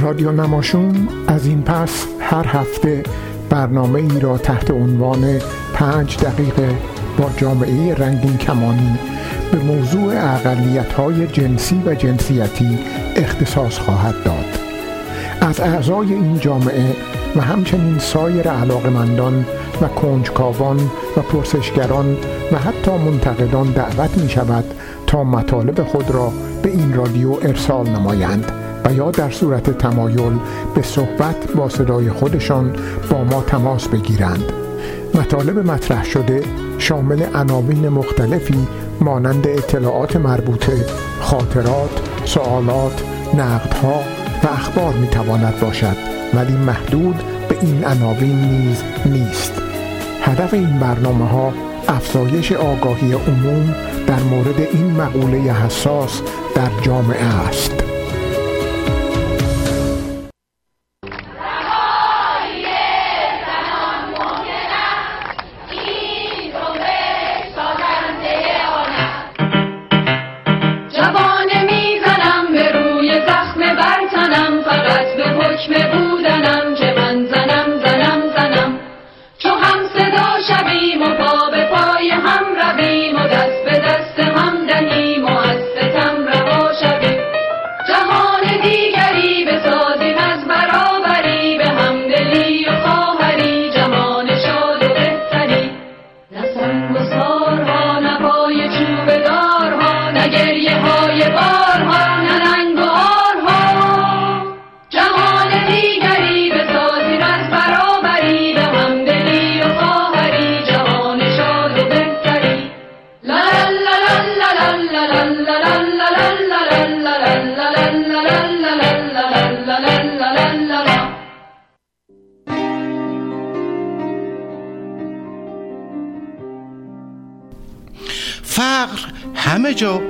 رادیو 0.00 0.32
نماشوم 0.32 1.08
از 1.26 1.46
این 1.46 1.62
پس 1.62 2.06
هر 2.20 2.46
هفته 2.46 3.02
برنامه 3.50 4.00
ای 4.00 4.20
را 4.20 4.38
تحت 4.38 4.70
عنوان 4.70 5.38
پنج 5.74 6.16
دقیقه 6.18 6.76
با 7.18 7.30
جامعه 7.36 7.94
رنگین 7.94 8.36
کمانی 8.36 8.98
به 9.52 9.58
موضوع 9.58 10.34
اقلیت 10.34 10.92
های 10.92 11.26
جنسی 11.26 11.82
و 11.86 11.94
جنسیتی 11.94 12.78
اختصاص 13.16 13.78
خواهد 13.78 14.14
داد. 14.24 14.58
از 15.40 15.60
اعضای 15.60 16.14
این 16.14 16.38
جامعه 16.38 16.96
و 17.36 17.40
همچنین 17.40 17.98
سایر 17.98 18.48
علاقمندان 18.48 19.46
و 19.82 19.88
کنجکاوان 19.88 20.90
و 21.16 21.20
پرسشگران 21.20 22.16
و 22.52 22.58
حتی 22.58 22.90
منتقدان 22.90 23.72
دعوت 23.72 24.18
می 24.18 24.28
شود 24.28 24.64
تا 25.06 25.24
مطالب 25.24 25.82
خود 25.82 26.10
را 26.10 26.32
به 26.62 26.70
این 26.70 26.94
رادیو 26.94 27.32
ارسال 27.42 27.88
نمایند 27.88 28.52
و 28.84 28.92
یا 28.92 29.10
در 29.10 29.30
صورت 29.30 29.78
تمایل 29.78 30.38
به 30.74 30.82
صحبت 30.82 31.52
با 31.56 31.68
صدای 31.68 32.10
خودشان 32.10 32.72
با 33.10 33.24
ما 33.24 33.42
تماس 33.42 33.88
بگیرند. 33.88 34.52
مطالب 35.14 35.58
مطرح 35.70 36.04
شده 36.04 36.42
شامل 36.78 37.22
عناوین 37.34 37.88
مختلفی 37.88 38.66
مانند 39.00 39.46
اطلاعات 39.46 40.16
مربوطه 40.16 40.86
خاطرات 41.20 41.90
سوالات 42.24 43.02
نقدها 43.34 44.13
و 44.44 44.46
اخبار 44.46 44.94
می 44.94 45.06
تواند 45.06 45.60
باشد 45.60 45.96
ولی 46.34 46.52
محدود 46.52 47.22
به 47.48 47.58
این 47.60 47.84
عناوین 47.84 48.40
نیز 48.40 48.82
نیست. 49.06 49.52
هدف 50.22 50.54
این 50.54 50.78
برنامه 50.78 51.28
ها 51.28 51.52
افزایش 51.88 52.52
آگاهی 52.52 53.12
عموم 53.12 53.74
در 54.06 54.20
مورد 54.20 54.60
این 54.60 54.90
مقوله 54.90 55.38
حساس 55.38 56.20
در 56.54 56.70
جامعه 56.82 57.24
است. 57.24 57.93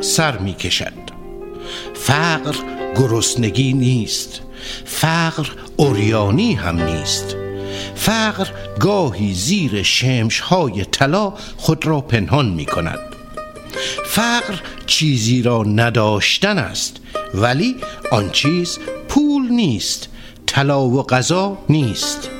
سر 0.00 0.38
می 0.38 0.54
کشد. 0.54 0.92
فقر 1.94 2.54
گرسنگی 2.96 3.72
نیست. 3.72 4.40
فقر 4.84 5.46
اوریانی 5.76 6.54
هم 6.54 6.82
نیست. 6.82 7.36
فقر 7.94 8.46
گاهی 8.80 9.34
زیر 9.34 9.82
شمش 9.82 10.40
های 10.40 10.84
طلا 10.84 11.32
خود 11.56 11.86
را 11.86 12.00
پنهان 12.00 12.46
می 12.50 12.66
کند. 12.66 12.98
فقر 14.06 14.54
چیزی 14.86 15.42
را 15.42 15.62
نداشتن 15.62 16.58
است 16.58 16.96
ولی 17.34 17.76
آن 18.10 18.30
چیز 18.30 18.78
پول 19.08 19.52
نیست 19.52 20.08
طلا 20.46 20.84
و 20.84 21.02
غذا 21.02 21.58
نیست. 21.68 22.30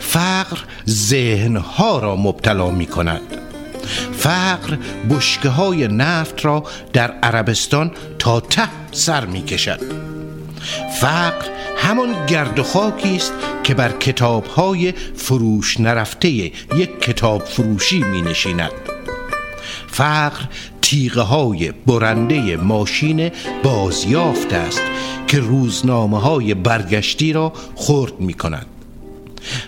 فقر 0.00 0.58
ذهنها 0.88 1.98
را 1.98 2.16
مبتلا 2.16 2.70
می 2.70 2.86
کند. 2.86 3.37
فقر 4.12 4.76
بشکه 5.10 5.48
های 5.48 5.88
نفت 5.88 6.44
را 6.44 6.64
در 6.92 7.10
عربستان 7.10 7.90
تا 8.18 8.40
ته 8.40 8.68
سر 8.92 9.24
می 9.24 9.42
کشد 9.42 9.80
فقر 11.00 11.46
همان 11.76 12.26
گرد 12.26 12.58
و 12.58 12.62
خاکی 12.62 13.16
است 13.16 13.32
که 13.64 13.74
بر 13.74 13.92
کتاب 13.92 14.46
های 14.46 14.92
فروش 15.16 15.80
نرفته 15.80 16.28
یک 16.28 17.00
کتاب 17.00 17.44
فروشی 17.44 18.02
می 18.02 18.22
نشیند 18.22 18.72
فقر 19.86 20.44
تیغه 20.82 21.20
های 21.20 21.72
برنده 21.86 22.56
ماشین 22.56 23.30
بازیافت 23.62 24.52
است 24.52 24.82
که 25.26 25.40
روزنامه 25.40 26.20
های 26.20 26.54
برگشتی 26.54 27.32
را 27.32 27.52
خرد 27.76 28.20
می 28.20 28.34
کند 28.34 28.66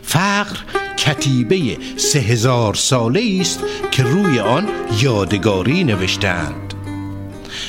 فقر 0.03 0.57
کتیبه 1.01 1.79
سه 1.97 2.19
هزار 2.19 2.75
ساله 2.75 3.39
است 3.41 3.61
که 3.91 4.03
روی 4.03 4.39
آن 4.39 4.69
یادگاری 5.01 5.85
نوشتند. 5.85 6.75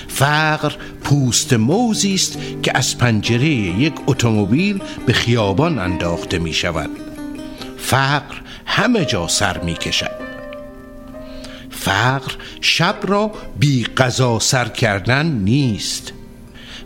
فقر 0.08 0.74
پوست 1.04 1.54
موزی 1.54 2.14
است 2.14 2.38
که 2.64 2.78
از 2.78 2.98
پنجره 2.98 3.50
یک 3.50 3.94
اتومبیل 4.08 4.82
به 5.06 5.14
خیابان 5.14 5.80
انداخته 5.80 6.40
می 6.40 6.54
شود. 6.54 6.90
فقر 7.78 8.36
همه 8.66 9.06
جا 9.06 9.28
سر 9.28 9.58
می 9.58 9.74
کشد. 9.74 10.22
فقر 11.70 12.32
شب 12.62 12.96
را 13.04 13.32
بی 13.60 13.84
قضا 13.84 14.40
سر 14.40 14.68
کردن 14.68 15.26
نیست. 15.26 16.14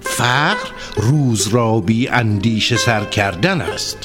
فقر 0.01 0.69
روز 0.95 1.47
را 1.47 1.79
بی 1.79 2.07
اندیشه 2.07 2.77
سر 2.77 3.05
کردن 3.05 3.61
است. 3.61 3.97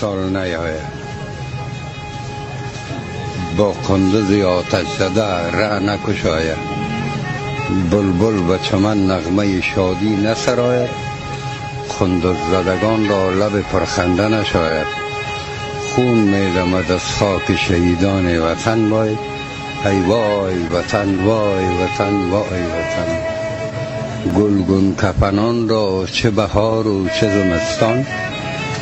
سال 0.00 0.36
نیاید. 0.36 0.98
با 3.56 3.72
قندز 3.72 4.44
آتش 4.44 4.86
زده 4.98 5.50
ره 5.50 5.78
نکشاید. 5.82 6.58
بلبل 7.90 8.50
و 8.50 8.58
چمن 8.58 9.10
نغمه 9.10 9.60
شادی 9.60 10.16
نسراید. 10.16 10.90
خندز 11.88 12.36
زدگان 12.50 13.08
را 13.08 13.30
لب 13.30 13.60
پرخنده 13.60 14.28
نشاید. 14.28 14.86
خون 15.94 16.18
میدمد 16.18 16.92
از 16.92 17.04
خاک 17.04 17.56
شهیدان 17.56 18.38
وطن 18.38 18.88
وای. 18.88 19.16
ای 19.84 20.00
وای 20.00 20.58
وطن 20.58 21.24
وای 21.24 21.64
وطن 21.64 22.30
وای 22.30 22.62
وطن. 22.62 23.10
گلگون 24.36 24.94
کپنان 24.94 25.68
را 25.68 26.06
چه 26.12 26.30
بهار 26.30 26.86
و 26.86 27.08
چه 27.08 27.28
زمستان. 27.28 28.06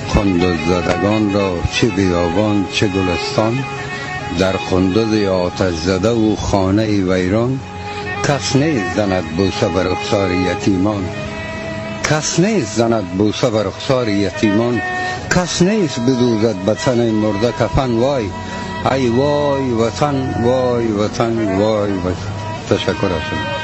خندز 0.09 0.57
زدگان 0.69 1.33
را 1.33 1.59
چه 1.73 1.87
بیابان 1.87 2.66
چه 2.73 2.89
گلستان 2.89 3.65
در 4.39 4.57
خندز 4.57 5.28
آتش 5.28 5.74
زده 5.74 6.11
و 6.11 6.37
خانه 6.37 6.87
ویران 6.87 7.61
کس 8.28 8.57
نیست 8.57 8.97
زند 8.97 9.37
بوسه 9.37 9.69
بر 9.69 9.83
رخسار 9.83 10.31
یتیمان. 10.31 11.05
کس 12.05 12.41
نیست 12.41 12.77
زند 12.77 13.05
بوسه 13.19 13.51
بر 13.51 13.62
رخسار 13.62 14.09
یتیمان. 14.09 14.83
کس 15.31 15.62
نیست 15.62 16.01
بدوزد 16.01 16.57
به 16.57 16.74
تن 16.74 17.11
مرده 17.11 17.53
کفن. 17.53 17.91
وای 17.91 18.24
ای 18.93 19.09
وای 19.09 19.70
وطن 19.70 20.35
وای 20.45 20.87
وطن 20.87 21.59
وای 21.59 21.93
وطن. 21.93 22.33
تشکر 22.70 23.09
شما. 23.09 23.56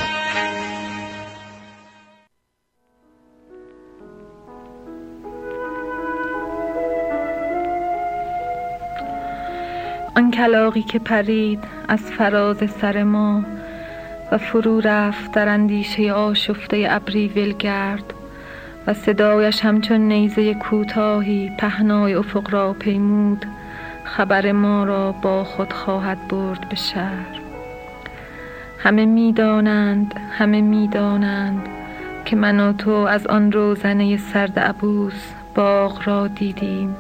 کلاقی 10.43 10.83
که 10.83 10.99
پرید 10.99 11.65
از 11.89 12.01
فراز 12.01 12.71
سر 12.71 13.03
ما 13.03 13.45
و 14.33 14.39
فرو 14.39 14.81
رفت 14.81 15.33
در 15.33 15.49
اندیشه 15.49 16.13
آشفته 16.13 16.87
ابری 16.91 17.29
ولگرد 17.29 18.15
و 18.87 18.95
صدایش 18.95 19.65
همچون 19.65 20.01
نیزه 20.01 20.55
کوتاهی 20.55 21.51
پهنای 21.59 22.15
افق 22.15 22.51
را 22.51 22.73
پیمود 22.73 23.47
خبر 24.05 24.53
ما 24.53 24.85
را 24.85 25.13
با 25.13 25.45
خود 25.45 25.73
خواهد 25.73 26.29
برد 26.29 26.69
به 26.69 26.77
شهر. 26.77 27.41
همه 28.79 29.07
می‌دانند 29.07 30.15
همه 30.31 30.61
می‌دانند 30.61 31.69
که 32.25 32.37
من 32.37 32.61
و 32.61 32.73
تو 32.73 32.91
از 32.91 33.27
آن 33.27 33.53
روزنه 33.53 34.17
سرد 34.17 34.59
عبوس 34.59 35.33
باغ 35.55 36.09
را 36.09 36.27
دیدیم. 36.27 36.97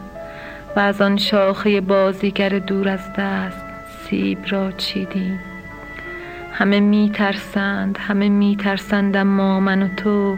و 0.77 0.81
از 0.81 1.01
آن 1.01 1.17
شاخه 1.17 1.81
بازیگر 1.81 2.49
دور 2.49 2.89
از 2.89 3.13
دست 3.19 3.65
سیب 3.89 4.39
را 4.49 4.73
چیدیم. 4.73 5.41
همه 6.53 6.81
میترسند 6.81 7.99
همه 7.99 8.29
میترسند 8.29 9.17
اما 9.17 9.61
من 9.61 9.83
و 9.83 9.89
تو 9.89 10.37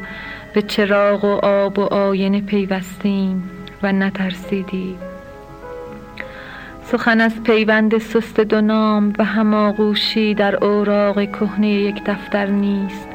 به 0.54 0.62
چراغ 0.62 1.24
و 1.24 1.44
آب 1.46 1.78
و 1.78 1.82
آینه 1.82 2.40
پیوستیم 2.40 3.50
و 3.82 3.92
نترسیدیم. 3.92 4.98
سخن 6.84 7.20
از 7.20 7.42
پیوند 7.42 7.98
سست 7.98 8.40
دو 8.40 8.60
نام 8.60 9.12
و 9.18 9.24
هماغوشی 9.24 10.34
در 10.34 10.64
اوراق 10.64 11.24
کهنه 11.24 11.68
یک 11.68 12.04
دفتر 12.06 12.46
نیست. 12.46 13.13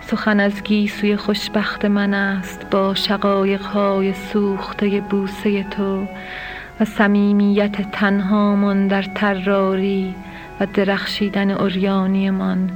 سخن 0.00 0.40
از 0.40 0.62
گیسوی 0.62 1.16
خوشبخت 1.16 1.84
من 1.84 2.14
است 2.14 2.70
با 2.70 2.94
شقایق 2.94 3.62
های 3.62 4.12
سوخته 4.12 5.00
بوسه 5.00 5.62
تو 5.64 6.06
و 6.80 6.84
صمیمیت 6.84 7.90
تنهامان 7.92 8.88
در 8.88 9.02
تراری 9.02 10.14
و 10.60 10.66
درخشیدن 10.74 11.50
اوریانیمان 11.50 12.70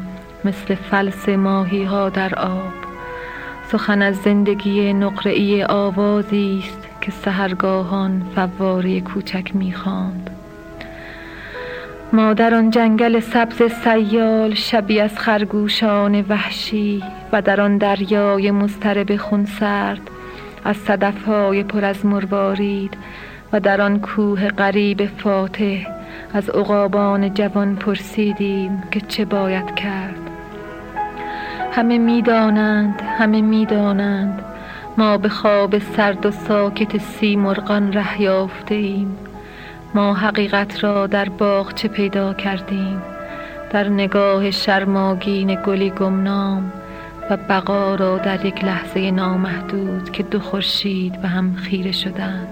مثل 0.44 0.74
فلس 0.74 1.28
ماهی 1.28 1.84
ها 1.84 2.08
در 2.08 2.34
آب. 2.34 2.72
سخن 3.72 4.02
از 4.02 4.16
زندگی 4.16 4.92
نقره‌ای 4.92 5.64
آوازی 5.64 6.62
است 6.64 6.88
که 7.00 7.10
سهرگاهان 7.10 8.22
فواره 8.34 9.00
کوچک 9.00 9.56
می‌خواند. 9.56 10.33
ما 12.14 12.32
در 12.32 12.54
آن 12.54 12.70
جنگل 12.70 13.20
سبز 13.20 13.62
سیال 13.72 14.54
شبی 14.54 15.00
از 15.00 15.18
خرگوشان 15.18 16.20
وحشی 16.28 17.02
و 17.32 17.42
در 17.42 17.60
آن 17.60 17.78
دریای 17.78 18.50
مضطرب 18.50 19.16
خونسرد 19.16 20.10
از 20.64 20.76
صدفهای 20.76 21.62
پر 21.62 21.84
از 21.84 22.06
مروارید 22.06 22.96
و 23.52 23.60
در 23.60 23.80
آن 23.80 24.00
کوه 24.00 24.48
غریب 24.48 25.06
فاتح 25.06 25.86
از 26.34 26.50
عقابان 26.50 27.34
جوان 27.34 27.76
پرسیدیم 27.76 28.82
که 28.90 29.00
چه 29.00 29.24
باید 29.24 29.74
کرد. 29.74 30.30
همه 31.72 31.98
می‌دانند 31.98 33.02
همه 33.18 33.40
می‌دانند 33.40 34.44
ما 34.98 35.18
به 35.18 35.28
خواب 35.28 35.78
سرد 35.78 36.26
و 36.26 36.30
ساکت 36.30 36.98
سی 36.98 37.36
مرغان 37.36 37.92
ره 37.92 38.22
یافته 38.22 38.74
ایم 38.74 39.16
ما 39.94 40.14
حقیقت 40.14 40.84
را 40.84 41.06
در 41.06 41.28
چه 41.74 41.88
پیدا 41.88 42.34
کردیم؟ 42.34 43.02
در 43.70 43.88
نگاه 43.88 44.50
شرماگین 44.50 45.58
گلی 45.66 45.90
گمنام 45.90 46.72
و 47.30 47.36
بقا 47.36 47.94
را 47.94 48.18
در 48.18 48.46
یک 48.46 48.64
لحظه 48.64 49.10
نامحدود 49.10 50.12
که 50.12 50.22
دو 50.22 50.40
خورشید 50.40 51.22
به 51.22 51.28
هم 51.28 51.54
خیره 51.54 51.92
شدند. 51.92 52.48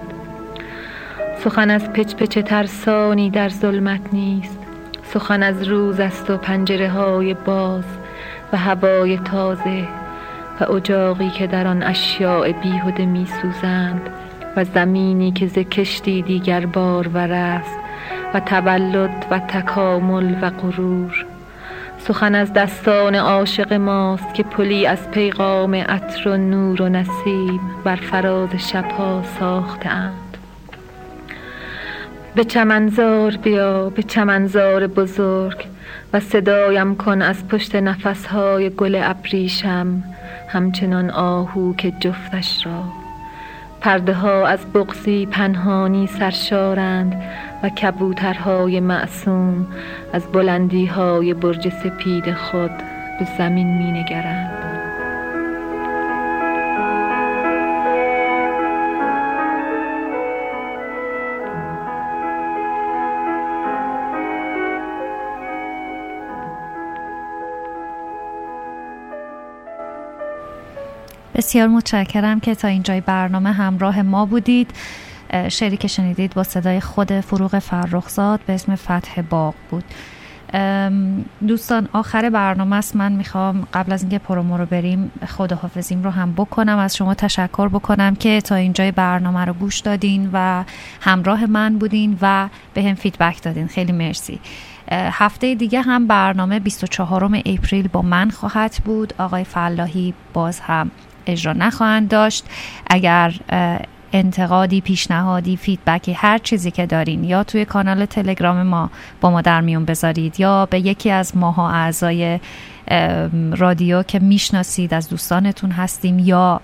سخن 1.43 1.69
از 1.69 1.93
پچ 1.93 2.15
پچ 2.15 2.37
ترسانی 2.37 3.29
در 3.29 3.49
ظلمت 3.49 4.13
نیست. 4.13 4.59
سخن 5.03 5.43
از 5.43 5.63
روز 5.63 5.99
است 5.99 6.29
و 6.29 6.37
پنجره 6.37 6.89
های 6.89 7.33
باز 7.33 7.85
و 8.53 8.57
هوای 8.57 9.17
تازه 9.17 9.87
و 10.59 10.71
اجاقی 10.71 11.29
که 11.29 11.47
در 11.47 11.67
آن 11.67 11.83
اشیاء 11.83 12.51
بیهوده 12.51 13.05
می 13.05 13.27
سوزند 13.41 14.09
و 14.55 14.63
زمینی 14.63 15.31
که 15.31 15.47
ز 15.47 15.53
کشتی 15.53 16.21
دیگر 16.21 16.65
بار 16.65 17.17
است 17.17 17.79
و 18.33 18.39
تولد 18.39 19.25
و 19.31 19.39
تکامل 19.39 20.35
و 20.41 20.49
غرور. 20.49 21.25
سخن 21.97 22.35
از 22.35 22.53
دستان 22.53 23.15
عاشق 23.15 23.73
ماست 23.73 24.33
که 24.33 24.43
پلی 24.43 24.87
از 24.87 25.11
پیغام 25.11 25.75
عطر 25.75 26.29
و 26.29 26.37
نور 26.37 26.81
و 26.81 26.89
نسیم 26.89 27.59
بر 27.83 27.95
فراز 27.95 28.49
شبها 28.55 29.23
ساخته 29.39 29.89
اند. 29.89 30.37
به 32.35 32.43
چمنزار 32.43 33.31
بیا 33.31 33.89
به 33.89 34.03
چمنزار 34.03 34.87
بزرگ 34.87 35.65
و 36.13 36.19
صدایم 36.19 36.95
کن 36.95 37.21
از 37.21 37.47
پشت 37.47 37.75
نفسهای 37.75 38.69
گل 38.69 39.01
ابریشم 39.03 40.03
همچنان 40.47 41.09
آهو 41.09 41.75
که 41.75 41.93
جفتش 41.99 42.65
را. 42.65 43.02
پرده 43.83 44.13
ها 44.13 44.47
از 44.47 44.73
بغزی 44.73 45.25
پنهانی 45.25 46.07
سرشارند 46.07 47.21
و 47.63 47.69
کبوترهای 47.69 48.79
معصوم 48.79 49.67
از 50.13 50.27
بلندی 50.31 50.85
های 50.85 51.33
برج 51.33 51.69
سپید 51.69 52.33
خود 52.33 52.71
به 53.19 53.27
زمین 53.37 53.77
می 53.77 53.91
نگرند. 53.91 54.62
بسیار 71.35 71.67
متشکرم 71.67 72.39
که 72.39 72.55
تا 72.55 72.67
اینجای 72.67 73.01
برنامه 73.01 73.51
همراه 73.51 74.01
ما 74.01 74.25
بودید. 74.25 74.71
شعری 75.49 75.77
که 75.77 75.87
شنیدید 75.87 76.33
با 76.33 76.43
صدای 76.43 76.79
خود 76.79 77.19
فروغ 77.19 77.59
فرخزاد 77.59 78.39
به 78.45 78.53
اسم 78.53 78.75
فتح 78.75 79.21
باغ 79.21 79.53
بود. 79.69 79.83
دوستان 81.47 81.89
آخر 81.93 82.29
برنامه 82.29 82.75
است. 82.75 82.95
من 82.95 83.11
می‌خوام 83.11 83.67
قبل 83.73 83.91
از 83.91 84.01
اینکه 84.01 84.19
promo 84.19 84.57
رو 84.57 84.65
بریم 84.65 85.11
خداحافظیم 85.27 86.03
رو 86.03 86.09
هم 86.09 86.33
بکنم. 86.33 86.77
از 86.77 86.95
شما 86.95 87.13
تشکر 87.13 87.67
بکنم 87.67 88.15
که 88.15 88.41
تا 88.41 88.55
اینجای 88.55 88.91
برنامه 88.91 89.45
رو 89.45 89.53
گوش 89.53 89.79
دادین 89.79 90.29
و 90.33 90.63
همراه 91.01 91.45
من 91.45 91.77
بودین 91.77 92.17
و 92.21 92.49
بهم 92.73 92.93
feedback 92.93 93.43
دادین. 93.43 93.67
خیلی 93.67 93.91
مرسی. 93.91 94.39
هفته 94.91 95.55
دیگه 95.55 95.81
هم 95.81 96.07
برنامه 96.07 96.59
24 96.59 97.41
April 97.45 97.87
با 97.87 98.01
من 98.01 98.29
خواهد 98.29 98.77
بود. 98.85 99.13
آقای 99.17 99.43
فلاحی 99.43 100.13
باز 100.33 100.59
هم 100.59 100.91
اجرا 101.27 101.53
نخواهند 101.53 102.09
داشت. 102.09 102.45
اگر 102.87 103.33
انتقادی 104.13 104.81
پیشنهادی 104.81 105.57
فیدبکی 105.57 106.13
هر 106.13 106.37
چیزی 106.37 106.71
که 106.71 106.85
دارین 106.85 107.23
یا 107.23 107.43
توی 107.43 107.65
کانال 107.65 108.05
تلگرام 108.05 108.63
ما 108.63 108.89
با 109.21 109.31
ما 109.31 109.41
در 109.41 109.61
میون 109.61 109.85
بذارید 109.85 110.39
یا 110.39 110.65
به 110.65 110.79
یکی 110.79 111.11
از 111.11 111.37
ماها 111.37 111.71
اعضای 111.71 112.39
رادیو 113.51 114.03
که 114.03 114.19
می‌شناسید 114.19 114.93
از 114.93 115.09
دوستانتون 115.09 115.71
هستیم 115.71 116.19
یا 116.19 116.61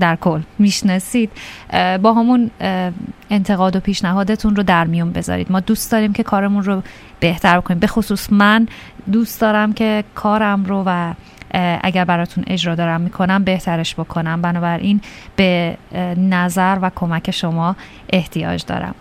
در 0.00 0.16
کل 0.16 0.40
می‌شناسید 0.58 1.30
با 2.02 2.14
همون 2.14 2.50
انتقاد 3.30 3.76
و 3.76 3.80
پیشنهادتون 3.80 4.56
رو 4.56 4.62
در 4.62 4.84
میون 4.84 5.12
بذارید. 5.12 5.52
ما 5.52 5.60
دوست 5.60 5.92
داریم 5.92 6.12
که 6.12 6.22
کارمون 6.22 6.62
رو 6.62 6.82
بهتر 7.20 7.60
کنیم. 7.60 7.80
به 7.80 7.86
خصوص 7.86 8.32
من 8.32 8.68
دوست 9.12 9.40
دارم 9.40 9.72
که 9.72 10.04
کارم 10.14 10.64
رو 10.64 10.82
و 10.86 11.14
اگر 11.82 12.04
براتون 12.04 12.44
اجرا 12.46 12.74
دارم 12.74 13.00
می‌کنم 13.00 13.44
بهترش 13.44 13.94
بکنم. 13.94 14.42
بنابراین 14.42 15.00
به 15.36 15.76
نظر 16.16 16.78
و 16.82 16.90
کمک 16.94 17.30
شما 17.30 17.76
احتیاج 18.12 18.64
دارم. 18.66 18.94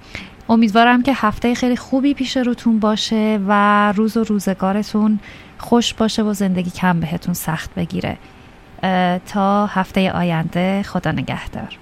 امیدوارم 0.49 1.03
که 1.03 1.13
هفته 1.15 1.55
خیلی 1.55 1.75
خوبی 1.75 2.13
پیش 2.13 2.37
روتون 2.37 2.79
باشه 2.79 3.39
و 3.47 3.91
روز 3.91 4.17
و 4.17 4.23
روزگارتون 4.23 5.19
خوش 5.57 5.93
باشه 5.93 6.23
و 6.23 6.33
زندگی 6.33 6.69
کم 6.69 6.99
بهتون 6.99 7.33
سخت 7.33 7.75
بگیره. 7.75 8.17
تا 9.25 9.65
هفته 9.65 10.11
آینده 10.11 10.83
خدا 10.83 11.11
نگهدار. 11.11 11.77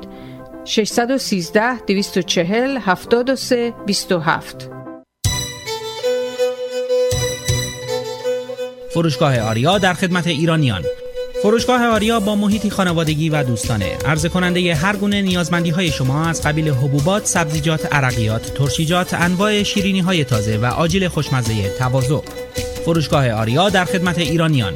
613 0.64 1.76
240 1.76 2.78
73 2.78 3.74
27 3.86 4.73
فروشگاه 8.94 9.38
آریا 9.38 9.78
در 9.78 9.94
خدمت 9.94 10.26
ایرانیان. 10.26 10.84
فروشگاه 11.42 11.86
آریا 11.86 12.20
با 12.20 12.36
محیطی 12.36 12.70
خانوادگی 12.70 13.28
و 13.28 13.42
دوستانه. 13.42 13.96
عرضه 14.04 14.28
کننده 14.28 14.74
هر 14.74 14.96
گونه 14.96 15.22
نیازمندی 15.22 15.70
های 15.70 15.90
شما 15.90 16.26
از 16.26 16.42
قبیل 16.42 16.68
حبوبات، 16.68 17.26
سبزیجات، 17.26 17.94
عرقیات، 17.94 18.54
ترشیجات، 18.54 19.14
انواع 19.14 19.62
شیرینی 19.62 20.00
های 20.00 20.24
تازه 20.24 20.56
و 20.56 20.64
آجیل 20.64 21.08
خوشمزه 21.08 21.68
تواضع. 21.78 22.20
فروشگاه 22.84 23.30
آریا 23.30 23.68
در 23.68 23.84
خدمت 23.84 24.18
ایرانیان. 24.18 24.74